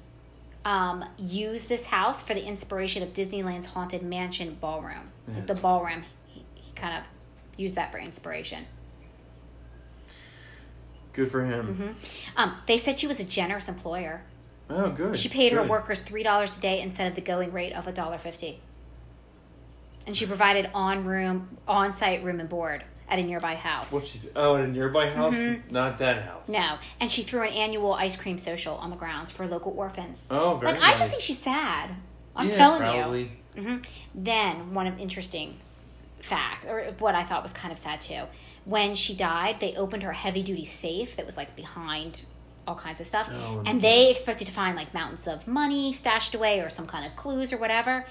um, 0.65 1.05
used 1.17 1.69
this 1.69 1.85
house 1.85 2.21
for 2.21 2.33
the 2.33 2.43
inspiration 2.45 3.03
of 3.03 3.13
Disneyland's 3.13 3.67
haunted 3.67 4.01
mansion 4.03 4.57
ballroom. 4.59 5.11
Like 5.27 5.47
the 5.47 5.55
ballroom, 5.55 6.03
he, 6.27 6.43
he 6.55 6.71
kind 6.73 6.97
of 6.97 7.03
used 7.57 7.75
that 7.75 7.91
for 7.91 7.97
inspiration. 7.99 8.65
Good 11.13 11.29
for 11.31 11.45
him. 11.45 11.67
hmm 11.75 11.91
Um, 12.35 12.55
they 12.67 12.77
said 12.77 12.99
she 12.99 13.07
was 13.07 13.19
a 13.19 13.23
generous 13.25 13.67
employer. 13.69 14.23
Oh, 14.69 14.89
good. 14.89 15.17
She 15.17 15.29
paid 15.29 15.51
her 15.51 15.63
workers 15.63 15.99
three 15.99 16.23
dollars 16.23 16.57
a 16.57 16.61
day 16.61 16.81
instead 16.81 17.07
of 17.07 17.15
the 17.15 17.21
going 17.21 17.51
rate 17.51 17.73
of 17.73 17.87
a 17.87 17.91
dollar 17.91 18.17
fifty. 18.17 18.59
And 20.05 20.15
she 20.17 20.25
provided 20.25 20.69
on 20.73 21.05
room 21.05 21.57
on 21.67 21.93
site 21.93 22.23
room 22.23 22.39
and 22.39 22.49
board 22.49 22.83
at 23.07 23.19
a 23.19 23.23
nearby 23.23 23.55
house. 23.55 23.91
What 23.91 24.05
she's 24.05 24.29
oh, 24.35 24.55
at 24.55 24.63
a 24.65 24.67
nearby 24.67 25.09
house, 25.09 25.35
Mhm. 25.35 25.69
not 25.71 25.97
that 25.99 26.23
house. 26.23 26.47
no, 26.49 26.77
and 26.99 27.11
she 27.11 27.23
threw 27.23 27.41
an 27.43 27.53
annual 27.53 27.93
ice 27.93 28.15
cream 28.15 28.37
social 28.37 28.75
on 28.75 28.89
the 28.89 28.95
grounds 28.95 29.31
for 29.31 29.45
local 29.47 29.73
orphans. 29.77 30.27
Oh, 30.31 30.55
very 30.57 30.73
like 30.73 30.81
I 30.83 30.91
just 30.91 31.09
think 31.09 31.21
she's 31.21 31.39
sad. 31.39 31.91
I'm 32.35 32.47
Yeah, 32.47 32.51
telling 32.51 32.81
probably. 32.81 33.31
you. 33.55 33.61
hmm 33.61 33.77
Then 34.15 34.73
one 34.73 34.87
of 34.87 34.99
interesting 34.99 35.59
fact, 36.21 36.65
or 36.65 36.85
what 36.99 37.15
I 37.15 37.23
thought 37.23 37.43
was 37.43 37.53
kind 37.53 37.71
of 37.71 37.77
sad 37.77 38.01
too, 38.01 38.23
when 38.65 38.95
she 38.95 39.13
died, 39.13 39.59
they 39.59 39.75
opened 39.75 40.03
her 40.03 40.13
heavy 40.13 40.41
duty 40.41 40.65
safe 40.65 41.15
that 41.17 41.25
was 41.25 41.37
like 41.37 41.55
behind 41.55 42.21
all 42.67 42.75
kinds 42.75 43.01
of 43.01 43.07
stuff, 43.07 43.29
Oh, 43.31 43.63
and 43.65 43.81
they 43.81 44.09
expected 44.11 44.45
to 44.45 44.53
find 44.53 44.75
like 44.75 44.93
mountains 44.93 45.27
of 45.27 45.47
money 45.47 45.91
stashed 45.93 46.33
away 46.35 46.59
or 46.61 46.69
some 46.69 46.87
kind 46.87 47.05
of 47.05 47.15
clues 47.15 47.51
or 47.51 47.57
whatever. 47.57 48.05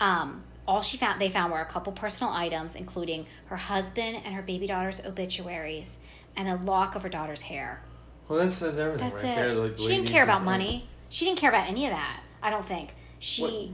Um, 0.00 0.42
all 0.68 0.82
she 0.82 0.96
found, 0.96 1.20
they 1.20 1.28
found 1.30 1.52
were 1.52 1.60
a 1.60 1.64
couple 1.66 1.92
personal 1.92 2.32
items, 2.32 2.74
including 2.74 3.26
her 3.46 3.56
husband 3.56 4.20
and 4.24 4.34
her 4.34 4.42
baby 4.42 4.66
daughter's 4.66 5.04
obituaries 5.04 6.00
and 6.36 6.48
a 6.48 6.56
lock 6.66 6.94
of 6.96 7.02
her 7.02 7.08
daughter's 7.08 7.40
hair. 7.42 7.82
Well, 8.28 8.40
that 8.40 8.50
says 8.50 8.78
everything 8.78 9.10
That's 9.10 9.22
right 9.22 9.32
it. 9.32 9.36
there. 9.36 9.54
Like, 9.54 9.78
she 9.78 9.86
didn't 9.88 10.08
care 10.08 10.24
about 10.24 10.42
money. 10.44 10.88
She 11.08 11.24
didn't 11.24 11.38
care 11.38 11.50
about 11.50 11.68
any 11.68 11.84
of 11.86 11.92
that. 11.92 12.20
I 12.42 12.50
don't 12.50 12.66
think 12.66 12.94
she. 13.20 13.72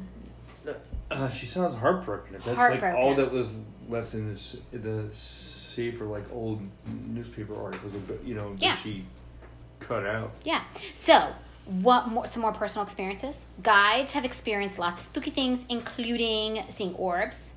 Uh, 1.10 1.28
she 1.30 1.44
sounds 1.46 1.74
heartbroken. 1.76 2.32
That's 2.32 2.46
Heartbroken. 2.46 2.94
like 2.94 2.98
all 3.04 3.14
that 3.16 3.30
was 3.32 3.52
left 3.88 4.14
in 4.14 4.28
this 4.28 4.56
the 4.72 5.06
safe 5.10 6.00
or 6.00 6.06
like 6.06 6.24
old 6.32 6.62
newspaper 7.08 7.54
articles, 7.60 7.92
you 8.24 8.34
know, 8.34 8.54
Yeah. 8.58 8.76
she 8.76 9.04
cut 9.82 10.06
out. 10.06 10.32
Yeah. 10.44 10.62
So, 10.94 11.32
what 11.66 12.08
more? 12.08 12.26
Some 12.26 12.42
more 12.42 12.52
personal 12.52 12.84
experiences. 12.84 13.46
Guides 13.62 14.12
have 14.12 14.24
experienced 14.24 14.78
lots 14.78 15.00
of 15.00 15.06
spooky 15.06 15.30
things, 15.30 15.64
including 15.68 16.64
seeing 16.70 16.94
orbs, 16.94 17.54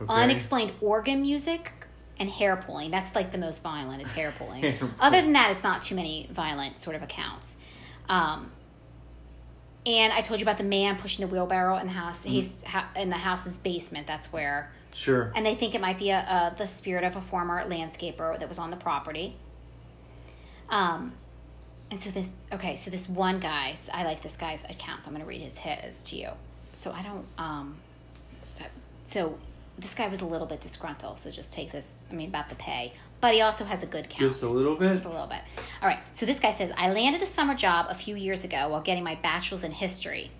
Okay. 0.00 0.12
unexplained 0.12 0.72
organ 0.80 1.22
music, 1.22 1.72
and 2.18 2.28
hair 2.28 2.56
pulling. 2.56 2.90
That's 2.90 3.14
like 3.14 3.32
the 3.32 3.38
most 3.38 3.62
violent 3.62 4.02
is 4.02 4.10
hair 4.12 4.32
pulling. 4.38 4.62
Hair 4.62 4.74
pulling. 4.78 4.94
Other 5.00 5.20
than 5.22 5.32
that, 5.32 5.50
it's 5.50 5.62
not 5.62 5.82
too 5.82 5.94
many 5.94 6.28
violent 6.30 6.78
sort 6.78 6.94
of 6.96 7.02
accounts. 7.02 7.56
Um, 8.08 8.50
and 9.84 10.12
I 10.12 10.20
told 10.20 10.38
you 10.38 10.44
about 10.44 10.58
the 10.58 10.64
man 10.64 10.96
pushing 10.96 11.26
the 11.26 11.32
wheelbarrow 11.32 11.76
in 11.78 11.86
the 11.86 11.92
house. 11.92 12.22
He's 12.22 12.62
ha- 12.62 12.88
in 12.94 13.10
the 13.10 13.16
house's 13.16 13.56
basement. 13.58 14.06
That's 14.06 14.32
where 14.32 14.70
Sure. 14.94 15.32
and 15.34 15.44
they 15.44 15.54
think 15.56 15.74
it 15.74 15.80
might 15.80 15.98
be 15.98 16.10
a, 16.10 16.18
a 16.18 16.54
the 16.56 16.66
spirit 16.66 17.02
of 17.02 17.16
a 17.16 17.20
former 17.20 17.64
landscaper 17.64 18.38
that 18.38 18.48
was 18.48 18.58
on 18.58 18.70
the 18.70 18.76
property. 18.76 19.34
Um, 20.68 21.12
and 21.92 22.00
so 22.00 22.08
this 22.08 22.28
okay, 22.50 22.74
so 22.74 22.90
this 22.90 23.06
one 23.06 23.38
guy, 23.38 23.76
I 23.92 24.04
like 24.04 24.22
this 24.22 24.38
guy's 24.38 24.64
account, 24.64 25.04
so 25.04 25.08
I'm 25.08 25.14
going 25.14 25.22
to 25.22 25.28
read 25.28 25.42
his 25.42 25.58
his 25.58 26.02
to 26.04 26.16
you. 26.16 26.30
So 26.72 26.90
I 26.90 27.02
don't 27.02 27.26
um, 27.36 27.76
so 29.04 29.38
this 29.78 29.94
guy 29.94 30.08
was 30.08 30.22
a 30.22 30.24
little 30.24 30.46
bit 30.46 30.62
disgruntled. 30.62 31.18
So 31.18 31.30
just 31.30 31.52
take 31.52 31.70
this. 31.70 32.06
I 32.10 32.14
mean 32.14 32.30
about 32.30 32.48
the 32.48 32.54
pay, 32.54 32.94
but 33.20 33.34
he 33.34 33.42
also 33.42 33.66
has 33.66 33.82
a 33.82 33.86
good 33.86 34.08
count. 34.08 34.20
Just 34.20 34.42
a 34.42 34.48
little 34.48 34.74
bit. 34.74 34.94
Just 34.94 35.04
a 35.04 35.10
little 35.10 35.26
bit. 35.26 35.40
All 35.82 35.88
right. 35.88 35.98
So 36.14 36.24
this 36.24 36.40
guy 36.40 36.50
says, 36.50 36.72
I 36.78 36.90
landed 36.90 37.20
a 37.20 37.26
summer 37.26 37.54
job 37.54 37.86
a 37.90 37.94
few 37.94 38.16
years 38.16 38.42
ago 38.42 38.68
while 38.68 38.80
getting 38.80 39.04
my 39.04 39.16
bachelor's 39.16 39.62
in 39.62 39.72
history. 39.72 40.30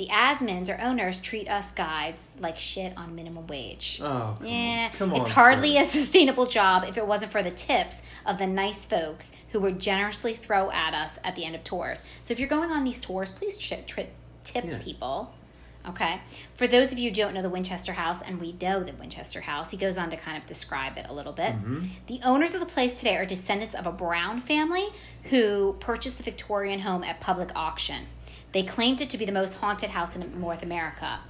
The 0.00 0.06
admins 0.06 0.70
or 0.70 0.80
owners 0.80 1.20
treat 1.20 1.46
us 1.46 1.72
guides 1.72 2.34
like 2.40 2.58
shit 2.58 2.94
on 2.96 3.14
minimum 3.14 3.46
wage. 3.46 4.00
Oh, 4.02 4.34
come 4.38 4.46
yeah, 4.46 4.88
on. 4.90 4.96
Come 4.98 5.12
on. 5.12 5.20
it's 5.20 5.28
hardly 5.28 5.74
sir. 5.74 5.82
a 5.82 5.84
sustainable 5.84 6.46
job 6.46 6.86
if 6.88 6.96
it 6.96 7.06
wasn't 7.06 7.32
for 7.32 7.42
the 7.42 7.50
tips 7.50 8.00
of 8.24 8.38
the 8.38 8.46
nice 8.46 8.86
folks 8.86 9.32
who 9.52 9.60
would 9.60 9.78
generously 9.78 10.32
throw 10.32 10.70
at 10.70 10.94
us 10.94 11.18
at 11.22 11.36
the 11.36 11.44
end 11.44 11.54
of 11.54 11.64
tours. 11.64 12.06
So 12.22 12.32
if 12.32 12.40
you're 12.40 12.48
going 12.48 12.70
on 12.70 12.82
these 12.84 12.98
tours, 12.98 13.30
please 13.30 13.58
tri- 13.58 13.84
tri- 13.86 14.08
tip 14.42 14.64
Yeah. 14.64 14.78
people. 14.78 15.34
Okay. 15.86 16.22
For 16.54 16.66
those 16.66 16.92
of 16.92 16.98
you 16.98 17.10
who 17.10 17.16
don't 17.16 17.34
know 17.34 17.42
the 17.42 17.50
Winchester 17.50 17.92
House, 17.92 18.22
and 18.22 18.40
we 18.40 18.52
know 18.52 18.82
the 18.82 18.92
Winchester 18.94 19.42
House, 19.42 19.70
he 19.70 19.76
goes 19.76 19.98
on 19.98 20.08
to 20.10 20.16
kind 20.16 20.38
of 20.38 20.46
describe 20.46 20.96
it 20.96 21.04
a 21.10 21.12
little 21.12 21.32
bit. 21.34 21.56
Mm-hmm. 21.56 21.84
The 22.06 22.20
owners 22.24 22.54
of 22.54 22.60
the 22.60 22.66
place 22.66 22.94
today 22.98 23.16
are 23.16 23.26
descendants 23.26 23.74
of 23.74 23.86
a 23.86 23.92
Brown 23.92 24.40
family 24.40 24.86
who 25.24 25.76
purchased 25.78 26.16
the 26.16 26.22
Victorian 26.22 26.80
home 26.80 27.04
at 27.04 27.20
public 27.20 27.50
auction. 27.54 28.06
They 28.52 28.62
claimed 28.62 29.00
it 29.00 29.10
to 29.10 29.18
be 29.18 29.24
the 29.24 29.32
most 29.32 29.54
haunted 29.58 29.90
house 29.90 30.16
in 30.16 30.40
North 30.40 30.62
America. 30.62 31.20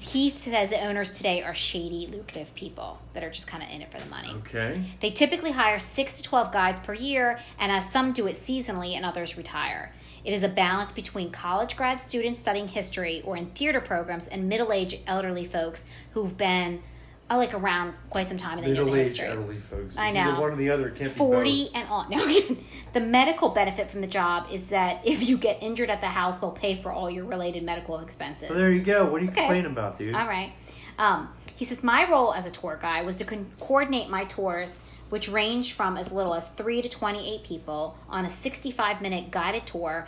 Heath 0.00 0.42
says 0.42 0.70
the 0.70 0.84
owners 0.84 1.12
today 1.12 1.42
are 1.42 1.54
shady, 1.54 2.06
lucrative 2.06 2.54
people 2.54 2.98
that 3.14 3.24
are 3.24 3.30
just 3.30 3.46
kind 3.46 3.62
of 3.62 3.70
in 3.70 3.82
it 3.82 3.90
for 3.90 3.98
the 3.98 4.06
money. 4.06 4.30
Okay. 4.38 4.82
They 5.00 5.10
typically 5.10 5.52
hire 5.52 5.78
6 5.78 6.12
to 6.12 6.22
12 6.22 6.52
guides 6.52 6.80
per 6.80 6.92
year, 6.92 7.38
and 7.58 7.72
as 7.72 7.90
some 7.90 8.12
do 8.12 8.26
it 8.26 8.34
seasonally 8.34 8.94
and 8.94 9.04
others 9.04 9.36
retire. 9.36 9.92
It 10.24 10.32
is 10.32 10.42
a 10.42 10.48
balance 10.48 10.90
between 10.90 11.30
college 11.30 11.76
grad 11.76 12.00
students 12.00 12.40
studying 12.40 12.68
history 12.68 13.22
or 13.24 13.36
in 13.36 13.46
theater 13.46 13.80
programs 13.80 14.26
and 14.26 14.48
middle 14.48 14.72
aged 14.72 15.00
elderly 15.06 15.44
folks 15.44 15.84
who've 16.12 16.36
been 16.36 16.82
uh, 17.30 17.36
like 17.36 17.54
around 17.54 17.94
quite 18.10 18.28
some 18.28 18.36
time 18.36 18.58
in 18.58 18.64
the 18.64 18.70
Middle-aged 18.70 19.08
history. 19.08 19.26
elderly 19.28 19.56
folks. 19.58 19.86
It's 19.94 19.98
I 19.98 20.12
know. 20.12 20.40
one 20.40 20.52
or 20.52 20.56
the 20.56 20.70
other. 20.70 20.88
It 20.88 20.96
can't 20.96 21.12
be 21.12 21.18
40 21.18 21.68
and 21.74 21.88
on. 21.88 22.10
No, 22.10 22.56
the 22.92 23.00
medical 23.00 23.48
benefit 23.50 23.90
from 23.90 24.00
the 24.00 24.06
job 24.06 24.46
is 24.52 24.64
that 24.66 25.00
if 25.04 25.22
you 25.28 25.36
get 25.36 25.62
injured 25.62 25.90
at 25.90 26.00
the 26.00 26.06
house, 26.08 26.38
they'll 26.38 26.50
pay 26.52 26.76
for 26.76 26.92
all 26.92 27.10
your 27.10 27.24
related 27.24 27.62
medical 27.64 27.98
expenses. 27.98 28.48
Well, 28.50 28.58
there 28.58 28.70
you 28.72 28.82
go. 28.82 29.04
What 29.06 29.20
are 29.20 29.24
you 29.24 29.30
Okay. 29.30 29.40
complaining 29.40 29.72
about, 29.72 29.98
dude? 29.98 30.14
All 30.14 30.26
right. 30.28 30.52
Um, 30.98 31.28
he 31.56 31.64
says, 31.64 31.82
My 31.82 32.08
role 32.10 32.32
as 32.32 32.46
a 32.46 32.50
tour 32.50 32.78
guide 32.80 33.04
was 33.04 33.16
to 33.16 33.24
con- 33.24 33.50
coordinate 33.58 34.08
my 34.08 34.24
tours, 34.24 34.84
which 35.08 35.28
ranged 35.28 35.72
from 35.72 35.96
as 35.96 36.12
little 36.12 36.34
as 36.34 36.46
3 36.56 36.80
to 36.82 36.88
28 36.88 37.44
people 37.44 37.98
on 38.08 38.24
a 38.24 38.30
65 38.30 39.02
minute 39.02 39.30
guided 39.30 39.66
tour 39.66 40.06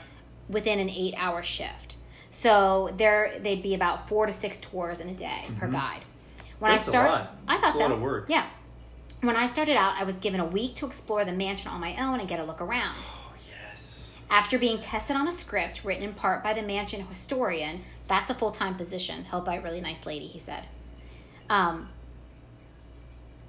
within 0.49 0.79
an 0.79 0.89
eight 0.89 1.15
hour 1.17 1.43
shift. 1.43 1.97
So 2.31 2.95
there, 2.97 3.35
they'd 3.41 3.63
be 3.63 3.75
about 3.75 4.09
four 4.09 4.27
to 4.27 4.33
six 4.33 4.59
tours 4.61 5.01
in 5.01 5.09
a 5.09 5.15
day 5.15 5.45
per 5.59 5.67
guide. 5.69 6.03
When. 6.59 6.73
That's 6.73 6.87
I 6.87 6.89
a 6.89 6.91
start, 6.91 7.11
lot. 7.11 7.37
I 7.47 7.59
thought 7.59 7.75
so. 7.75 7.81
lot 7.81 7.93
of 7.93 8.01
work. 8.01 8.27
Yeah. 8.29 8.47
When 9.21 9.37
I 9.37 9.47
started 9.47 9.77
out, 9.77 9.95
I 9.97 10.05
was 10.05 10.17
given 10.19 10.41
a 10.41 10.45
week 10.45 10.77
to 10.77 10.87
explore 10.87 11.25
the 11.25 11.33
mansion 11.33 11.71
on 11.71 11.81
my 11.81 11.97
own 11.97 12.21
and 12.21 12.29
get 12.29 12.39
a 12.39 12.45
look 12.45 12.61
around. 12.61 12.97
Oh 13.07 13.33
yes. 13.49 14.15
After 14.31 14.59
being 14.59 14.79
tested 14.79 15.17
on 15.17 15.27
a 15.27 15.33
script 15.33 15.85
written 15.85 16.05
in 16.05 16.15
part 16.15 16.43
by 16.43 16.53
the 16.53 16.63
mansion 16.63 17.05
historian, 17.07 17.83
that's 18.07 18.31
a 18.31 18.35
full 18.35 18.53
time 18.53 18.77
position 18.77 19.25
held 19.25 19.45
by 19.45 19.57
a 19.57 19.61
really 19.61 19.81
nice 19.81 20.07
lady, 20.07 20.27
he 20.27 20.39
said. 20.39 20.65
Um, 21.51 21.89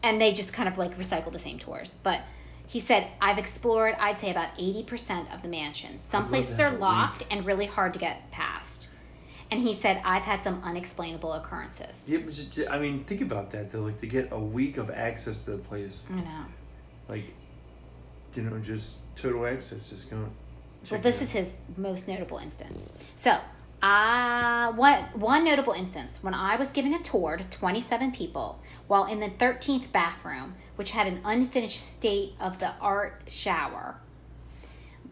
and 0.02 0.20
they 0.20 0.34
just 0.34 0.54
kind 0.54 0.70
of 0.70 0.78
like 0.78 0.98
recycle 0.98 1.32
the 1.32 1.40
same 1.40 1.60
tours. 1.60 2.00
But 2.02 2.22
he 2.68 2.80
said, 2.80 3.08
I've 3.20 3.38
explored, 3.38 3.96
I'd 4.00 4.20
say, 4.20 4.30
about 4.30 4.56
80% 4.58 5.34
of 5.34 5.42
the 5.42 5.48
mansion. 5.48 6.00
Some 6.02 6.28
places 6.28 6.60
are 6.60 6.72
locked 6.72 7.26
and 7.32 7.46
really 7.46 7.66
hard 7.66 7.94
to 7.94 8.00
get 8.00 8.30
past. 8.32 8.89
And 9.52 9.62
he 9.62 9.74
said, 9.74 10.02
I've 10.06 10.24
had 10.24 10.44
some 10.44 10.62
unexplainable 10.64 11.34
occurrences. 11.34 12.04
Yeah, 12.08 12.20
but 12.20 12.34
just, 12.34 12.60
I 12.70 12.78
mean, 12.80 13.04
think 13.06 13.22
about 13.22 13.50
that 13.52 13.72
though. 13.72 13.82
Like 13.82 14.00
to 14.02 14.08
get 14.08 14.30
a 14.32 14.40
week 14.40 14.78
of 14.78 14.90
access 14.92 15.46
to 15.46 15.52
the 15.52 15.58
place, 15.58 16.04
I 16.12 16.16
know. 16.22 16.46
like, 17.08 17.24
you 18.36 18.44
know, 18.44 18.60
just 18.60 18.98
total 19.16 19.48
access, 19.48 19.90
just 19.90 20.10
going. 20.10 20.30
Well, 20.92 21.02
this 21.02 21.22
is 21.22 21.32
his 21.32 21.56
most 21.78 22.08
notable 22.08 22.38
instance. 22.38 22.90
So, 23.16 23.38
Uh, 23.82 24.74
what 24.74 25.18
one 25.18 25.46
notable 25.46 25.72
instance 25.72 26.22
when 26.22 26.34
I 26.34 26.58
was 26.58 26.70
giving 26.70 26.94
a 26.94 27.00
tour 27.02 27.38
to 27.38 27.50
27 27.50 28.12
people 28.12 28.60
while 28.88 29.06
in 29.06 29.20
the 29.22 29.30
13th 29.30 29.90
bathroom, 29.94 30.56
which 30.76 30.92
had 30.92 31.08
an 31.08 31.22
unfinished 31.24 31.80
state 31.80 32.34
of 32.42 32.60
the 32.60 32.74
art 32.82 33.22
shower. 33.30 34.02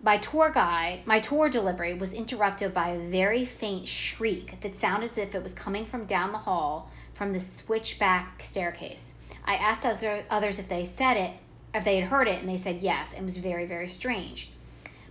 My 0.08 0.18
tour 0.18 0.50
guide, 0.50 1.02
my 1.06 1.20
tour 1.20 1.50
delivery 1.50 1.94
was 1.94 2.14
interrupted 2.14 2.74
by 2.74 2.92
a 2.92 2.98
very 2.98 3.44
faint 3.44 3.90
shriek 3.90 4.62
that 4.62 4.74
sounded 4.74 5.08
as 5.08 5.18
if 5.18 5.36
it 5.36 5.44
was 5.44 5.54
coming 5.54 5.86
from 5.86 6.06
down 6.06 6.32
the 6.32 6.38
hall 6.38 6.90
from 7.14 7.34
the 7.34 7.42
switchback 7.42 8.42
staircase. 8.42 9.16
I 9.44 9.56
asked 9.56 9.86
other, 9.86 10.24
others 10.30 10.60
if 10.60 10.70
they 10.70 10.86
said 10.86 11.18
it, 11.18 11.34
if 11.76 11.84
they 11.84 12.00
had 12.00 12.08
heard 12.08 12.30
it, 12.30 12.40
and 12.40 12.48
they 12.48 12.56
said 12.56 12.82
yes. 12.82 13.12
It 13.12 13.22
was 13.22 13.36
very, 13.36 13.66
very 13.66 13.90
strange 13.90 14.52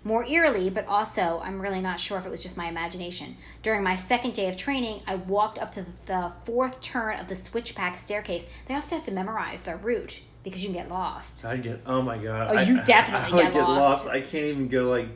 more 0.02 0.24
eerily, 0.24 0.70
but 0.70 0.86
also 0.86 1.40
I'm 1.42 1.60
really 1.60 1.80
not 1.80 1.98
sure 1.98 2.16
if 2.16 2.24
it 2.24 2.30
was 2.30 2.42
just 2.42 2.56
my 2.56 2.68
imagination. 2.68 3.36
During 3.62 3.82
my 3.82 3.96
second 3.96 4.34
day 4.34 4.48
of 4.48 4.56
training, 4.56 5.02
I 5.04 5.16
walked 5.16 5.58
up 5.58 5.72
to 5.72 5.84
the 6.06 6.32
fourth 6.44 6.80
turn 6.80 7.18
of 7.18 7.26
the 7.26 7.34
switchback 7.34 7.96
staircase. 7.96 8.46
They 8.66 8.74
often 8.74 8.98
have 8.98 9.06
to 9.06 9.12
memorize 9.12 9.62
their 9.62 9.76
route 9.76 10.22
because 10.46 10.62
you 10.62 10.68
can 10.68 10.82
get 10.82 10.88
lost. 10.88 11.44
I 11.44 11.56
get. 11.56 11.80
Oh 11.86 12.00
my 12.02 12.18
god. 12.18 12.52
Oh, 12.52 12.56
I- 12.56 12.62
you 12.62 12.80
definitely 12.84 13.32
I, 13.32 13.34
would 13.34 13.42
get 13.46 13.52
get 13.54 13.68
lost. 13.68 14.06
I 14.06 14.20
can't 14.20 14.44
even 14.44 14.68
go 14.68 14.88
like 14.88 15.08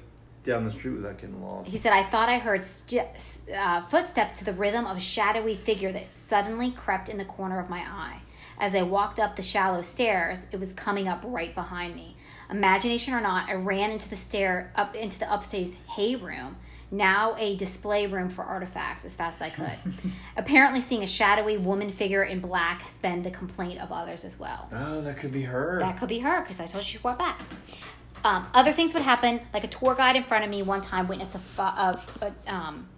down 0.43 0.65
the 0.65 0.73
street 0.73 0.97
without 0.97 1.19
getting 1.19 1.41
lost. 1.41 1.71
He 1.71 1.77
said, 1.77 1.93
I 1.93 2.03
thought 2.03 2.29
I 2.29 2.39
heard 2.39 2.65
st- 2.65 3.07
uh, 3.57 3.81
footsteps 3.83 4.41
to 4.41 4.45
the 4.45 4.53
rhythm 4.53 4.87
of 4.87 4.97
a 4.97 5.01
shadowy 5.01 5.55
figure 5.55 5.93
that 5.93 6.13
suddenly 6.13 6.73
crept 6.73 7.09
in 7.09 7.17
the 7.17 7.25
corner 7.25 7.61
of 7.61 7.71
my 7.71 7.79
eye. 7.81 8.23
As 8.59 8.75
I 8.75 8.83
walked 8.83 9.21
up 9.21 9.37
the 9.37 9.43
shallow 9.43 9.83
stairs, 9.83 10.47
it 10.51 10.59
was 10.59 10.73
coming 10.73 11.07
up 11.07 11.23
right 11.25 11.55
behind 11.55 11.95
me. 11.95 12.17
Imagination 12.51 13.15
or 13.15 13.21
not, 13.21 13.49
I 13.49 13.55
ran 13.55 13.91
into 13.93 14.11
the 14.11 14.17
stair 14.17 14.73
up 14.75 14.97
into 14.97 15.19
the 15.19 15.33
upstairs 15.33 15.77
hay 15.91 16.17
room, 16.17 16.57
now 16.91 17.37
a 17.39 17.57
display 17.57 18.07
room 18.07 18.29
for 18.29 18.43
artifacts, 18.43 19.05
as 19.05 19.15
fast 19.15 19.41
as 19.41 19.47
I 19.47 19.51
could. 19.51 19.95
Apparently, 20.37 20.81
seeing 20.81 21.03
a 21.03 21.07
shadowy 21.07 21.57
woman 21.57 21.91
figure 21.91 22.23
in 22.23 22.41
black 22.41 22.83
has 22.83 22.99
been 22.99 23.23
the 23.23 23.31
complaint 23.31 23.81
of 23.81 23.93
others 23.93 24.25
as 24.25 24.39
well. 24.39 24.69
Oh, 24.73 25.01
that 25.03 25.17
could 25.19 25.33
be 25.33 25.43
her. 25.43 25.79
That 25.81 25.99
could 25.99 26.09
be 26.09 26.19
her 26.21 26.41
because 26.41 26.59
I 26.61 26.67
told 26.67 26.85
you 26.85 26.91
she 26.91 26.99
walked 26.99 27.19
back. 27.19 27.41
Um, 28.25 28.47
other 28.53 28.73
things 28.73 28.93
would 28.95 29.03
happen, 29.03 29.41
like 29.55 29.65
a 29.65 29.69
tour 29.69 29.95
guide 29.95 30.17
in 30.17 30.25
front 30.25 30.45
of 30.45 30.51
me 30.51 30.63
one 30.63 30.81
time 30.81 31.09
witnessed 31.09 31.35
a, 31.35 31.39
pho- 31.39 31.63
a, 31.63 32.01
a, 32.21 32.53
um, 32.55 32.89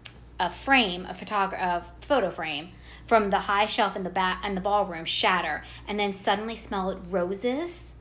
a 0.40 0.50
frame, 0.50 1.06
a, 1.06 1.14
photog- 1.14 1.52
a 1.52 1.84
photo 2.00 2.30
frame 2.30 2.70
from 3.06 3.30
the 3.30 3.38
high 3.40 3.66
shelf 3.66 3.94
in 3.94 4.02
the 4.02 4.10
back 4.10 4.44
in 4.44 4.54
the 4.54 4.60
ballroom 4.60 5.04
shatter, 5.04 5.62
and 5.86 5.98
then 5.98 6.12
suddenly 6.12 6.56
smell 6.56 7.00
roses 7.10 7.94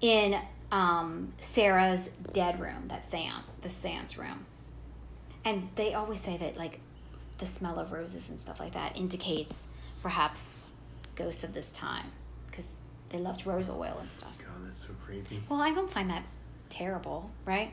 in 0.00 0.38
um, 0.72 1.32
Sarah's 1.40 2.10
dead 2.32 2.60
room, 2.60 2.84
that 2.88 3.04
seance, 3.04 3.46
the 3.62 3.68
seance 3.68 4.16
room. 4.18 4.46
And 5.46 5.68
they 5.76 5.94
always 5.94 6.20
say 6.20 6.36
that 6.36 6.58
like 6.58 6.80
the 7.38 7.46
smell 7.46 7.78
of 7.78 7.92
roses 7.92 8.28
and 8.28 8.38
stuff 8.38 8.60
like 8.60 8.72
that 8.72 8.96
indicates 8.96 9.66
perhaps 10.02 10.72
ghosts 11.14 11.44
of 11.44 11.54
this 11.54 11.72
time 11.72 12.06
because 12.50 12.66
they 13.10 13.18
loved 13.18 13.46
rose 13.46 13.70
oil 13.70 13.96
and 14.00 14.08
stuff. 14.10 14.36
God, 14.38 14.66
that's 14.66 14.78
so 14.86 14.92
creepy. 15.04 15.40
Well, 15.48 15.62
I 15.62 15.72
don't 15.72 15.90
find 15.90 16.10
that 16.10 16.24
terrible, 16.68 17.30
right? 17.44 17.72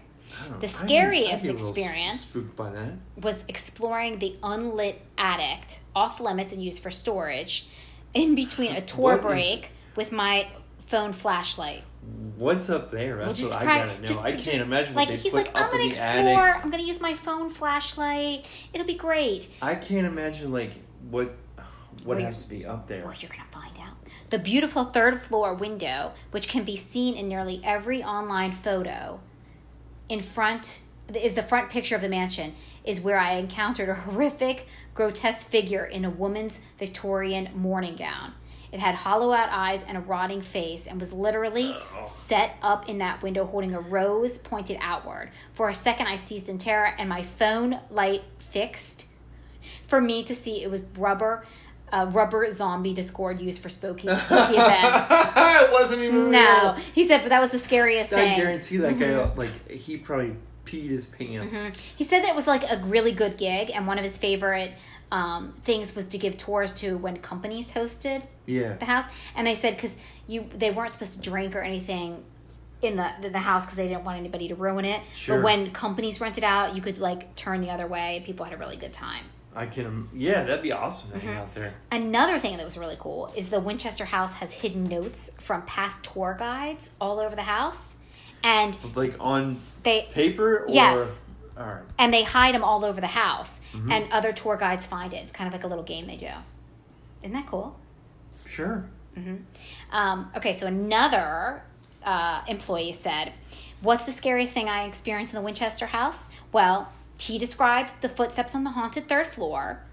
The 0.62 0.68
scariest 0.68 1.34
I'd 1.34 1.42
be 1.42 1.48
a 1.50 1.52
little 1.54 1.68
experience- 1.68 2.26
by 2.56 2.70
that. 2.72 2.94
Was 3.22 3.44
exploring 3.48 4.20
the 4.20 4.38
unlit 4.42 5.02
attic, 5.18 5.80
off 5.96 6.20
limits 6.22 6.54
and 6.54 6.64
used 6.64 6.82
for 6.82 6.92
storage, 6.92 7.68
in 8.14 8.36
between 8.36 8.72
a 8.74 8.82
tour 8.86 9.18
What 9.18 9.20
is- 9.20 9.24
break 9.26 9.72
with 9.96 10.12
my 10.12 10.48
phone 10.94 11.12
flashlight. 11.12 11.84
What's 12.38 12.70
up 12.70 12.92
there? 12.92 13.18
That's 13.18 13.42
Well, 13.42 13.50
what 13.50 13.62
I 13.64 13.66
gotta 13.88 14.00
know. 14.00 14.06
just- 14.06 14.24
I 14.24 14.32
can't 14.32 14.44
just- 14.44 14.58
imagine 14.58 14.94
Like 14.94 15.10
what 15.10 15.16
they 15.18 15.22
he's 15.24 15.32
put 15.32 15.38
like, 15.48 15.56
up 15.56 15.56
I'm 15.56 15.72
gonna 15.72 15.84
in 15.86 15.90
the 15.90 15.96
explore. 15.96 16.48
attic. 16.50 16.64
I'm 16.66 16.70
gonna 16.70 16.84
use 16.84 17.02
my 17.02 17.16
phone 17.16 17.50
flashlight. 17.50 18.46
It'll 18.74 18.86
be 18.86 18.94
great. 18.94 19.50
I 19.60 19.74
can't 19.74 20.06
imagine 20.06 20.52
like 20.52 20.74
what 21.10 21.34
what 22.04 22.18
Wait. 22.18 22.26
has 22.26 22.44
to 22.44 22.50
be 22.50 22.64
up 22.66 22.88
there. 22.88 23.04
Well, 23.06 23.16
you're 23.20 23.30
gonna 23.32 23.44
find 23.52 23.76
out. 23.80 23.96
The 24.30 24.38
beautiful 24.38 24.84
third 24.86 25.20
floor 25.20 25.56
window, 25.56 26.12
which 26.30 26.48
can 26.48 26.64
be 26.64 26.76
seen 26.76 27.16
in 27.16 27.28
nearly 27.28 27.60
every 27.64 28.04
online 28.04 28.52
photo, 28.52 29.20
in 30.10 30.20
front 30.20 30.82
is 31.16 31.34
the 31.34 31.44
front 31.44 31.70
picture 31.72 31.96
of 31.96 32.02
the 32.02 32.10
mansion, 32.10 32.54
is 32.84 33.02
where 33.02 33.18
I 33.18 33.34
encountered 33.34 33.90
a 33.90 33.94
horrific, 34.06 34.68
grotesque 34.94 35.48
figure 35.48 35.86
in 35.86 36.06
a 36.06 36.10
woman's 36.12 36.60
Victorian 36.78 37.50
morning 37.56 37.96
gown. 37.96 38.34
It 38.74 38.80
had 38.80 38.96
hollow 38.96 39.32
out 39.34 39.50
eyes 39.52 39.84
and 39.88 39.96
a 39.96 40.00
rotting 40.02 40.42
face 40.42 40.88
and 40.88 41.00
was 41.00 41.14
literally 41.14 41.74
Oh. 41.78 42.04
set 42.04 42.56
up 42.62 42.90
in 42.90 42.98
that 42.98 43.22
window 43.22 43.46
holding 43.46 43.76
a 43.76 43.80
rose 43.80 44.40
pointed 44.40 44.80
outward. 44.82 45.30
For 45.54 45.70
a 45.70 45.74
second, 45.76 46.08
I 46.08 46.16
seized 46.16 46.50
in 46.50 46.58
terror 46.58 46.92
and 46.98 47.08
my 47.08 47.22
phone 47.24 47.80
light 47.92 48.24
fixed 48.40 49.06
for 49.88 50.02
me 50.02 50.24
to 50.24 50.34
see 50.36 50.64
it 50.64 50.72
was 50.72 50.84
rubber, 50.98 51.46
uh, 51.92 52.08
rubber 52.12 52.50
zombie 52.50 52.94
Discord 52.96 53.40
used 53.40 53.62
for 53.62 53.70
spooky, 53.70 54.08
spooky 54.08 54.56
events. 54.56 55.08
it 55.38 55.72
wasn't 55.72 56.02
even 56.02 56.32
No, 56.32 56.40
real. 56.64 56.74
he 56.96 57.04
said, 57.08 57.22
but 57.22 57.30
that 57.30 57.40
was 57.42 57.52
the 57.52 57.60
scariest 57.60 58.12
I 58.12 58.16
thing. 58.16 58.28
Mm-hmm. 58.32 58.42
guarantee 58.42 58.78
that 58.78 58.98
guy 59.00 59.24
like 59.36 59.70
he 59.70 59.98
probably 59.98 60.36
peed 60.66 60.90
his 60.90 61.06
pants. 61.06 61.78
He 61.96 62.04
said 62.04 62.24
that 62.24 62.30
it 62.30 62.36
was 62.36 62.48
like 62.48 62.64
a 62.64 62.84
really 62.86 63.12
good 63.12 63.38
gig, 63.38 63.70
and 63.72 63.86
one 63.86 64.00
of 64.00 64.04
his 64.04 64.18
favorite 64.18 64.72
um, 65.12 65.54
things 65.64 65.96
was 65.96 66.06
to 66.06 66.18
give 66.18 66.38
tours 66.38 66.74
to 66.76 66.98
when 66.98 67.18
companies 67.18 67.72
hosted 67.74 68.24
Yeah. 68.46 68.74
the 68.76 68.86
house, 68.86 69.06
and 69.36 69.46
they 69.48 69.54
said 69.56 69.76
because 69.76 69.98
you 70.28 70.48
they 70.54 70.72
weren't 70.72 70.92
supposed 70.92 71.14
to 71.16 71.22
drink 71.22 71.56
or 71.56 71.62
anything 71.62 72.26
in 72.82 72.98
the 72.98 73.10
the, 73.22 73.30
the 73.30 73.40
house 73.40 73.64
because 73.66 73.78
they 73.78 73.88
didn't 73.88 74.04
want 74.04 74.18
anybody 74.20 74.48
to 74.50 74.56
ruin 74.56 74.86
it. 74.86 75.02
Sure. 75.16 75.38
But 75.38 75.44
when 75.46 75.72
companies 75.72 76.20
rented 76.20 76.44
out, 76.44 76.76
you 76.76 76.82
could 76.82 76.98
like 77.00 77.36
turn 77.36 77.62
the 77.62 77.70
other 77.70 77.88
way, 77.88 78.18
and 78.18 78.26
people 78.26 78.44
had 78.46 78.54
a 78.54 78.58
really 78.58 78.78
good 78.78 78.94
time. 78.94 79.26
I 79.56 79.68
can. 79.68 80.10
Yeah, 80.14 80.44
that'd 80.44 80.64
be 80.64 80.72
awesome 80.72 81.12
to 81.12 81.18
Mm-hmm. 81.18 81.28
hang 81.28 81.38
out 81.38 81.54
there. 81.56 81.74
Another 81.92 82.40
thing 82.40 82.58
that 82.58 82.66
was 82.66 82.78
really 82.78 82.98
cool 83.00 83.32
is 83.38 83.50
the 83.50 83.60
Winchester 83.60 84.06
House 84.06 84.34
has 84.36 84.52
hidden 84.54 84.86
notes 84.86 85.30
from 85.40 85.62
past 85.64 86.04
tour 86.04 86.36
guides 86.38 86.90
all 87.00 87.20
over 87.20 87.36
the 87.36 87.44
house, 87.44 87.96
and 88.44 88.78
Like 88.96 89.16
on 89.20 89.60
they 89.84 90.08
paper 90.12 90.64
or 90.64 90.66
Yes. 90.70 91.22
all 91.56 91.66
right. 91.66 91.84
and 92.00 92.12
they 92.12 92.24
hide 92.24 92.56
them 92.56 92.64
all 92.64 92.84
over 92.84 93.00
the 93.00 93.08
house, 93.08 93.62
Mm-hmm. 93.74 93.92
and 93.92 94.12
other 94.12 94.34
tour 94.34 94.58
guides 94.58 94.86
find 94.88 95.14
it. 95.14 95.18
It's 95.18 95.32
kind 95.32 95.48
of 95.48 95.54
like 95.54 95.64
a 95.64 95.68
little 95.68 95.84
game 95.84 96.08
they 96.08 96.18
do. 96.18 96.30
Isn't 97.22 97.34
that 97.34 97.46
cool? 97.48 97.78
Sure. 98.54 98.86
Um, 99.92 100.32
okay, 100.36 100.54
so 100.54 100.68
another 100.68 101.64
uh, 102.04 102.42
employee 102.48 102.92
said, 102.92 103.34
What's 103.82 104.06
the 104.06 104.12
scariest 104.12 104.54
thing 104.54 104.70
I 104.70 104.86
experienced 104.86 105.34
in 105.34 105.40
the 105.40 105.44
Winchester 105.44 105.88
house? 105.88 106.30
Well, 106.52 106.90
he 107.20 107.38
describes 107.38 107.92
the 107.94 108.10
footsteps 108.10 108.56
on 108.56 108.64
the 108.64 108.72
haunted 108.72 109.08
third 109.10 109.28
floor. 109.28 109.84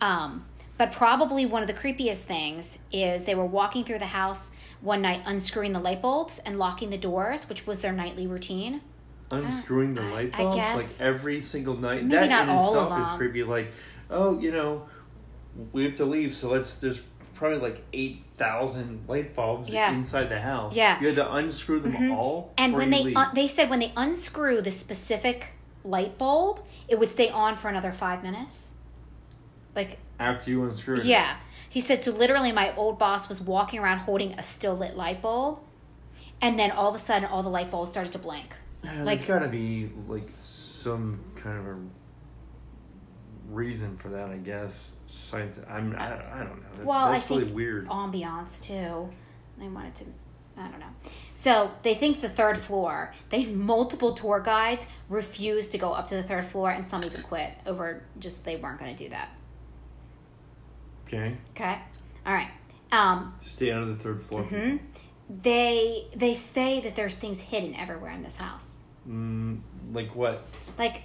Um, 0.00 0.44
but 0.76 0.92
probably 0.92 1.46
one 1.46 1.62
of 1.62 1.68
the 1.68 1.74
creepiest 1.74 2.18
things 2.18 2.78
is 2.92 3.24
they 3.24 3.34
were 3.34 3.46
walking 3.46 3.84
through 3.84 4.00
the 4.00 4.06
house 4.06 4.50
one 4.80 5.02
night, 5.02 5.22
unscrewing 5.24 5.72
the 5.72 5.80
light 5.80 6.02
bulbs 6.02 6.40
and 6.40 6.58
locking 6.58 6.90
the 6.90 6.98
doors, 6.98 7.48
which 7.48 7.66
was 7.66 7.80
their 7.80 7.92
nightly 7.92 8.26
routine. 8.26 8.82
Unscrewing 9.30 9.94
the 9.94 10.02
light 10.02 10.32
bulbs 10.32 10.56
like 10.56 11.00
every 11.00 11.40
single 11.40 11.76
night. 11.76 12.04
Maybe 12.04 12.28
that 12.28 12.28
not 12.28 12.42
in 12.44 12.50
all 12.50 12.78
of 12.78 12.92
itself 12.92 13.14
is 13.14 13.18
creepy. 13.18 13.42
Like, 13.44 13.72
oh, 14.10 14.38
you 14.38 14.50
know, 14.50 14.88
we 15.72 15.84
have 15.84 15.96
to 15.96 16.04
leave, 16.04 16.34
so 16.34 16.50
let's. 16.50 16.76
There's 16.76 17.02
probably 17.38 17.58
like 17.58 17.82
eight 17.92 18.22
thousand 18.36 19.04
light 19.08 19.34
bulbs 19.34 19.70
Yeah. 19.70 19.92
inside 19.92 20.28
the 20.28 20.40
house. 20.40 20.74
Yeah. 20.74 20.94
Mm-hmm. 20.96 21.02
You 21.04 21.08
had 21.10 21.16
to 21.16 21.34
unscrew 21.34 21.80
them 21.80 22.12
all. 22.12 22.52
And 22.58 22.74
when 22.74 22.90
they 22.90 23.14
uh, 23.14 23.32
they 23.32 23.46
said 23.48 23.70
when 23.70 23.78
they 23.80 23.92
unscrew 23.96 24.60
the 24.60 24.70
specific 24.70 25.48
light 25.84 26.18
bulb, 26.18 26.60
it 26.88 26.98
would 26.98 27.10
stay 27.10 27.30
on 27.30 27.56
for 27.56 27.68
another 27.68 27.92
five 27.92 28.22
minutes. 28.22 28.72
Like 29.74 29.98
after 30.18 30.50
you 30.50 30.64
unscrew 30.64 30.96
it. 30.96 31.04
Yeah. 31.04 31.36
He 31.70 31.80
said, 31.80 32.02
so 32.02 32.10
literally, 32.12 32.50
my 32.50 32.74
old 32.76 32.98
boss 32.98 33.28
was 33.28 33.40
walking 33.42 33.78
around 33.78 33.98
holding 33.98 34.32
a 34.32 34.42
still 34.42 34.74
lit 34.74 34.96
light 34.96 35.20
bulb, 35.20 35.60
and 36.40 36.58
then 36.58 36.70
all 36.70 36.88
of 36.88 36.94
a 36.94 36.98
sudden, 36.98 37.28
all 37.28 37.42
the 37.42 37.50
light 37.50 37.70
bulbs 37.70 37.90
started 37.90 38.12
to 38.14 38.18
blink. 38.18 38.54
Like- 38.82 39.18
there's 39.18 39.24
got 39.28 39.40
to 39.40 39.48
be 39.48 39.90
like 40.08 40.28
some 40.40 41.20
kind 41.36 41.58
of 41.58 41.66
a 41.66 41.76
reason 43.50 43.96
for 43.98 44.08
that, 44.08 44.30
I 44.30 44.36
guess. 44.38 44.78
Science. 45.08 45.56
I'm. 45.68 45.94
I, 45.96 46.12
I 46.14 46.38
don't 46.44 46.56
know. 46.60 46.68
That- 46.76 46.86
Well, 46.86 47.10
that's 47.12 47.24
I 47.30 47.34
really 47.34 47.44
think 47.46 47.56
weird. 47.56 47.88
ambiance 47.88 48.62
too. 48.62 49.08
They 49.58 49.66
wanted 49.68 49.94
to, 49.96 50.04
I 50.56 50.68
don't 50.68 50.78
know. 50.78 50.86
So 51.34 51.70
they 51.82 51.94
think 51.94 52.20
the 52.20 52.28
third 52.28 52.56
floor. 52.58 53.12
They 53.30 53.46
multiple 53.46 54.14
tour 54.14 54.38
guides 54.40 54.86
refused 55.08 55.72
to 55.72 55.78
go 55.78 55.92
up 55.92 56.08
to 56.08 56.14
the 56.14 56.22
third 56.22 56.44
floor, 56.44 56.70
and 56.70 56.86
some 56.86 57.02
even 57.04 57.22
quit 57.22 57.52
over 57.66 58.02
just 58.18 58.44
they 58.44 58.56
weren't 58.56 58.78
going 58.78 58.94
to 58.94 59.02
do 59.04 59.10
that. 59.10 59.30
Okay. 61.06 61.36
Okay, 61.56 61.78
all 62.26 62.34
right. 62.34 62.50
Um, 62.92 63.34
Stay 63.40 63.70
under 63.70 63.92
the 63.94 63.98
third 64.02 64.22
floor. 64.22 64.44
mhm. 64.44 64.78
They 65.42 66.06
they 66.14 66.34
say 66.34 66.80
that 66.80 66.94
there's 66.96 67.18
things 67.18 67.40
hidden 67.40 67.74
everywhere 67.74 68.12
in 68.12 68.22
this 68.22 68.36
house. 68.36 68.80
Mm, 69.08 69.60
like 69.92 70.14
what? 70.14 70.46
like 70.78 71.02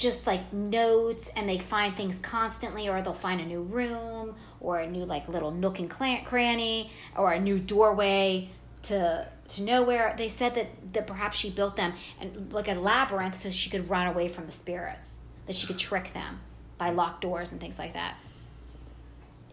just 0.00 0.26
like 0.26 0.50
notes 0.52 1.30
and 1.36 1.46
they 1.46 1.58
find 1.58 1.94
things 1.94 2.18
constantly 2.20 2.88
or 2.88 3.02
they'll 3.02 3.12
find 3.12 3.40
a 3.40 3.44
new 3.44 3.60
room 3.60 4.34
or 4.58 4.80
a 4.80 4.86
new 4.86 5.04
like 5.04 5.28
little 5.28 5.50
nook 5.50 5.78
and 5.78 5.90
cranny 5.90 6.90
or 7.16 7.32
a 7.32 7.38
new 7.38 7.58
doorway 7.58 8.48
to 8.82 9.28
to 9.46 9.62
nowhere 9.62 10.14
they 10.16 10.28
said 10.28 10.54
that 10.54 10.68
that 10.94 11.06
perhaps 11.06 11.36
she 11.38 11.50
built 11.50 11.76
them 11.76 11.92
and 12.18 12.50
like 12.50 12.66
a 12.66 12.74
labyrinth 12.74 13.42
so 13.42 13.50
she 13.50 13.68
could 13.68 13.90
run 13.90 14.06
away 14.06 14.26
from 14.26 14.46
the 14.46 14.52
spirits 14.52 15.20
that 15.46 15.54
she 15.54 15.66
could 15.66 15.78
trick 15.78 16.12
them 16.14 16.40
by 16.78 16.90
locked 16.90 17.20
doors 17.20 17.52
and 17.52 17.60
things 17.60 17.78
like 17.78 17.92
that. 17.92 18.16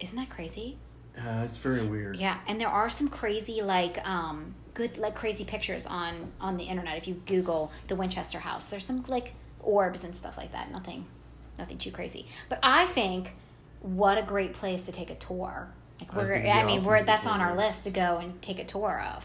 Isn't 0.00 0.16
that 0.16 0.30
crazy? 0.30 0.78
Uh, 1.16 1.42
it's 1.44 1.58
very 1.58 1.86
weird. 1.86 2.16
Yeah, 2.16 2.38
and 2.46 2.58
there 2.58 2.68
are 2.68 2.88
some 2.88 3.08
crazy 3.08 3.60
like 3.60 4.06
um 4.08 4.54
good 4.72 4.96
like 4.96 5.14
crazy 5.14 5.44
pictures 5.44 5.84
on 5.84 6.32
on 6.40 6.56
the 6.56 6.64
internet 6.64 6.96
if 6.96 7.06
you 7.06 7.14
Google 7.26 7.70
the 7.88 7.96
Winchester 7.96 8.38
House. 8.38 8.66
There's 8.66 8.86
some 8.86 9.04
like 9.08 9.34
orbs 9.60 10.04
and 10.04 10.14
stuff 10.14 10.36
like 10.36 10.52
that. 10.52 10.70
Nothing, 10.70 11.06
nothing 11.58 11.78
too 11.78 11.90
crazy. 11.90 12.26
But 12.48 12.58
I 12.62 12.86
think 12.86 13.34
what 13.80 14.18
a 14.18 14.22
great 14.22 14.52
place 14.54 14.86
to 14.86 14.92
take 14.92 15.10
a 15.10 15.14
tour. 15.14 15.68
Like 16.00 16.14
I 16.14 16.16
we're, 16.16 16.32
it'd 16.34 16.46
I, 16.50 16.64
mean, 16.64 16.76
awesome 16.78 16.84
we're 16.88 17.02
that's 17.04 17.26
on 17.26 17.40
our 17.40 17.56
list 17.56 17.84
to 17.84 17.90
go 17.90 18.18
and 18.18 18.40
take 18.42 18.58
a 18.58 18.64
tour 18.64 19.02
of. 19.14 19.24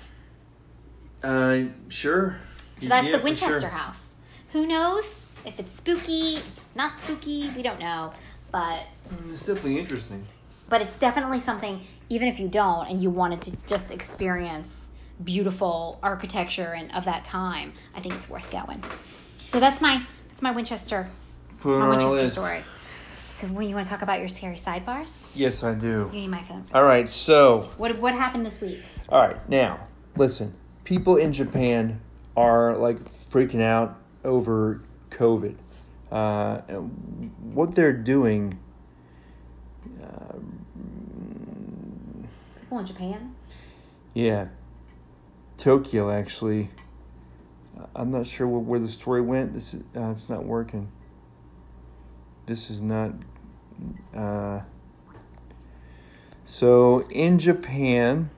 Uh, 1.23 1.69
sure. 1.89 2.37
So 2.77 2.87
that's 2.87 3.07
Yeah, 3.07 3.17
the 3.17 3.23
Winchester 3.23 3.61
sure. 3.61 3.69
House. 3.69 4.15
Who 4.51 4.67
knows 4.67 5.29
if 5.45 5.59
it's 5.59 5.71
spooky? 5.71 6.35
If 6.37 6.57
it's 6.57 6.75
not 6.75 6.97
spooky. 6.99 7.49
We 7.55 7.61
don't 7.61 7.79
know, 7.79 8.13
but 8.51 8.83
It's 9.29 9.45
definitely 9.45 9.79
interesting. 9.79 10.25
but 10.69 10.81
it's 10.81 10.95
definitely 10.97 11.39
something 11.39 11.81
even 12.09 12.27
if 12.27 12.39
you 12.39 12.47
don't 12.47 12.87
and 12.89 13.01
you 13.01 13.09
wanted 13.09 13.41
to 13.41 13.51
just 13.67 13.91
experience 13.91 14.91
beautiful 15.23 15.99
architecture 16.03 16.73
and 16.73 16.91
of 16.95 17.05
that 17.05 17.23
time 17.23 17.71
i 17.95 17.99
think 17.99 18.13
it's 18.15 18.27
worth 18.29 18.49
going 18.51 18.83
so 19.49 19.59
that's 19.59 19.79
my 19.81 20.01
my 20.43 20.51
winchester 20.51 21.09
my 21.63 21.87
winchester 21.87 22.27
story 22.27 22.63
so 23.39 23.47
when 23.47 23.67
you 23.69 23.75
want 23.75 23.85
to 23.85 23.89
talk 23.89 24.01
about 24.01 24.19
your 24.19 24.27
scary 24.27 24.57
sidebars 24.57 25.27
Yes, 25.33 25.63
I 25.63 25.73
do. 25.73 26.09
you 26.13 26.19
need 26.19 26.27
my 26.27 26.41
phone 26.43 26.63
for 26.63 26.75
All 26.77 26.83
right, 26.83 27.07
so 27.07 27.61
what 27.77 27.97
what 27.99 28.13
happened 28.13 28.45
this 28.45 28.59
week 28.59 28.79
All 29.07 29.21
right, 29.21 29.49
now 29.49 29.87
listen. 30.17 30.53
People 30.83 31.15
in 31.15 31.31
Japan 31.31 32.01
are 32.35 32.75
like 32.75 33.09
freaking 33.09 33.61
out 33.61 33.97
over 34.25 34.81
COVID. 35.11 35.55
Uh, 36.11 36.61
and 36.67 37.31
what 37.53 37.73
they're 37.75 37.93
doing, 37.93 38.59
people 42.59 42.79
in 42.79 42.85
japan 42.85 43.33
yeah, 44.13 44.47
Tokyo 45.57 46.11
actually. 46.11 46.69
I'm 47.95 48.11
not 48.11 48.27
sure 48.27 48.47
where, 48.47 48.79
the 48.79 48.87
story 48.87 49.21
went. 49.21 49.53
This 49.53 49.73
is, 49.73 49.83
uh, 49.95 50.09
it's 50.11 50.29
not 50.29 50.45
working. 50.45 50.91
This 52.45 52.69
is 52.69 52.81
not. 52.81 53.11
Uh, 54.15 54.61
so 56.45 57.01
in 57.09 57.39
Japan, 57.39 58.29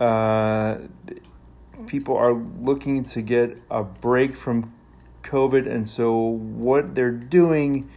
uh, 0.00 0.78
people 1.86 2.16
are 2.16 2.32
looking 2.32 3.04
to 3.04 3.22
get 3.22 3.56
a 3.70 3.82
break 3.82 4.36
from 4.36 4.72
COVID, 5.22 5.70
and 5.70 5.88
so 5.88 6.16
what 6.16 6.94
they're 6.94 7.10
doing 7.10 7.90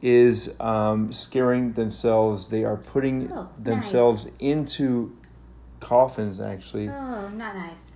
is 0.00 0.50
um, 0.60 1.12
scaring 1.12 1.72
themselves. 1.72 2.48
They 2.48 2.64
are 2.64 2.76
putting 2.76 3.30
Oh, 3.32 3.42
nice. 3.42 3.48
themselves 3.58 4.28
into 4.38 5.16
coffins. 5.80 6.40
Actually, 6.40 6.88
oh 6.88 7.28
not 7.30 7.56
nice 7.56 7.87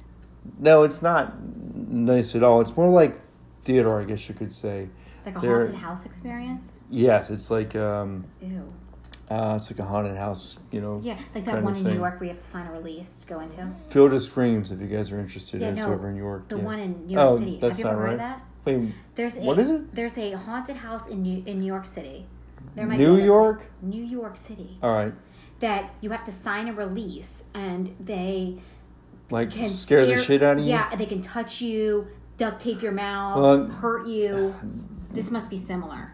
no, 0.59 0.83
it's 0.83 1.03
not 1.03 1.35
nice 1.43 2.35
at 2.35 2.43
all. 2.43 2.61
It's 2.61 2.77
more 2.77 2.89
like 2.89 3.21
theater, 3.65 4.01
I 4.01 4.05
guess 4.05 4.29
you 4.29 4.35
could 4.35 4.53
say. 4.53 4.89
like 5.25 5.37
a 5.37 5.41
They're- 5.41 5.57
haunted 5.65 5.75
house 5.77 6.05
experience 6.07 6.81
Yes, 6.91 7.31
it's 7.31 7.51
like 7.51 7.75
um, 7.77 8.25
ew 8.41 8.63
uh, 9.31 9.55
it's 9.57 9.71
like 9.71 9.79
a 9.79 9.85
haunted 9.85 10.17
house. 10.17 10.59
You 10.71 10.81
know, 10.83 11.01
yeah 11.03 11.17
like 11.35 11.45
that 11.47 11.63
one 11.63 11.77
in 11.77 11.85
new 11.85 11.95
york 11.95 12.21
where 12.21 12.25
you 12.29 12.35
have 12.35 12.41
to 12.43 12.47
sign 12.47 12.67
a 12.67 12.73
release 12.73 13.19
to 13.21 13.27
go 13.27 13.41
into 13.41 13.67
Field 13.89 14.13
of 14.13 14.21
Screams. 14.21 14.71
If 14.73 14.81
you 14.81 14.89
guys 14.89 15.11
are 15.13 15.21
interested, 15.21 15.61
Yeah, 15.61 15.71
no, 15.73 15.93
over 15.93 16.09
in 16.09 16.15
New 16.17 16.23
York. 16.23 16.49
the 16.49 16.57
yeah. 16.59 16.63
one 16.65 16.81
in 16.81 17.07
new 17.07 17.15
york 17.15 17.31
Oh, 17.31 17.39
city 17.39 17.59
that's 17.61 17.77
have 17.79 17.85
you 17.87 17.91
ever 17.93 18.01
not 18.01 18.07
heard 18.07 18.15
of 18.15 18.21
right. 18.21 18.39
that 18.39 18.47
Wait, 18.65 18.95
There's 19.15 19.37
a, 19.37 19.41
What 19.41 19.59
is 19.59 19.71
it? 19.71 19.95
There's 19.95 20.19
a 20.19 20.33
haunted 20.33 20.77
house 20.77 21.07
in 21.09 21.23
New 21.23 21.43
in 21.47 21.59
New 21.61 21.67
York 21.67 21.87
City. 21.87 22.27
There 22.75 22.87
might 22.87 22.99
New 22.99 23.17
be 23.17 23.23
a- 23.23 23.25
York. 23.27 23.67
New 23.81 24.05
York 24.05 24.37
City. 24.37 24.79
All 24.83 24.93
right, 24.95 25.13
That 25.61 25.95
you 26.01 26.11
have 26.11 26.25
to 26.25 26.33
sign 26.33 26.69
a 26.69 26.73
release, 26.73 27.45
and 27.55 27.95
they 27.99 28.59
like 29.33 29.51
can 29.51 29.69
scare, 29.69 30.07
the 30.07 30.23
shit 30.23 30.43
out 30.43 30.59
of 30.59 30.65
you. 30.65 30.71
Yeah, 30.71 30.89
and 30.93 31.01
they 31.01 31.07
can 31.07 31.23
touch 31.23 31.61
you, 31.61 32.07
duct 32.37 32.61
tape 32.61 32.83
your 32.83 32.93
mouth, 32.93 33.37
Well, 33.41 33.67
hurt 33.69 34.07
you. 34.07 34.55
This 35.11 35.31
must 35.31 35.51
be 35.51 35.57
similar. 35.59 36.13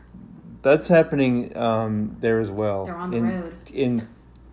That's 0.62 0.88
happening 0.88 1.56
um, 1.56 2.16
there 2.20 2.40
as 2.40 2.50
well. 2.50 2.86
They're 2.86 2.96
on 2.96 3.10
the 3.10 3.16
in, 3.18 3.28
road. 3.28 3.54
in 3.72 4.08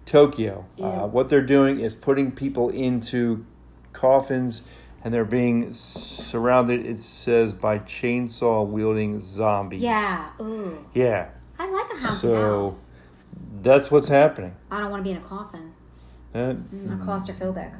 Tokyo. 0.05 0.66
Uh, 0.80 1.07
what 1.07 1.30
they're 1.30 1.41
doing 1.41 1.80
is 1.80 1.95
putting 1.95 2.32
people 2.32 2.70
into 2.70 3.45
coffins, 3.93 4.61
and 5.03 5.13
they're 5.13 5.26
being 5.26 5.72
surrounded. 5.72 6.86
It 6.86 7.01
says 7.01 7.53
by 7.53 7.80
chainsaw 7.80 8.66
wielding 8.68 9.22
zombies. 9.22 9.82
Yeah. 9.82 10.30
Ooh. 10.41 10.86
Yeah, 10.93 11.30
I 11.57 11.70
like 11.70 11.86
a 11.91 11.97
haunted 11.97 12.20
So- 12.20 12.68
house. 12.70 12.91
that's 13.61 13.89
what's 13.89 14.07
happening. 14.09 14.55
I 14.70 14.80
don't 14.80 14.91
want 14.91 15.01
to 15.03 15.09
be 15.09 15.11
in 15.11 15.18
a 15.18 15.28
coffin. 15.28 15.74
Uh, 16.34 16.39
I'm 16.39 17.01
claustrophobic. 17.03 17.74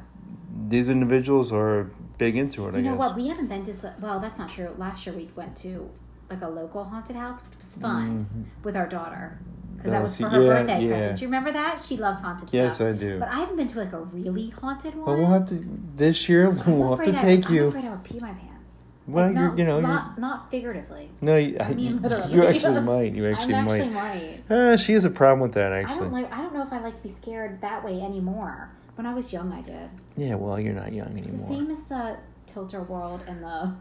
These 0.68 0.88
individuals 0.88 1.52
are 1.52 1.90
big 2.18 2.36
into 2.36 2.66
it. 2.68 2.74
I 2.74 2.78
You 2.78 2.84
know 2.84 2.90
guess. 2.92 2.98
what? 2.98 3.16
We 3.16 3.28
haven't 3.28 3.48
been 3.48 3.64
to. 3.66 3.94
Well, 4.00 4.20
that's 4.20 4.38
not 4.38 4.50
true. 4.50 4.74
Last 4.78 5.06
year 5.06 5.14
we 5.14 5.28
went 5.36 5.56
to 5.58 5.88
like 6.30 6.42
a 6.42 6.48
local 6.48 6.84
haunted 6.84 7.16
house, 7.16 7.40
which 7.50 7.58
was 7.58 7.76
fun 7.76 8.50
with 8.64 8.76
our 8.76 8.86
daughter 8.88 9.38
because 9.76 9.90
that 9.92 9.98
Oh, 10.00 10.02
was 10.02 10.16
for 10.16 10.28
her 10.28 10.42
yeah, 10.42 10.48
birthday 10.48 10.82
yeah. 10.84 10.88
present. 10.96 11.18
Do 11.18 11.22
you 11.22 11.28
remember 11.28 11.52
that? 11.52 11.80
She 11.80 11.96
loves 11.96 12.20
haunted 12.20 12.48
Yes, 12.52 12.76
stuff. 12.76 12.88
I 12.88 12.92
do. 12.98 13.18
But 13.18 13.28
I 13.28 13.40
haven't 13.40 13.56
been 13.56 13.68
to 13.68 13.78
like 13.78 13.92
a 13.92 14.00
really 14.00 14.48
haunted 14.50 14.94
one. 14.94 15.04
But 15.04 15.18
we'll 15.18 15.26
have 15.30 15.46
to 15.50 15.64
this 15.94 16.28
year. 16.28 16.48
I'm 16.50 16.78
We'll 16.78 16.96
have 16.96 17.04
to 17.06 17.12
take 17.12 17.20
I- 17.20 17.24
take 17.36 17.46
I'm 17.48 17.54
you. 17.54 17.64
afraid 17.66 17.84
I 17.84 17.90
would 17.90 18.04
pee 18.04 18.18
my 18.18 18.32
pants. 18.32 18.84
Well, 19.06 19.26
Like, 19.26 19.34
not, 19.36 19.58
you 19.58 19.64
know, 19.64 19.78
not 19.80 20.18
not 20.18 20.50
figuratively. 20.50 21.10
no, 21.20 21.36
you, 21.36 21.56
I 21.60 21.72
mean, 21.74 22.02
literally. 22.02 22.32
you 22.34 22.44
actually 22.44 22.80
might. 22.80 23.14
You 23.14 23.26
actually 23.32 23.54
actually 23.54 23.88
might. 23.90 24.42
might. 24.50 24.56
Uh, 24.56 24.76
she 24.76 24.94
has 24.94 25.04
a 25.04 25.10
problem 25.10 25.40
with 25.40 25.52
that, 25.52 25.72
I 25.72 25.82
actually. 25.82 25.98
don't 26.00 26.12
like. 26.12 26.32
I 26.32 26.38
don't 26.38 26.52
know 26.54 26.62
if 26.62 26.72
I 26.72 26.80
like 26.80 26.96
to 26.96 27.02
be 27.04 27.14
scared 27.22 27.60
that 27.60 27.84
way 27.84 28.00
anymore. 28.00 28.70
When 28.96 29.06
I 29.06 29.14
was 29.14 29.32
young, 29.32 29.52
I 29.52 29.60
did. 29.62 29.88
Yeah, 30.16 30.34
well, 30.36 30.58
you're 30.58 30.72
not 30.74 30.92
young 30.92 31.16
It's 31.18 31.30
the 31.40 31.46
same 31.46 31.70
as 31.70 31.80
the 31.88 32.16
Tilt-A-Whirl 32.46 33.20
and 33.28 33.42
the. 33.42 33.74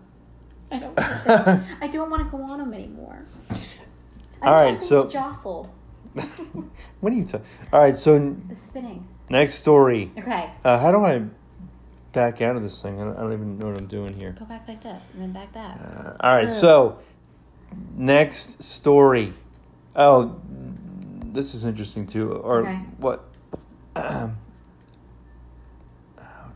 I 0.71 0.79
don't. 0.79 0.95
Want 0.97 1.23
to, 1.25 1.65
I 1.81 1.87
don't 1.91 2.09
want 2.09 2.25
to 2.25 2.29
go 2.37 2.43
on 2.43 2.59
them 2.59 2.73
anymore. 2.73 3.25
I 3.49 3.53
All 3.53 3.57
think 3.57 4.43
right, 4.43 4.67
things 4.77 4.87
so- 4.89 5.09
jostled. 5.09 5.69
what 7.01 7.11
are 7.13 7.15
you 7.15 7.23
talking? 7.25 7.45
All 7.73 7.79
right, 7.81 7.95
so 7.95 8.15
n- 8.15 8.45
The 8.49 8.55
spinning. 8.55 9.07
next 9.29 9.55
story. 9.55 10.11
Okay, 10.17 10.49
Uh, 10.63 10.79
how 10.79 10.91
do 10.91 11.03
I 11.05 11.23
back 12.13 12.41
out 12.41 12.55
of 12.55 12.63
this 12.63 12.81
thing? 12.81 12.99
I 13.01 13.05
don't, 13.05 13.17
I 13.17 13.21
don't 13.21 13.33
even 13.33 13.57
know 13.59 13.67
what 13.67 13.77
I'm 13.77 13.85
doing 13.87 14.13
here. 14.15 14.31
go 14.37 14.45
back 14.45 14.67
like 14.67 14.81
this 14.81 15.09
and 15.13 15.21
then 15.21 15.31
back 15.33 15.51
that. 15.53 15.79
Uh, 15.79 16.25
all 16.25 16.33
right, 16.35 16.45
Ugh. 16.47 16.51
so 16.51 16.99
next 17.95 18.63
story. 18.63 19.33
Oh, 19.95 20.39
this 21.25 21.53
is 21.53 21.63
interesting 21.65 22.07
too. 22.07 22.31
Or 22.31 22.61
Okay. 22.61 22.79
what? 22.97 23.23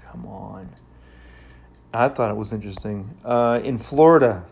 oh, 0.10 0.12
come 0.12 0.26
on. 0.28 0.70
I 1.94 2.10
thought 2.10 2.30
it 2.30 2.38
was 2.38 2.52
interesting. 2.54 3.16
Uh, 3.26 3.60
in 3.64 3.78
Florida, 3.78 4.44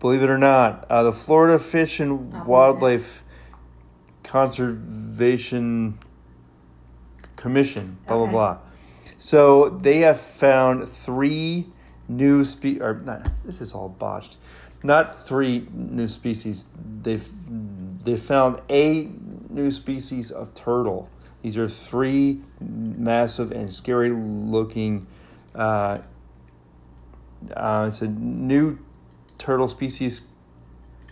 believe 0.00 0.22
it 0.22 0.30
or 0.30 0.38
not, 0.38 0.84
uh, 0.90 1.02
the 1.02 1.12
Florida 1.12 1.58
Fish 1.58 2.00
and 2.00 2.34
it. 2.34 2.44
Wildlife 2.46 3.22
Conservation 4.24 5.98
Commission, 7.36 7.98
blah 8.06 8.16
Okay. 8.16 8.30
blah 8.32 8.54
blah. 8.54 8.58
So 9.18 9.68
they 9.68 9.98
have 9.98 10.20
found 10.20 10.88
three 10.88 11.66
new 12.08 12.44
spe 12.44 12.80
or 12.80 13.00
not. 13.04 13.30
This 13.44 13.60
is 13.60 13.72
all 13.72 13.88
botched. 13.88 14.36
Not 14.82 15.24
three 15.26 15.68
new 15.72 16.08
species. 16.08 16.66
They've 17.02 17.28
they 18.04 18.16
found 18.16 18.60
a 18.70 19.10
new 19.50 19.70
species 19.70 20.30
of 20.30 20.54
turtle. 20.54 21.08
These 21.42 21.56
are 21.56 21.68
three 21.68 22.40
massive 22.60 23.50
and 23.50 23.72
scary 23.72 24.10
looking. 24.10 25.06
Uh, 25.54 25.98
uh, 27.56 27.86
it's 27.88 28.02
a 28.02 28.08
new 28.08 28.78
turtle 29.38 29.68
species 29.68 30.22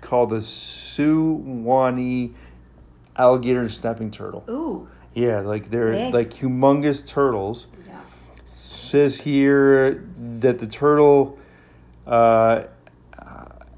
called 0.01 0.31
the 0.31 0.43
Suwannee 0.43 2.35
alligator 3.17 3.69
snapping 3.69 4.11
turtle. 4.11 4.45
Ooh. 4.49 4.89
Yeah, 5.15 5.41
like 5.41 5.71
they're 5.71 5.93
Big. 5.93 6.15
like 6.15 6.31
humongous 6.31 7.07
turtles. 7.07 7.67
Yeah. 7.87 8.01
Says 8.47 9.23
here 9.23 10.07
that 10.17 10.59
the 10.59 10.67
turtle 10.67 11.39
uh, 12.07 12.65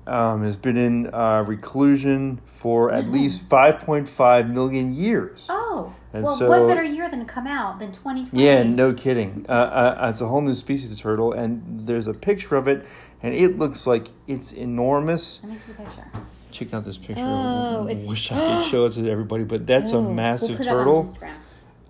um, 0.07 0.43
has 0.43 0.57
been 0.57 0.77
in 0.77 1.15
uh, 1.15 1.45
reclusion 1.47 2.41
for 2.47 2.91
at 2.91 3.09
least 3.09 3.49
5.5 3.49 4.53
million 4.53 4.93
years. 4.93 5.47
Oh. 5.49 5.95
And 6.13 6.25
well, 6.25 6.37
so- 6.37 6.49
what 6.49 6.67
better 6.67 6.83
year 6.83 7.09
than 7.09 7.21
to 7.21 7.25
come 7.25 7.47
out 7.47 7.79
than 7.79 7.93
2020? 7.93 8.43
Yeah, 8.45 8.63
no 8.65 8.93
kidding. 8.93 9.47
Uh, 9.49 9.53
uh, 9.53 10.09
it's 10.11 10.21
a 10.21 10.27
whole 10.27 10.41
new 10.41 10.55
species 10.55 10.91
of 10.93 10.99
turtle, 10.99 11.33
and 11.33 11.87
there's 11.87 12.07
a 12.09 12.15
picture 12.15 12.57
of 12.57 12.67
it, 12.67 12.85
and 13.23 13.33
it 13.35 13.59
looks 13.59 13.87
like 13.87 14.09
it's 14.27 14.53
enormous. 14.53 15.41
Let 15.43 15.53
me 15.53 15.59
see 15.59 15.73
the 15.73 15.83
picture. 15.85 16.07
Check 16.51 16.75
out 16.75 16.85
this 16.85 16.99
picture. 16.99 17.23
Oh, 17.25 17.87
I 17.87 17.93
it's- 17.93 18.07
wish 18.07 18.33
I 18.33 18.63
could 18.63 18.65
show 18.71 18.85
it 18.87 18.91
to 18.93 19.09
everybody, 19.09 19.45
but 19.45 19.67
that's 19.67 19.93
a 19.93 19.99
Ooh. 19.99 20.13
massive 20.13 20.49
we'll 20.51 20.59
put 20.59 20.67
turtle. 20.67 21.01
It 21.01 21.07
on 21.07 21.15
Instagram. 21.15 21.35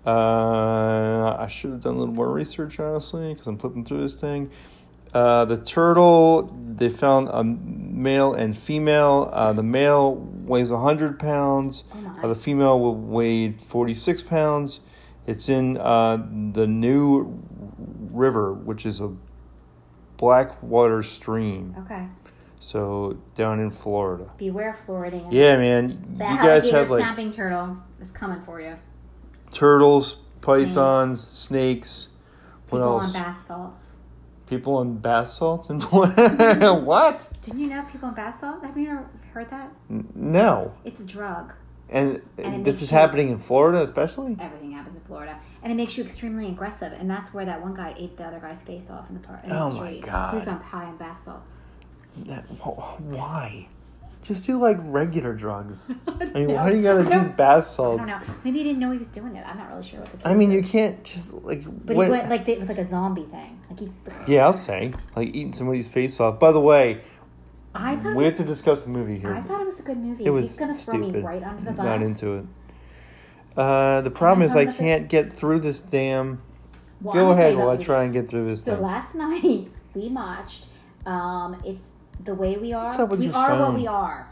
Uh, 0.03 1.35
I 1.39 1.47
should 1.47 1.71
have 1.71 1.81
done 1.83 1.95
a 1.95 1.99
little 1.99 2.13
more 2.13 2.31
research, 2.31 2.79
honestly, 2.79 3.33
because 3.33 3.47
I'm 3.47 3.57
flipping 3.57 3.85
through 3.85 4.01
this 4.01 4.15
thing. 4.15 4.49
Uh, 5.13 5.45
the 5.45 5.57
turtle, 5.57 6.55
they 6.75 6.89
found 6.89 7.29
a 7.29 7.43
male 7.43 8.33
and 8.33 8.57
female. 8.57 9.29
Uh, 9.33 9.51
the 9.53 9.63
male 9.63 10.15
weighs 10.15 10.71
100 10.71 11.19
pounds. 11.19 11.83
Oh. 11.93 12.19
Uh, 12.23 12.27
the 12.27 12.35
female 12.35 12.79
will 12.79 12.95
weigh 12.95 13.51
46 13.51 14.23
pounds. 14.23 14.79
It's 15.27 15.49
in 15.49 15.77
uh, 15.77 16.17
the 16.53 16.65
New 16.67 17.43
River, 18.11 18.53
which 18.53 18.85
is 18.85 18.99
a 18.99 19.13
black 20.17 20.61
water 20.63 21.03
stream. 21.03 21.75
Okay. 21.85 22.07
So 22.59 23.17
down 23.35 23.59
in 23.59 23.71
Florida. 23.71 24.31
Beware 24.37 24.77
Floridians. 24.85 25.31
Yeah, 25.33 25.57
man. 25.57 26.15
The 26.17 26.25
you 26.25 26.37
guys 26.37 26.69
have 26.69 26.89
like 26.89 26.99
snapping 27.01 27.31
turtle 27.31 27.77
is 28.01 28.11
coming 28.11 28.41
for 28.41 28.61
you. 28.61 28.75
turtles, 29.51 30.15
pythons, 30.41 31.27
snakes. 31.27 32.09
What 32.69 32.79
People 32.79 32.93
else? 32.93 33.15
on 33.15 33.21
bath 33.21 33.43
salts. 33.45 33.95
People 34.51 34.75
on 34.75 34.97
bath 34.97 35.29
salts 35.29 35.69
and 35.69 35.81
what? 35.91 37.29
Didn't 37.41 37.61
you 37.61 37.67
know 37.67 37.85
people 37.89 38.09
on 38.09 38.15
bath 38.15 38.41
salt? 38.41 38.61
Have 38.65 38.77
you 38.77 38.89
ever 38.89 39.09
heard 39.33 39.49
that? 39.49 39.71
N- 39.89 40.09
No. 40.13 40.73
It's 40.83 40.99
a 40.99 41.05
drug. 41.05 41.53
And, 41.87 42.21
And 42.37 42.65
this 42.65 42.81
is 42.81 42.91
you- 42.91 42.97
happening 42.97 43.29
in 43.29 43.37
Florida, 43.37 43.81
especially. 43.81 44.35
Everything 44.41 44.73
happens 44.73 44.95
in 44.97 45.01
Florida, 45.03 45.39
and 45.63 45.71
it 45.71 45.75
makes 45.77 45.97
you 45.97 46.03
extremely 46.03 46.49
aggressive. 46.49 46.91
And 46.91 47.09
that's 47.09 47.33
where 47.33 47.45
that 47.45 47.61
one 47.61 47.73
guy 47.75 47.95
ate 47.97 48.17
the 48.17 48.25
other 48.25 48.39
guy's 48.41 48.61
face 48.61 48.89
off 48.89 49.07
in 49.09 49.21
the 49.21 49.25
park. 49.25 49.39
In 49.45 49.53
Oh 49.53 49.69
the 49.69 49.75
my 49.79 49.85
street. 49.87 50.03
God. 50.03 50.33
Who's 50.33 50.49
on 50.49 50.59
high 50.59 50.83
on 50.83 50.97
bath 50.97 51.21
salts? 51.23 51.53
That, 52.25 52.43
wh- 52.61 52.99
why? 53.03 53.69
Just 54.21 54.45
do 54.45 54.57
like 54.57 54.77
regular 54.81 55.33
drugs. 55.33 55.87
I 56.07 56.25
mean, 56.33 56.47
No, 56.49 56.53
why 56.55 56.69
do 56.69 56.75
you 56.77 56.83
gotta 56.83 57.03
do 57.03 57.23
bath 57.29 57.65
I 57.71 57.73
salts? 57.73 58.05
don't 58.07 58.07
know. 58.27 58.33
Maybe 58.43 58.59
he 58.59 58.63
didn't 58.65 58.79
know 58.79 58.91
he 58.91 58.99
was 58.99 59.07
doing 59.07 59.35
it. 59.35 59.43
I'm 59.47 59.57
not 59.57 59.69
really 59.71 59.81
sure 59.83 59.99
what 59.99 60.11
the. 60.11 60.17
Case 60.17 60.25
I 60.27 60.33
mean, 60.35 60.51
you 60.51 60.61
can't 60.61 61.03
just 61.03 61.33
like. 61.33 61.63
But 61.65 61.95
what- 61.95 62.05
he 62.05 62.11
went 62.11 62.29
like 62.29 62.47
it 62.47 62.59
was 62.59 62.67
like 62.69 62.77
a 62.77 62.85
zombie 62.85 63.23
thing. 63.25 63.59
Like 63.69 63.79
he. 63.79 63.91
yeah, 64.33 64.45
I'll 64.45 64.53
say 64.53 64.93
like 65.15 65.29
eating 65.29 65.51
somebody's 65.53 65.87
face 65.87 66.19
off. 66.19 66.39
By 66.39 66.51
the 66.51 66.59
way, 66.61 67.01
I 67.73 67.95
thought. 67.95 68.15
we 68.15 68.25
have 68.25 68.35
to 68.35 68.43
discuss 68.43 68.83
the 68.83 68.89
movie 68.91 69.17
here. 69.17 69.33
I 69.33 69.41
thought 69.41 69.61
it 69.61 69.65
was 69.65 69.79
a 69.79 69.83
good 69.83 69.97
movie. 69.97 70.23
it 70.25 70.29
was 70.29 70.51
He's 70.51 70.59
gonna 70.59 70.73
throw 70.73 70.93
stupid. 71.01 71.13
me 71.15 71.19
right 71.21 71.43
under 71.43 71.63
the 71.63 71.71
bus. 71.71 71.83
Not 71.85 72.01
into 72.03 72.33
it. 72.35 72.45
Uh, 73.57 74.01
the 74.01 74.11
problem 74.11 74.43
is 74.45 74.55
I 74.55 74.65
can't 74.65 75.09
get 75.09 75.33
through 75.33 75.59
this 75.61 75.81
damn. 75.81 76.41
Well, 77.01 77.13
Go 77.13 77.19
I'm 77.21 77.25
gonna 77.25 77.35
tell 77.37 77.45
ahead 77.47 77.57
while 77.57 77.69
I 77.71 77.77
try 77.77 78.03
and 78.03 78.13
get 78.13 78.29
through 78.29 78.45
this 78.45 78.63
So 78.63 78.75
thing. 78.75 78.83
last 78.83 79.15
night 79.15 79.67
we 79.95 80.09
watched. 80.09 80.67
Um, 81.05 81.57
it's 81.65 81.81
the 82.23 82.35
way 82.35 82.57
we 82.57 82.73
are. 82.73 82.85
What's 82.85 82.99
up 82.99 83.09
with 83.09 83.19
we 83.19 83.27
your 83.27 83.35
are 83.35 83.59
what 83.59 83.73
we 83.73 83.87
are. 83.87 84.29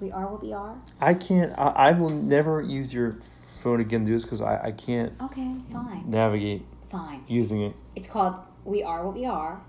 We 0.00 0.10
are 0.12 0.26
what 0.30 0.42
we 0.42 0.52
are. 0.52 0.76
I 1.00 1.14
can't. 1.14 1.52
I, 1.58 1.68
I 1.68 1.92
will 1.92 2.10
never 2.10 2.60
use 2.60 2.92
your 2.92 3.16
phone 3.60 3.80
again. 3.80 4.00
to 4.00 4.06
Do 4.06 4.12
this 4.12 4.24
because 4.24 4.40
I, 4.40 4.60
I 4.64 4.72
can't 4.72 5.12
Okay, 5.22 5.50
fine, 5.72 6.04
navigate 6.10 6.62
fine. 6.90 7.24
using 7.26 7.62
it. 7.62 7.74
It's 7.94 8.08
called 8.08 8.34
We 8.64 8.82
Are 8.82 9.04
What 9.04 9.14
We 9.14 9.24
Are, 9.26 9.60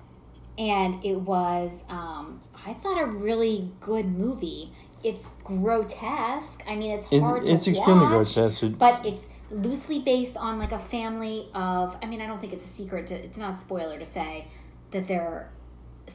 and 0.58 1.04
it 1.06 1.16
was. 1.22 1.72
Um, 1.90 2.42
I 2.66 2.74
thought 2.74 3.02
a 3.02 3.06
really 3.06 3.72
good 3.80 4.06
movie. 4.06 4.74
It's 5.04 5.26
grotesque. 5.44 6.62
I 6.68 6.76
mean, 6.76 6.92
it's 6.92 7.08
It's, 7.12 7.24
hard 7.24 7.46
to 7.46 7.52
it's 7.52 7.68
extremely 7.68 8.04
watch, 8.06 8.34
grotesque. 8.36 8.64
It's- 8.64 8.78
but 8.78 9.06
it's 9.06 9.24
loosely 9.52 10.00
based 10.00 10.36
on 10.36 10.60
like 10.60 10.72
a 10.74 10.80
family 10.80 11.50
of. 11.54 11.96
I 12.02 12.06
mean, 12.06 12.20
I 12.22 12.28
don't 12.28 12.42
think 12.42 12.52
it's 12.54 12.66
a 12.66 12.74
secret. 12.78 13.08
To, 13.08 13.16
it's 13.16 13.38
not 13.38 13.56
a 13.58 13.60
spoiler 13.62 13.98
to 14.00 14.06
say 14.06 14.48
that 14.92 15.08
they're 15.08 15.50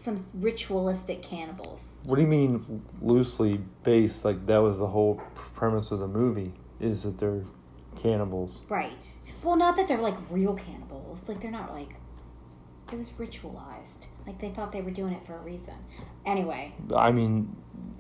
some 0.01 0.25
ritualistic 0.35 1.23
cannibals. 1.23 1.95
What 2.05 2.17
do 2.17 2.23
you 2.23 2.29
mean 2.29 2.83
loosely 3.01 3.61
based? 3.85 4.25
Like 4.25 4.47
that 4.47 4.59
was 4.59 4.79
the 4.79 4.87
whole 4.87 5.17
premise 5.55 5.91
of 5.91 6.01
the 6.01 6.09
movie 6.09 6.53
is 6.81 7.03
that 7.03 7.19
they're 7.19 7.45
cannibals. 7.97 8.61
Right. 8.69 9.07
Well, 9.43 9.57
not 9.57 9.77
that 9.77 9.89
they're 9.89 9.99
like 10.01 10.17
real 10.31 10.55
cannibals. 10.55 11.21
Like 11.29 11.41
they're 11.43 11.51
not 11.51 11.73
like. 11.73 11.91
It 12.93 12.99
was 12.99 13.09
ritualized. 13.11 14.07
Like 14.27 14.39
they 14.41 14.51
thought 14.51 14.71
they 14.71 14.83
were 14.83 14.91
doing 14.91 15.15
it 15.15 15.27
for 15.27 15.35
a 15.35 15.41
reason. 15.41 15.75
Anyway, 16.27 16.75
I 16.95 17.11
mean, 17.11 17.57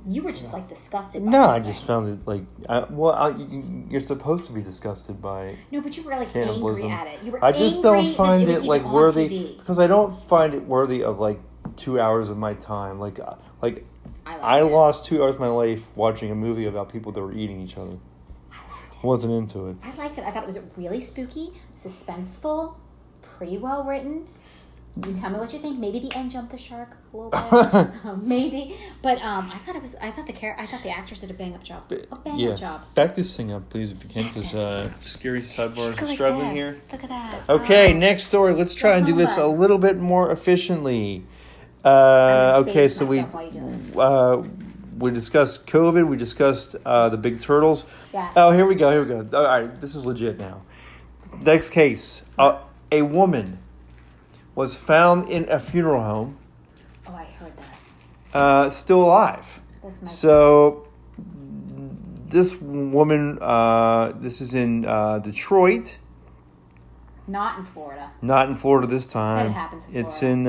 you 0.06 0.22
were 0.22 0.32
just 0.32 0.52
like 0.52 0.68
disgusted. 0.68 1.24
By 1.24 1.30
no, 1.30 1.44
I 1.44 1.60
just 1.60 1.84
found 1.84 2.08
it 2.08 2.26
like, 2.28 2.42
I, 2.68 2.80
well, 2.90 3.12
I, 3.12 3.30
you- 3.30 3.86
you're 3.88 4.00
supposed 4.00 4.44
to 4.46 4.52
be 4.52 4.60
disgusted 4.62 5.20
by 5.22 5.46
it. 5.46 5.58
No, 5.70 5.80
but 5.80 5.96
you 5.96 6.02
were 6.02 6.10
like 6.10 6.30
Cannibalism. 6.32 6.90
angry 6.90 7.10
at 7.12 7.14
it. 7.20 7.24
You 7.24 7.32
were 7.32 7.42
I 7.44 7.52
just 7.52 7.80
don't 7.80 8.06
find 8.12 8.46
was 8.46 8.56
it 8.56 8.64
like 8.64 8.84
worthy 8.84 9.28
TV. 9.28 9.58
because 9.58 9.78
I 9.78 9.86
don't 9.86 10.12
find 10.14 10.52
it 10.52 10.64
worthy 10.66 11.02
of 11.02 11.18
like 11.18 11.40
two 11.82 12.00
hours 12.00 12.28
of 12.28 12.38
my 12.38 12.54
time. 12.54 12.98
Like, 13.00 13.18
uh, 13.20 13.34
like 13.60 13.84
I, 14.24 14.36
I 14.36 14.60
lost 14.62 15.04
two 15.04 15.22
hours 15.22 15.34
of 15.34 15.40
my 15.40 15.48
life 15.48 15.88
watching 15.96 16.30
a 16.30 16.34
movie 16.34 16.66
about 16.66 16.90
people 16.92 17.12
that 17.12 17.20
were 17.20 17.32
eating 17.32 17.60
each 17.60 17.76
other. 17.76 17.98
I 18.52 18.56
liked 18.56 18.94
it. 18.94 19.02
Wasn't 19.04 19.32
into 19.32 19.68
it. 19.68 19.76
I 19.82 19.94
liked 19.96 20.18
it. 20.18 20.24
I 20.24 20.30
thought 20.30 20.44
it 20.44 20.46
was 20.46 20.60
really 20.76 21.00
spooky, 21.00 21.52
suspenseful, 21.78 22.74
pretty 23.22 23.58
well 23.58 23.84
written. 23.84 24.28
You 25.06 25.14
tell 25.14 25.30
me 25.30 25.38
what 25.38 25.50
you 25.54 25.58
think. 25.58 25.78
Maybe 25.78 26.00
the 26.00 26.14
end 26.14 26.30
jumped 26.32 26.52
the 26.52 26.58
shark 26.58 26.90
a 27.12 27.16
little 27.16 27.30
bit. 27.30 27.88
Um, 28.04 28.28
Maybe, 28.28 28.76
but 29.00 29.22
um, 29.22 29.50
I 29.50 29.56
thought 29.64 29.74
it 29.74 29.80
was. 29.80 29.94
I 30.02 30.10
thought 30.10 30.26
the 30.26 30.34
char- 30.34 30.56
I 30.58 30.66
thought 30.66 30.82
the 30.82 30.90
actress 30.90 31.20
did 31.22 31.30
a 31.30 31.34
bang 31.34 31.54
up 31.54 31.64
job. 31.64 31.90
A 32.10 32.16
bang 32.16 32.38
yeah. 32.38 32.50
up 32.50 32.58
job. 32.58 32.94
Back 32.94 33.14
this 33.14 33.34
thing 33.34 33.52
up, 33.52 33.70
please, 33.70 33.90
if 33.90 34.02
you 34.04 34.10
can, 34.10 34.24
because 34.24 34.54
uh, 34.54 34.90
scary 35.00 35.40
sidebar 35.40 35.76
Just 35.76 35.88
is 35.90 35.94
go 35.94 36.06
like 36.06 36.14
struggling 36.14 36.54
here. 36.54 36.76
Look 36.92 37.04
at 37.04 37.08
that. 37.08 37.40
Okay, 37.48 37.94
Oh. 37.94 37.96
next 37.96 38.24
story. 38.24 38.52
Let's 38.52 38.74
try 38.74 38.96
and 38.98 39.06
do 39.06 39.16
this 39.16 39.38
a 39.38 39.46
little 39.46 39.78
bit 39.78 39.96
more 39.96 40.30
efficiently. 40.30 41.24
Uh, 41.84 42.62
okay, 42.66 42.88
so 42.88 43.04
we 43.04 43.20
while 43.22 43.44
you 43.44 43.50
do 43.60 43.68
it. 43.68 43.96
uh, 43.98 44.42
we 44.98 45.10
discussed 45.10 45.66
COVID. 45.66 46.06
We 46.06 46.16
discussed 46.16 46.76
uh, 46.84 47.08
the 47.08 47.16
big 47.16 47.40
turtles. 47.40 47.84
Yes. 48.12 48.32
Oh, 48.36 48.50
here 48.52 48.66
we 48.66 48.74
go. 48.76 48.90
Here 48.90 49.02
we 49.02 49.08
go. 49.08 49.38
All 49.38 49.44
right, 49.44 49.80
this 49.80 49.94
is 49.94 50.06
legit 50.06 50.38
now. 50.38 50.62
Next 51.44 51.70
case: 51.70 52.22
uh, 52.38 52.60
a 52.92 53.02
woman 53.02 53.58
was 54.54 54.76
found 54.76 55.28
in 55.28 55.48
a 55.48 55.58
funeral 55.58 56.02
home, 56.02 56.38
Oh, 57.08 57.14
I 57.14 57.24
heard 57.24 57.56
this. 57.56 57.94
uh, 58.34 58.68
still 58.70 59.02
alive. 59.02 59.60
This 60.02 60.18
So 60.20 60.86
this 62.28 62.54
woman, 62.60 63.38
uh, 63.42 64.12
this 64.20 64.40
is 64.40 64.54
in 64.54 64.84
uh, 64.84 65.18
Detroit. 65.18 65.98
not 67.26 67.58
in 67.58 67.64
Florida. 67.64 68.10
Not 68.20 68.48
in 68.50 68.56
Florida 68.56 68.86
this 68.86 69.06
time. 69.06 69.48
That 69.48 69.52
happens 69.52 69.84
in 69.88 69.96
it's 69.96 70.18
Florida. 70.20 70.40
in 70.40 70.46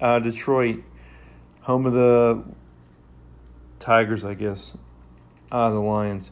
uh, 0.00 0.18
Detroit, 0.18 0.82
home 1.62 1.86
of 1.86 1.92
the 1.92 2.42
Tigers, 3.78 4.24
I 4.24 4.34
guess. 4.34 4.72
Uh, 5.52 5.70
the 5.70 5.78
Lions. 5.80 6.30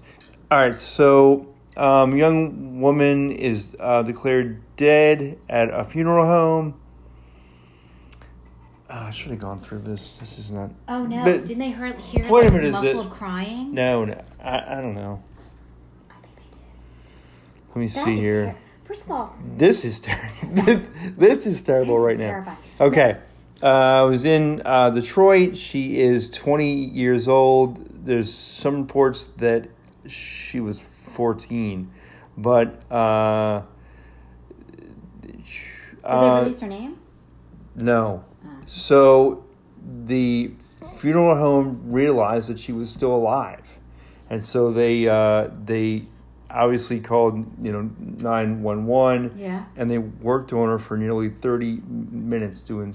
All 0.51 0.59
right, 0.59 0.75
so 0.75 1.55
um, 1.77 2.17
young 2.17 2.81
woman 2.81 3.31
is 3.33 3.77
uh, 3.79 4.03
declared 4.03 4.61
dead 4.77 5.39
at 5.49 5.69
a 5.73 5.85
funeral 5.85 6.27
home. 6.27 6.81
Uh, 8.91 9.05
I 9.07 9.11
should 9.11 9.31
have 9.31 9.39
gone 9.41 9.59
through 9.59 9.79
this. 9.81 10.17
This 10.19 10.39
is 10.39 10.51
not. 10.51 10.71
Oh 10.89 11.07
no! 11.07 11.25
But- 11.25 11.47
Didn't 11.47 11.61
they 11.61 11.71
hear, 11.71 11.93
hear 11.95 12.29
Wait 12.29 12.47
a 12.47 12.53
like, 12.53 12.63
is 12.63 12.83
it- 12.83 12.95
muffled 12.97 13.13
crying? 13.13 13.73
No, 13.73 14.05
no 14.05 14.23
I, 14.43 14.79
I 14.79 14.81
don't 14.83 14.95
know. 14.95 15.23
I 16.11 16.15
think 16.21 16.35
they 16.37 16.43
did. 16.51 17.69
Let 17.69 17.77
me 17.77 17.87
That 17.87 18.05
see 18.05 18.17
here. 18.17 18.47
ter- 18.47 18.57
First 18.85 19.05
of 19.05 19.11
all, 19.13 19.35
This 19.57 19.85
is 19.87 20.01
terrible. 20.01 20.83
this 21.17 21.47
is 21.47 21.63
terrible 21.63 21.95
This 21.97 22.05
right 22.05 22.19
now. 22.19 22.31
terrifying. 22.31 22.59
Okay. 22.81 23.17
Uh, 23.63 23.67
I 23.67 24.03
was 24.03 24.25
in 24.25 24.61
uh, 24.65 24.91
Detroit. 24.91 25.57
She 25.57 26.01
is 26.01 26.29
20 26.31 26.73
years 26.75 27.29
old. 27.29 28.05
There's 28.05 28.33
some 28.35 28.83
reports 28.83 29.27
that 29.37 29.69
she 30.09 30.59
was 30.59 30.81
14, 31.13 31.89
but 32.37 32.83
uh, 32.93 33.63
did 35.21 35.41
uh, 36.03 36.35
they 36.35 36.41
release 36.43 36.61
her 36.61 36.67
name? 36.67 36.99
no. 37.77 38.25
Oh. 38.45 38.49
So 38.67 39.45
the 40.05 40.53
funeral 40.97 41.37
home 41.37 41.83
realized 41.93 42.49
that 42.49 42.59
she 42.59 42.73
was 42.73 42.91
still 42.91 43.15
alive, 43.15 43.79
and 44.29 44.43
so 44.43 44.73
they 44.73 45.07
uh, 45.09 45.51
they 45.65 46.07
obviously 46.51 47.01
called 47.01 47.47
you 47.65 47.73
know 47.73 47.89
911 48.19 49.39
Yeah. 49.39 49.65
and 49.77 49.91
they 49.91 49.97
worked 49.99 50.53
on 50.53 50.69
her 50.69 50.79
for 50.79 50.97
nearly 50.99 51.31
30 51.31 51.81
minutes 51.87 52.61
doing 52.61 52.93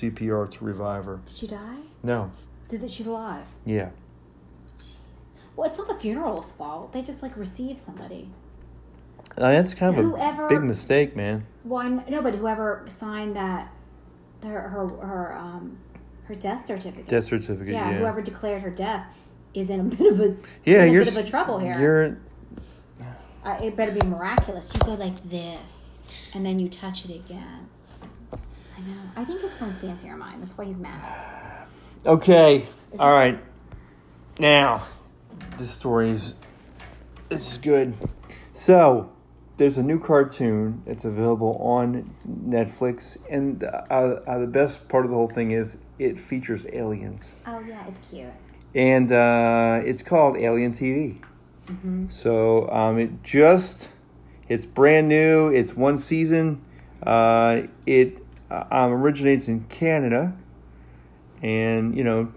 CPR 0.00 0.50
to 0.50 0.64
revive 0.64 1.04
her. 1.06 1.20
Did 1.26 1.34
she 1.34 1.46
die? 1.46 1.76
No. 2.02 2.30
Did 2.68 2.80
that? 2.82 2.90
She's 2.90 3.06
alive. 3.06 3.44
Yeah. 3.64 3.90
Well, 5.54 5.68
it's 5.68 5.78
not 5.78 5.88
the 5.88 5.94
funeral's 5.94 6.52
fault. 6.52 6.92
They 6.92 7.02
just 7.02 7.22
like 7.22 7.36
received 7.36 7.80
somebody. 7.80 8.28
Uh, 9.38 9.52
that's 9.52 9.74
kind 9.74 9.96
of 9.96 10.04
Whoever- 10.04 10.46
a 10.46 10.48
big 10.48 10.62
mistake, 10.62 11.16
man. 11.16 11.46
Well, 11.64 12.02
no, 12.08 12.22
but 12.22 12.34
whoever 12.34 12.84
signed 12.86 13.36
that, 13.36 13.70
her 14.42 14.60
her 14.68 14.86
her 14.88 15.36
um 15.36 15.78
her 16.24 16.34
death 16.34 16.66
certificate. 16.66 17.08
Death 17.08 17.24
certificate. 17.24 17.72
yeah, 17.74 17.90
Yeah. 17.90 17.98
whoever 17.98 18.20
declared 18.22 18.62
her 18.62 18.70
death 18.70 19.06
is 19.54 19.70
in 19.70 19.80
a 19.80 19.84
bit 19.96 20.12
of 20.12 20.20
a 20.20 20.36
yeah, 20.64 20.82
a 20.84 20.86
you're 20.92 21.04
bit 21.04 21.16
of 21.16 21.24
a 21.24 21.28
trouble 21.28 21.58
here. 21.58 21.78
You're 21.80 22.18
Uh, 23.44 23.58
it 23.62 23.76
better 23.76 23.92
be 23.92 24.04
miraculous. 24.06 24.72
You 24.74 24.80
go 24.80 24.94
like 24.94 25.16
this, 25.30 26.00
and 26.34 26.44
then 26.44 26.58
you 26.58 26.68
touch 26.68 27.04
it 27.04 27.14
again. 27.14 27.68
I 28.76 28.80
know. 28.80 29.00
I 29.16 29.24
think 29.24 29.40
his 29.40 29.54
phone's 29.54 29.78
fancier 29.78 30.10
than 30.10 30.18
mine. 30.18 30.40
That's 30.40 30.56
why 30.56 30.64
he's 30.66 30.76
mad. 30.76 31.66
okay. 32.04 32.66
Is 32.92 33.00
All 33.00 33.10
it- 33.10 33.14
right. 33.14 33.38
Now, 34.38 34.84
this 35.58 35.70
story 35.70 36.10
is 36.10 36.34
this 37.28 37.50
is 37.52 37.58
good. 37.58 37.94
So, 38.52 39.10
there's 39.56 39.78
a 39.78 39.82
new 39.82 39.98
cartoon 39.98 40.82
that's 40.84 41.04
available 41.06 41.56
on 41.60 42.14
Netflix, 42.28 43.16
and 43.30 43.64
uh, 43.64 43.66
uh, 43.90 44.38
the 44.38 44.46
best 44.46 44.88
part 44.90 45.04
of 45.06 45.10
the 45.10 45.16
whole 45.16 45.28
thing 45.28 45.50
is 45.52 45.78
it 45.98 46.20
features 46.20 46.66
aliens. 46.72 47.40
Oh 47.46 47.60
yeah, 47.60 47.86
it's 47.88 48.10
cute. 48.10 48.26
and 48.74 49.10
uh, 49.10 49.80
it's 49.84 50.02
called 50.02 50.36
Alien 50.36 50.72
TV. 50.72 51.22
So 52.08 52.68
um, 52.70 52.98
it 52.98 53.22
just 53.24 53.88
it's 54.48 54.66
brand 54.66 55.08
new. 55.08 55.48
It's 55.48 55.74
one 55.74 55.96
season. 55.96 56.62
Uh, 57.02 57.62
it 57.86 58.18
uh, 58.50 58.64
um, 58.70 58.92
originates 58.92 59.48
in 59.48 59.64
Canada, 59.64 60.34
and 61.42 61.96
you 61.96 62.04
know, 62.04 62.32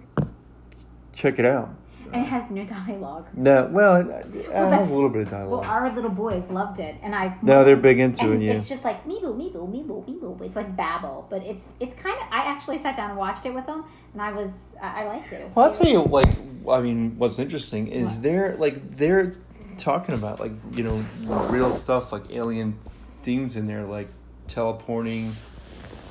check 1.13 1.39
it 1.39 1.45
out. 1.45 1.75
And 2.11 2.23
it 2.25 2.29
has 2.29 2.49
no 2.49 2.65
dialogue. 2.65 3.27
No, 3.35 3.69
well, 3.71 3.97
it, 3.97 4.07
it 4.33 4.49
that- 4.49 4.79
has 4.79 4.89
a 4.89 4.93
little 4.93 5.09
bit 5.09 5.23
of 5.23 5.29
dialogue. 5.29 5.61
Well, 5.61 5.69
our 5.69 5.93
little 5.93 6.09
boys 6.09 6.49
loved 6.49 6.79
it, 6.79 6.95
and 7.03 7.13
I. 7.13 7.37
no, 7.43 7.63
they're 7.63 7.75
big 7.75 7.99
into 7.99 8.31
and 8.31 8.41
it. 8.41 8.47
Yeah. 8.47 8.53
it's 8.53 8.67
just 8.67 8.83
like 8.83 9.05
me 9.05 9.19
boo, 9.21 9.35
me 9.35 9.49
boo, 9.51 9.67
me 9.67 9.83
boo, 9.83 10.03
me 10.07 10.13
boo. 10.19 10.37
It's 10.41 10.55
like 10.55 10.75
babble, 10.75 11.27
but 11.29 11.43
it's 11.43 11.67
it's 11.79 11.95
kind 11.95 12.15
of. 12.19 12.23
I 12.31 12.45
actually 12.45 12.79
sat 12.81 12.97
down 12.97 13.11
and 13.11 13.19
watched 13.19 13.45
it 13.45 13.53
with 13.53 13.67
them, 13.67 13.83
and 14.13 14.21
I 14.23 14.31
was 14.31 14.49
I, 14.81 15.03
I 15.03 15.07
liked 15.07 15.31
it. 15.31 15.41
It 15.41 15.45
was 15.45 15.55
Well, 15.55 15.65
I'll 15.67 15.73
tell 15.73 15.87
you, 15.87 16.03
like, 16.03 16.35
I 16.67 16.81
mean, 16.81 17.15
what's 17.19 17.37
interesting 17.37 17.87
is 17.89 18.15
What? 18.15 18.23
they're 18.23 18.55
like 18.55 18.97
they're 18.97 19.33
talking 19.77 20.15
about 20.15 20.39
like 20.39 20.53
you 20.71 20.83
know 20.83 20.95
real 21.51 21.69
stuff 21.69 22.11
like 22.11 22.23
alien 22.31 22.79
themes 23.21 23.55
in 23.55 23.67
there, 23.67 23.83
like 23.85 24.09
teleporting, 24.47 25.31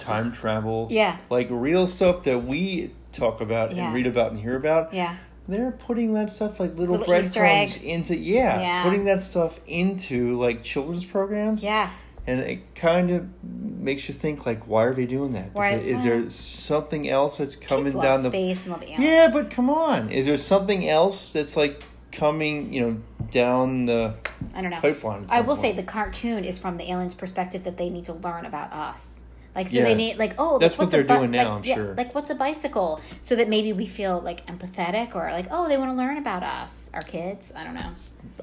time 0.09 0.33
travel, 0.33 0.89
Yeah. 0.91 1.17
like 1.31 1.49
real 1.51 1.87
stuff 1.87 2.25
that 2.25 2.45
we 2.45 2.91
talk 3.13 3.41
about 3.41 3.75
Yeah. 3.75 3.87
and 3.87 3.95
read 3.95 4.07
about 4.07 4.33
and 4.33 4.41
hear 4.41 4.57
about. 4.57 4.93
Yeah. 4.95 5.17
They're 5.49 5.71
putting 5.73 6.13
that 6.15 6.31
stuff 6.31 6.61
like 6.61 6.77
little, 6.77 6.97
Little 6.97 7.07
breadcrumbs 7.07 7.83
into 7.83 8.17
yeah, 8.17 8.61
Yeah. 8.61 8.83
putting 8.83 9.05
that 9.05 9.23
stuff 9.23 9.61
into 9.67 10.35
like 10.39 10.63
children's 10.63 11.05
programs. 11.07 11.65
Yeah. 11.65 11.91
And 12.27 12.41
it 12.41 12.75
kind 12.75 13.11
of 13.11 13.27
makes 13.43 14.07
you 14.09 14.15
think 14.15 14.45
like, 14.45 14.67
why 14.69 14.85
are 14.85 14.93
they 14.95 15.07
doing 15.07 15.33
that? 15.33 15.55
Why- 15.55 15.71
Is 15.77 16.05
there 16.05 16.29
something 16.29 17.09
else 17.09 17.39
that's 17.39 17.57
coming 17.57 17.99
down 17.99 18.23
the 18.23 18.29
space 18.29 18.67
and 18.67 18.75
aliens. 18.83 19.01
yeah, 19.03 19.29
but 19.33 19.51
come 19.51 19.71
on. 19.71 20.11
Is 20.11 20.27
there 20.27 20.37
something 20.37 20.87
else 20.87 21.31
that's 21.31 21.57
like 21.57 21.83
coming, 22.13 22.71
you 22.73 22.81
know, 22.83 22.97
down 23.31 23.87
the 23.87 24.15
I 24.55 24.61
don't 24.61 24.71
know. 24.71 24.81
pipeline? 24.81 25.25
I 25.31 25.41
will 25.41 25.57
say 25.57 25.73
the 25.73 25.83
cartoon 25.83 26.45
is 26.45 26.59
from 26.59 26.77
the 26.77 26.91
aliens' 26.93 27.15
perspective 27.15 27.65
that 27.65 27.79
they 27.79 27.89
need 27.89 28.05
to 28.07 28.13
learn 28.13 28.45
about 28.45 28.71
us. 28.75 29.23
Like 29.59 29.71
so 29.71 29.79
Yeah. 29.79 29.85
they 29.87 29.97
need 29.97 30.19
like 30.19 30.35
oh 30.39 30.61
That's 30.61 30.79
what 30.79 30.89
they're 30.93 31.03
bi- 31.03 31.17
doing 31.17 31.33
now, 31.33 31.39
like, 31.39 31.49
I'm 31.49 31.65
yeah, 31.65 31.75
sure. 31.75 31.95
like 31.97 32.15
what's 32.15 32.31
a 32.31 32.35
bicycle 32.37 33.01
so 33.23 33.35
that 33.35 33.49
maybe 33.49 33.73
we 33.73 33.87
feel 33.87 34.21
like 34.21 34.47
empathetic 34.47 35.17
or 35.17 35.33
like 35.33 35.47
oh 35.51 35.67
they 35.69 35.77
want 35.77 35.91
to 35.91 35.97
learn 35.97 36.17
about 36.17 36.45
us 36.45 36.89
our 36.95 37.03
kids 37.03 37.53
I 37.57 37.65
don't 37.65 37.75
know 37.75 37.91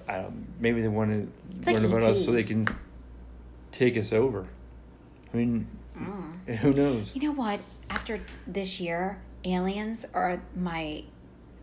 don't, 0.09 0.29
maybe 0.59 0.81
they 0.81 0.89
want 0.89 1.11
to 1.11 1.31
It's 1.57 1.67
like 1.67 1.77
learn 1.77 1.85
about 1.85 2.01
us 2.01 2.25
so 2.25 2.33
they 2.33 2.43
can 2.43 2.67
take 3.71 3.95
us 3.97 4.11
over. 4.11 4.45
I 5.33 5.37
mean, 5.37 5.67
mm. 5.97 6.55
who 6.57 6.73
knows? 6.73 7.15
you 7.15 7.21
know 7.21 7.31
what 7.33 7.61
after 7.89 8.19
this 8.45 8.81
year 8.81 9.17
aliens 9.45 10.05
are 10.13 10.41
my 10.53 11.03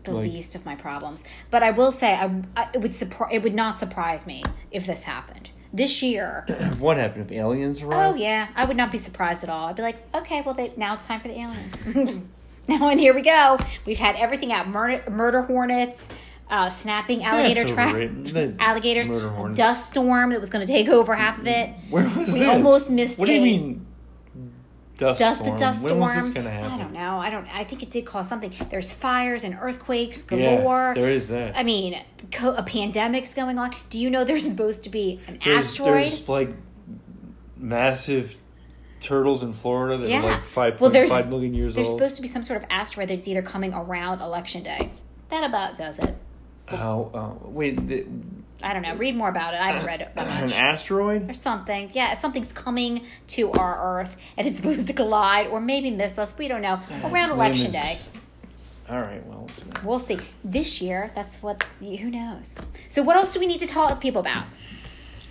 the 0.03 0.13
Like- 0.13 0.25
least 0.31 0.55
of 0.55 0.65
my 0.65 0.75
problems 0.75 1.23
but 1.51 1.61
I 1.61 1.69
will 1.69 1.91
say 1.91 2.13
I, 2.15 2.41
I 2.57 2.69
it 2.73 2.81
would 2.81 2.95
surprise 2.95 3.29
it 3.31 3.43
would 3.43 3.53
not 3.53 3.77
surprise 3.77 4.25
me 4.25 4.41
if 4.71 4.87
this 4.87 5.03
happened 5.03 5.51
this 5.73 6.03
year 6.03 6.45
what 6.79 6.97
happened 6.97 7.29
if 7.29 7.31
aliens 7.35 7.81
arrived? 7.81 8.15
Oh 8.15 8.19
yeah, 8.19 8.47
I 8.55 8.65
would 8.65 8.77
not 8.77 8.91
be 8.91 8.97
surprised 8.97 9.43
at 9.43 9.49
all. 9.49 9.67
I'd 9.67 9.75
be 9.75 9.81
like, 9.81 9.97
okay, 10.13 10.41
well, 10.41 10.53
they, 10.53 10.71
now 10.77 10.93
it's 10.93 11.07
time 11.07 11.19
for 11.19 11.27
the 11.27 11.39
aliens. 11.39 11.85
now 12.67 12.89
and 12.89 12.99
here 12.99 13.13
we 13.13 13.21
go. 13.21 13.57
We've 13.85 13.97
had 13.97 14.15
everything 14.15 14.53
out: 14.53 14.67
murder, 14.67 15.03
murder 15.09 15.41
hornets, 15.41 16.09
uh, 16.49 16.69
snapping 16.69 17.23
alligator 17.23 17.65
trap, 17.65 17.95
alligators, 18.59 19.09
murder 19.09 19.27
a 19.27 19.29
hornets. 19.31 19.57
dust 19.57 19.87
storm 19.89 20.29
that 20.29 20.39
was 20.39 20.49
going 20.49 20.65
to 20.65 20.71
take 20.71 20.87
over 20.87 21.15
half 21.15 21.39
of 21.39 21.47
it. 21.47 21.69
Where 21.89 22.05
was 22.05 22.31
we 22.31 22.39
this? 22.39 22.47
almost 22.47 22.89
missed 22.89 23.17
it. 23.17 23.21
What 23.21 23.25
do 23.25 23.33
you 23.33 23.41
mean? 23.41 23.85
Dust, 24.97 25.19
Dust 25.19 25.39
storm. 25.39 25.51
the 25.51 25.57
dust 25.59 25.83
when 25.83 25.87
storm. 25.89 26.15
was 26.15 26.25
this 26.25 26.33
gonna 26.35 26.49
happen? 26.51 26.71
I 26.71 26.77
don't 26.77 26.93
know. 26.93 27.17
I 27.17 27.29
don't. 27.31 27.47
I 27.55 27.63
think 27.63 27.81
it 27.81 27.89
did 27.89 28.05
cause 28.05 28.29
something. 28.29 28.53
There's 28.69 28.93
fires 28.93 29.43
and 29.43 29.57
earthquakes 29.59 30.23
Yeah, 30.31 30.57
galore. 30.57 30.93
there 30.95 31.09
is 31.09 31.29
that. 31.29 31.57
I 31.57 31.63
mean, 31.63 31.99
co- 32.31 32.53
a 32.53 32.61
pandemic's 32.63 33.33
going 33.33 33.57
on. 33.57 33.73
Do 33.89 33.99
you 33.99 34.09
know 34.11 34.23
there's 34.23 34.47
supposed 34.47 34.83
to 34.83 34.89
be 34.91 35.19
an 35.27 35.39
There's, 35.43 35.65
asteroid? 35.67 35.95
there's 36.05 36.29
like 36.29 36.49
massive 37.57 38.37
turtles 38.99 39.43
in 39.43 39.51
Florida 39.53 39.97
that 39.97 40.09
Yeah. 40.09 40.19
are 40.19 40.31
like 40.33 40.43
five 40.45 40.79
Well, 40.81 40.89
there's- 40.89 41.11
five 41.11 41.29
million 41.29 41.53
years 41.53 41.75
There's 41.75 41.89
old. 41.89 41.97
supposed 41.97 42.15
to 42.17 42.21
be 42.21 42.27
some 42.27 42.43
sort 42.43 42.61
of 42.61 42.67
asteroid 42.69 43.09
that's 43.09 43.27
either 43.27 43.41
coming 43.41 43.73
around 43.73 44.21
election 44.21 44.63
day. 44.63 44.91
That 45.29 45.43
about 45.43 45.75
does 45.75 45.99
it. 45.99 46.15
Oh, 46.71 47.11
oh, 47.13 47.37
wait, 47.45 47.85
the, 47.87 48.05
I 48.63 48.73
don't 48.73 48.81
know. 48.81 48.95
Read 48.95 49.15
more 49.15 49.29
about 49.29 49.53
it. 49.53 49.59
I 49.61 49.71
haven't 49.71 49.85
read 49.85 50.01
it 50.01 50.11
that 50.15 50.43
an 50.43 50.53
asteroid? 50.53 51.29
or 51.29 51.33
something. 51.33 51.89
Yeah, 51.93 52.13
something's 52.15 52.51
coming 52.53 53.03
to 53.27 53.51
our 53.51 53.99
Earth 54.01 54.15
and 54.37 54.47
it's 54.47 54.57
supposed 54.61 54.87
to 54.87 54.93
collide 54.93 55.47
or 55.47 55.59
maybe 55.59 55.91
miss 55.91 56.17
us. 56.17 56.37
We 56.37 56.47
don't 56.47 56.61
know. 56.61 56.79
Around 57.03 57.15
Its 57.23 57.31
election 57.31 57.67
is- 57.67 57.73
day. 57.73 57.99
All 58.89 58.99
right, 58.99 59.25
well, 59.25 59.45
listen. 59.47 59.71
We'll 59.85 59.97
see. 59.99 60.19
This 60.43 60.81
year, 60.81 61.09
that's 61.15 61.41
what, 61.41 61.63
who 61.79 62.11
knows? 62.11 62.53
So, 62.89 63.01
what 63.01 63.15
else 63.15 63.33
do 63.33 63.39
we 63.39 63.47
need 63.47 63.61
to 63.61 63.65
talk 63.65 63.89
to 63.89 63.95
people 63.95 64.19
about? 64.19 64.43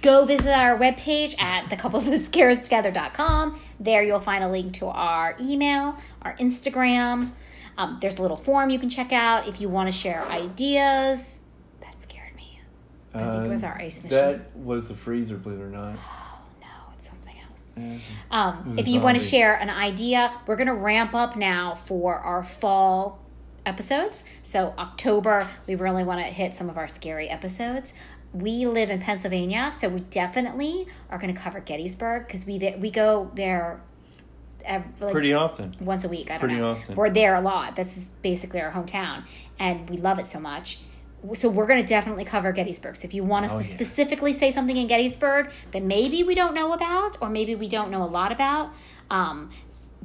Go 0.01 0.25
visit 0.25 0.53
our 0.57 0.77
webpage 0.79 1.39
at 1.41 1.65
thecouplesthatScareUsTogether.com. 1.67 3.61
There 3.79 4.03
you'll 4.03 4.21
find 4.21 4.43
a 4.43 4.49
link 4.49 4.73
to 4.75 4.87
our 4.87 5.37
email, 5.41 5.97
our 6.23 6.35
Instagram. 6.39 7.33
Um, 7.77 7.99
there's 8.01 8.19
a 8.19 8.23
little 8.23 8.37
form 8.39 8.71
you 8.71 8.79
can 8.79 8.89
check 8.89 9.13
out 9.13 9.47
if 9.47 9.61
you 9.61 9.69
want 9.69 9.87
to 9.89 9.93
share 9.93 10.27
ideas. 10.29 11.41
That. 13.13 13.23
I 13.23 13.33
think 13.35 13.47
it 13.47 13.51
was 13.51 13.65
our 13.65 13.77
ice 13.79 14.03
machine. 14.03 14.19
Uh, 14.19 14.33
That 14.33 14.57
was 14.57 14.89
the 14.89 14.95
freezer, 14.95 15.37
believe 15.37 15.59
it 15.59 15.63
or 15.63 15.69
not. 15.69 15.95
No, 16.61 16.67
it's 16.95 17.09
something 17.09 17.35
else. 17.51 17.75
Um, 18.31 18.75
if 18.79 18.89
you 18.89 19.01
want 19.01 19.19
to 19.19 19.25
share 19.25 19.55
an 19.55 19.71
idea, 19.71 20.33
we're 20.47 20.57
going 20.57 20.69
to 20.69 20.75
ramp 20.75 21.15
up 21.15 21.37
now 21.37 21.75
for 21.75 22.17
our 22.17 22.43
fall 22.43 23.21
episodes. 23.67 24.25
So, 24.43 24.75
October, 24.79 25.47
we 25.67 25.75
really 25.75 26.05
want 26.05 26.25
to 26.25 26.33
hit 26.33 26.55
some 26.55 26.69
of 26.71 26.77
our 26.79 26.89
scary 26.89 27.29
episodes. 27.29 27.95
We 28.33 28.65
live 28.67 28.89
in 28.89 28.99
Pennsylvania, 28.99 29.71
so 29.79 29.89
we 29.91 30.01
definitely 30.01 30.87
are 31.11 31.19
going 31.19 31.35
to 31.35 31.39
cover 31.39 31.61
Gettysburg 31.61 32.27
because 32.27 32.47
we 32.47 32.75
we 32.79 32.91
go 32.91 33.31
there 33.35 33.81
ev- 34.65 34.85
like 35.01 35.13
Pretty 35.13 35.35
often. 35.35 35.75
once 35.81 36.05
a 36.05 36.09
week. 36.09 36.31
I 36.31 36.35
don't 36.35 36.41
Pretty 36.41 36.57
know. 36.57 36.69
often. 36.69 36.95
We're 36.97 37.11
there 37.11 37.35
a 37.35 37.43
lot. 37.43 37.77
This 37.77 37.99
is 37.99 38.11
basically 38.23 38.63
our 38.63 38.73
hometown, 38.73 39.25
and 39.59 39.89
we 39.91 39.99
love 39.99 40.19
it 40.19 40.27
so 40.27 40.41
much. 40.41 40.79
So 41.35 41.49
we're 41.49 41.67
going 41.67 41.81
to 41.81 41.87
definitely 41.87 42.25
cover 42.25 42.53
Gettysburg. 42.53 42.97
So 42.97 43.07
if 43.07 43.15
you 43.15 43.23
want 43.25 43.45
us 43.45 43.53
Oh, 43.55 43.59
to 43.59 43.65
yeah. 43.65 43.71
specifically 43.71 44.33
say 44.33 44.51
something 44.51 44.77
in 44.77 44.87
Gettysburg 44.89 45.51
that 45.71 45.83
maybe 45.83 46.23
we 46.25 46.35
don't 46.35 46.55
know 46.55 46.73
about, 46.73 47.17
or 47.21 47.29
maybe 47.31 47.55
we 47.55 47.69
don't 47.69 47.91
know 47.91 48.03
a 48.03 48.11
lot 48.11 48.33
about, 48.33 48.71
um, 49.11 49.51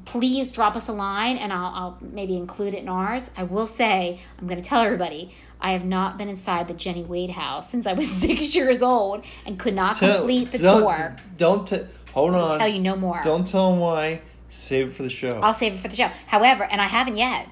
please 0.05 0.51
drop 0.51 0.75
us 0.75 0.87
a 0.87 0.93
line, 0.93 1.37
and 1.37 1.51
I'll, 1.51 1.73
I'll 1.73 1.97
maybe 2.01 2.37
include 2.37 2.73
it 2.73 2.77
in 2.79 2.87
ours. 2.89 3.29
I 3.35 3.43
will 3.43 3.65
say, 3.65 4.19
I'm 4.39 4.47
going 4.47 4.61
to 4.61 4.67
tell 4.67 4.81
everybody, 4.81 5.33
I 5.59 5.71
have 5.71 5.83
not 5.83 6.17
been 6.17 6.29
inside 6.29 6.67
the 6.67 6.73
Jenny 6.75 7.03
Wade 7.03 7.31
house 7.31 7.69
since 7.69 7.87
I 7.87 7.93
was 7.93 8.09
six 8.25 8.55
years 8.55 8.81
old 8.81 9.25
and 9.45 9.59
could 9.59 9.73
not 9.73 9.95
Tell- 9.97 10.17
complete 10.19 10.51
the 10.51 10.59
don't, 10.59 10.81
tour. 10.81 11.15
Don't 11.37 11.67
t- 11.67 11.81
hold 12.13 12.35
on. 12.35 12.51
I'll 12.51 12.57
tell 12.57 12.67
you 12.67 12.79
no 12.79 12.95
more. 12.95 13.19
Don't 13.23 13.45
tell 13.45 13.71
them 13.71 13.79
why. 13.79 14.21
Save 14.49 14.87
it 14.89 14.93
for 14.93 15.03
the 15.03 15.09
show. 15.09 15.39
I'll 15.41 15.53
save 15.53 15.73
it 15.73 15.79
for 15.79 15.87
the 15.87 15.95
show. 15.95 16.09
However, 16.27 16.63
and 16.63 16.79
I 16.79 16.85
haven't 16.85 17.17
yet. 17.17 17.47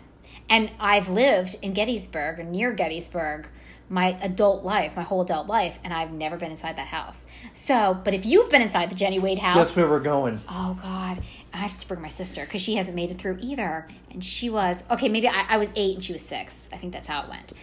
And 0.47 0.69
I've 0.79 1.09
lived 1.09 1.57
in 1.63 1.73
Gettysburg 1.73 2.39
or 2.39 2.43
near 2.43 2.71
Gettysburg 2.71 3.47
my 3.89 4.17
adult 4.21 4.63
life, 4.63 4.95
my 4.95 5.03
whole 5.03 5.21
adult 5.21 5.47
life, 5.47 5.77
and 5.83 5.93
I've 5.93 6.11
never 6.11 6.37
been 6.37 6.51
inside 6.51 6.75
that 6.77 6.87
house. 6.87 7.27
So, 7.53 7.99
but 8.03 8.13
if 8.13 8.25
you've 8.25 8.49
been 8.49 8.61
inside 8.61 8.89
the 8.89 8.95
Jenny 8.95 9.19
Wade 9.19 9.39
house, 9.39 9.55
Guess 9.55 9.75
where 9.75 9.87
we're 9.87 9.99
going? 9.99 10.41
oh 10.49 10.77
God, 10.81 11.21
I 11.53 11.57
have 11.57 11.79
to 11.79 11.87
bring 11.87 12.01
my 12.01 12.07
sister 12.07 12.45
because 12.45 12.61
she 12.61 12.75
hasn't 12.75 12.95
made 12.95 13.11
it 13.11 13.17
through 13.17 13.37
either. 13.41 13.87
And 14.11 14.23
she 14.23 14.49
was, 14.49 14.83
okay, 14.89 15.07
maybe 15.09 15.27
I, 15.27 15.45
I 15.49 15.57
was 15.57 15.71
eight 15.75 15.95
and 15.95 16.03
she 16.03 16.13
was 16.13 16.23
six. 16.23 16.67
I 16.73 16.77
think 16.77 16.93
that's 16.93 17.07
how 17.07 17.21
it 17.23 17.29
went. 17.29 17.53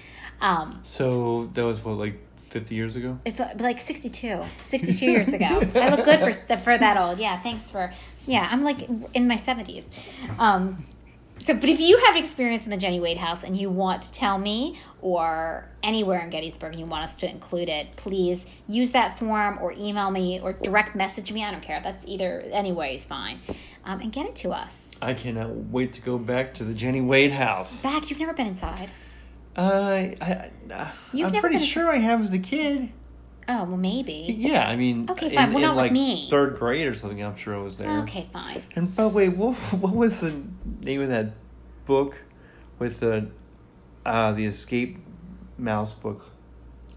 Um, 0.41 0.81
So 0.83 1.51
that 1.55 1.63
was 1.65 1.85
what, 1.85 1.99
like 1.99 2.19
fifty 2.51 2.75
years 2.75 2.95
ago? 2.97 3.19
it's 3.25 3.41
uh, 3.41 3.53
like 3.59 3.81
62, 3.81 4.45
62 4.65 5.07
years 5.07 5.29
ago. 5.29 5.47
I 5.75 5.89
look 5.95 6.05
good 6.05 6.19
for, 6.21 6.33
for 6.59 6.77
that 6.79 6.97
old. 6.99 7.19
Yeah, 7.19 7.39
thanks 7.39 7.71
for, 7.71 7.93
yeah, 8.27 8.47
I'm 8.51 8.63
like 8.63 8.89
in 9.15 9.27
my 9.27 9.37
70s. 9.37 9.89
Um, 10.39 10.85
so, 11.43 11.55
but 11.55 11.69
if 11.69 11.81
you 11.81 11.99
have 12.07 12.17
experience 12.17 12.65
in 12.65 12.71
the 12.71 12.77
Jenny 12.77 13.01
Wade 13.01 13.17
house 13.17 13.43
and 13.43 13.57
you 13.57 13.69
want 13.69 14.03
to 14.03 14.13
tell 14.13 14.39
me 14.39 14.79
or 15.01 15.69
anywhere 15.83 16.21
in 16.21 16.31
Gettysburg 16.31 16.73
and 16.73 16.81
you 16.81 16.87
want 16.87 17.05
us 17.05 17.17
to 17.17 17.29
include 17.29 17.69
it, 17.69 17.97
please 17.97 18.47
use 18.69 18.93
that 18.93 19.19
form 19.19 19.59
or 19.61 19.75
email 19.77 20.11
me 20.11 20.41
or 20.41 20.53
direct 20.53 20.95
message 20.95 21.33
me. 21.33 21.45
I 21.45 21.51
don't 21.51 21.63
care. 21.63 21.81
That's 21.83 22.07
either, 22.07 22.41
any 22.53 22.73
way 22.73 22.95
is 22.95 23.05
fine. 23.05 23.41
Um, 23.85 24.01
and 24.01 24.13
get 24.13 24.27
it 24.27 24.37
to 24.37 24.51
us. 24.51 24.97
I 25.03 25.15
cannot 25.15 25.51
wait 25.51 25.93
to 25.95 26.01
go 26.01 26.19
back 26.19 26.55
to 26.55 26.65
the 26.65 26.75
Jenny 26.75 27.01
Wade 27.01 27.33
house. 27.33 27.83
Back, 27.83 28.11
you've 28.11 28.21
never 28.21 28.33
been 28.33 28.47
inside. 28.47 28.93
Uh, 29.57 29.61
I, 29.61 30.51
I, 30.71 30.91
never 31.13 31.41
pretty 31.41 31.57
been- 31.57 31.67
sure 31.67 31.91
I 31.91 31.97
have 31.97 32.23
as 32.23 32.33
a 32.33 32.39
kid. 32.39 32.91
Oh, 33.49 33.65
well, 33.65 33.77
maybe. 33.77 34.35
Yeah, 34.39 34.67
I 34.69 34.77
mean, 34.77 35.09
Okay, 35.11 35.27
in- 35.27 35.33
fine. 35.35 35.49
Well, 35.53 35.57
in, 35.59 35.63
not 35.63 35.83
with 35.83 35.93
me. 35.93 36.29
Third 36.31 36.57
grade 36.59 36.87
or 36.87 36.95
something. 36.95 37.23
I'm 37.25 37.37
sure 37.37 37.55
I 37.55 37.59
was 37.63 37.77
there. 37.77 37.91
Okay, 38.03 38.29
fine. 38.33 38.63
And 38.77 38.95
but 38.95 39.09
wait, 39.11 39.31
what 39.31 39.55
what 39.73 39.95
was 39.95 40.21
the 40.21 40.35
name 40.83 41.01
of 41.03 41.09
that 41.11 41.33
book 41.87 42.21
with 42.79 43.01
the 43.01 43.29
uh 44.07 44.33
the 44.33 44.47
escape 44.47 44.99
mouse 45.59 45.93
book? 45.93 46.27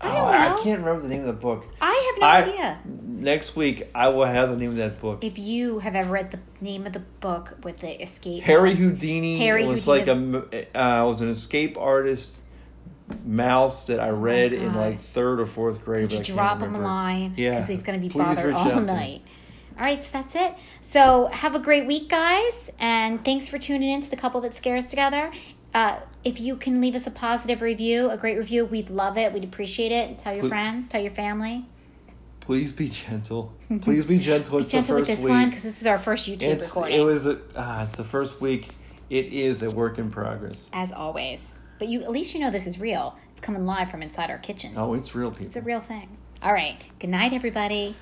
I 0.01 0.07
don't 0.13 0.17
Oh, 0.17 0.25
know. 0.25 0.31
I 0.59 0.61
can't 0.63 0.79
remember 0.81 1.01
the 1.01 1.07
name 1.07 1.21
of 1.21 1.27
the 1.27 1.33
book. 1.33 1.65
I 1.81 2.11
have 2.13 2.21
no 2.21 2.27
I- 2.27 2.41
idea. 2.43 2.79
Next 3.01 3.55
week 3.55 3.89
I 3.95 4.09
will 4.09 4.25
have 4.25 4.49
the 4.51 4.57
name 4.57 4.69
of 4.71 4.75
that 4.75 4.99
book. 4.99 5.23
If 5.23 5.39
you 5.39 5.79
have 5.79 5.95
ever 5.95 6.11
read 6.11 6.31
the 6.31 6.39
name 6.61 6.85
of 6.85 6.93
the 6.93 6.99
book 7.21 7.55
with 7.63 7.77
the 7.79 8.01
escape, 8.03 8.43
Harry 8.43 8.71
mouse- 8.71 8.79
Houdini 8.79 9.37
Harry 9.39 9.65
was 9.65 9.85
Houdini. 9.85 10.33
like 10.43 10.67
a 10.75 10.79
uh, 10.79 11.05
was 11.07 11.21
an 11.21 11.29
escape 11.29 11.77
artist 11.77 12.41
mouse 13.23 13.85
that 13.85 13.99
I 13.99 14.09
read 14.09 14.53
in 14.53 14.73
like 14.75 14.99
third 14.99 15.39
or 15.39 15.45
fourth 15.45 15.83
grade. 15.85 16.09
Could 16.09 16.27
you 16.27 16.33
drop 16.35 16.59
him 16.61 16.75
a 16.75 16.79
line? 16.79 17.33
Yeah. 17.37 17.51
Because 17.51 17.67
he's 17.67 17.83
going 17.83 17.99
to 17.99 18.03
be 18.03 18.09
Please 18.11 18.23
bothered 18.23 18.53
all 18.53 18.67
out 18.67 18.73
to 18.75 18.79
me. 18.81 18.85
night. 18.85 19.21
All 19.77 19.83
right, 19.83 20.01
so 20.01 20.09
that's 20.13 20.35
it. 20.35 20.53
So 20.81 21.27
have 21.33 21.53
a 21.53 21.59
great 21.59 21.85
week, 21.85 22.07
guys, 22.09 22.71
and 22.79 23.23
thanks 23.25 23.49
for 23.49 23.57
tuning 23.57 23.89
in 23.89 24.01
to 24.01 24.09
the 24.09 24.15
couple 24.15 24.39
that 24.41 24.55
scares 24.55 24.87
together. 24.87 25.31
Uh, 25.73 25.99
if 26.23 26.39
you 26.39 26.55
can 26.55 26.79
leave 26.79 26.95
us 26.95 27.05
a 27.05 27.11
positive 27.11 27.61
review, 27.61 28.09
a 28.09 28.15
great 28.15 28.37
review, 28.37 28.63
we'd 28.65 28.89
love 28.89 29.17
it. 29.17 29.33
We'd 29.33 29.43
appreciate 29.43 29.91
it. 29.91 30.17
Tell 30.17 30.33
your 30.33 30.43
Please- 30.43 30.49
friends, 30.49 30.87
tell 30.89 31.01
your 31.01 31.11
family. 31.11 31.65
Please 32.39 32.71
be 32.73 32.89
gentle. 32.89 33.53
Please 33.81 34.05
be 34.05 34.17
gentle. 34.19 34.59
Be 34.59 34.61
It's 34.63 34.71
the 34.71 34.77
gentle 34.77 34.95
with 34.95 35.07
this 35.07 35.19
week. 35.19 35.29
one 35.29 35.49
because 35.49 35.63
this 35.63 35.79
was 35.79 35.87
our 35.87 35.97
first 35.97 36.29
YouTube 36.29 36.43
It's 36.43 36.67
recording, 36.67 36.97
it 36.97 37.01
was 37.03 37.23
the 37.23 37.41
ah, 37.55 37.83
it's 37.83 37.97
the 37.97 38.03
first 38.03 38.39
week. 38.39 38.69
It 39.09 39.33
is 39.33 39.61
a 39.63 39.71
work 39.71 39.97
in 39.99 40.09
progress. 40.11 40.65
as 40.71 40.91
always. 40.91 41.59
But 41.77 41.87
you, 41.89 42.01
at 42.03 42.11
least 42.11 42.33
you 42.33 42.39
know 42.39 42.51
this 42.51 42.67
is 42.67 42.79
real. 42.79 43.17
It's 43.31 43.41
coming 43.41 43.65
live 43.65 43.89
from 43.91 44.01
inside 44.01 44.29
our 44.29 44.37
kitchen. 44.37 44.73
Oh, 44.77 44.93
it's 44.93 45.13
real, 45.13 45.29
people. 45.31 45.45
It's 45.47 45.55
a 45.55 45.61
real 45.61 45.81
thing. 45.81 46.17
All 46.41 46.53
right. 46.53 46.77
Good 46.99 47.09
night, 47.09 47.33
everybody. 47.33 47.95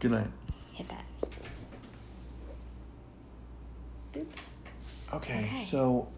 Good 0.00 0.12
night. 0.12 0.28
Hit 0.72 0.88
that. 0.88 1.04
Okay, 5.12 5.38
Okay. 5.38 5.60
so 5.60 6.08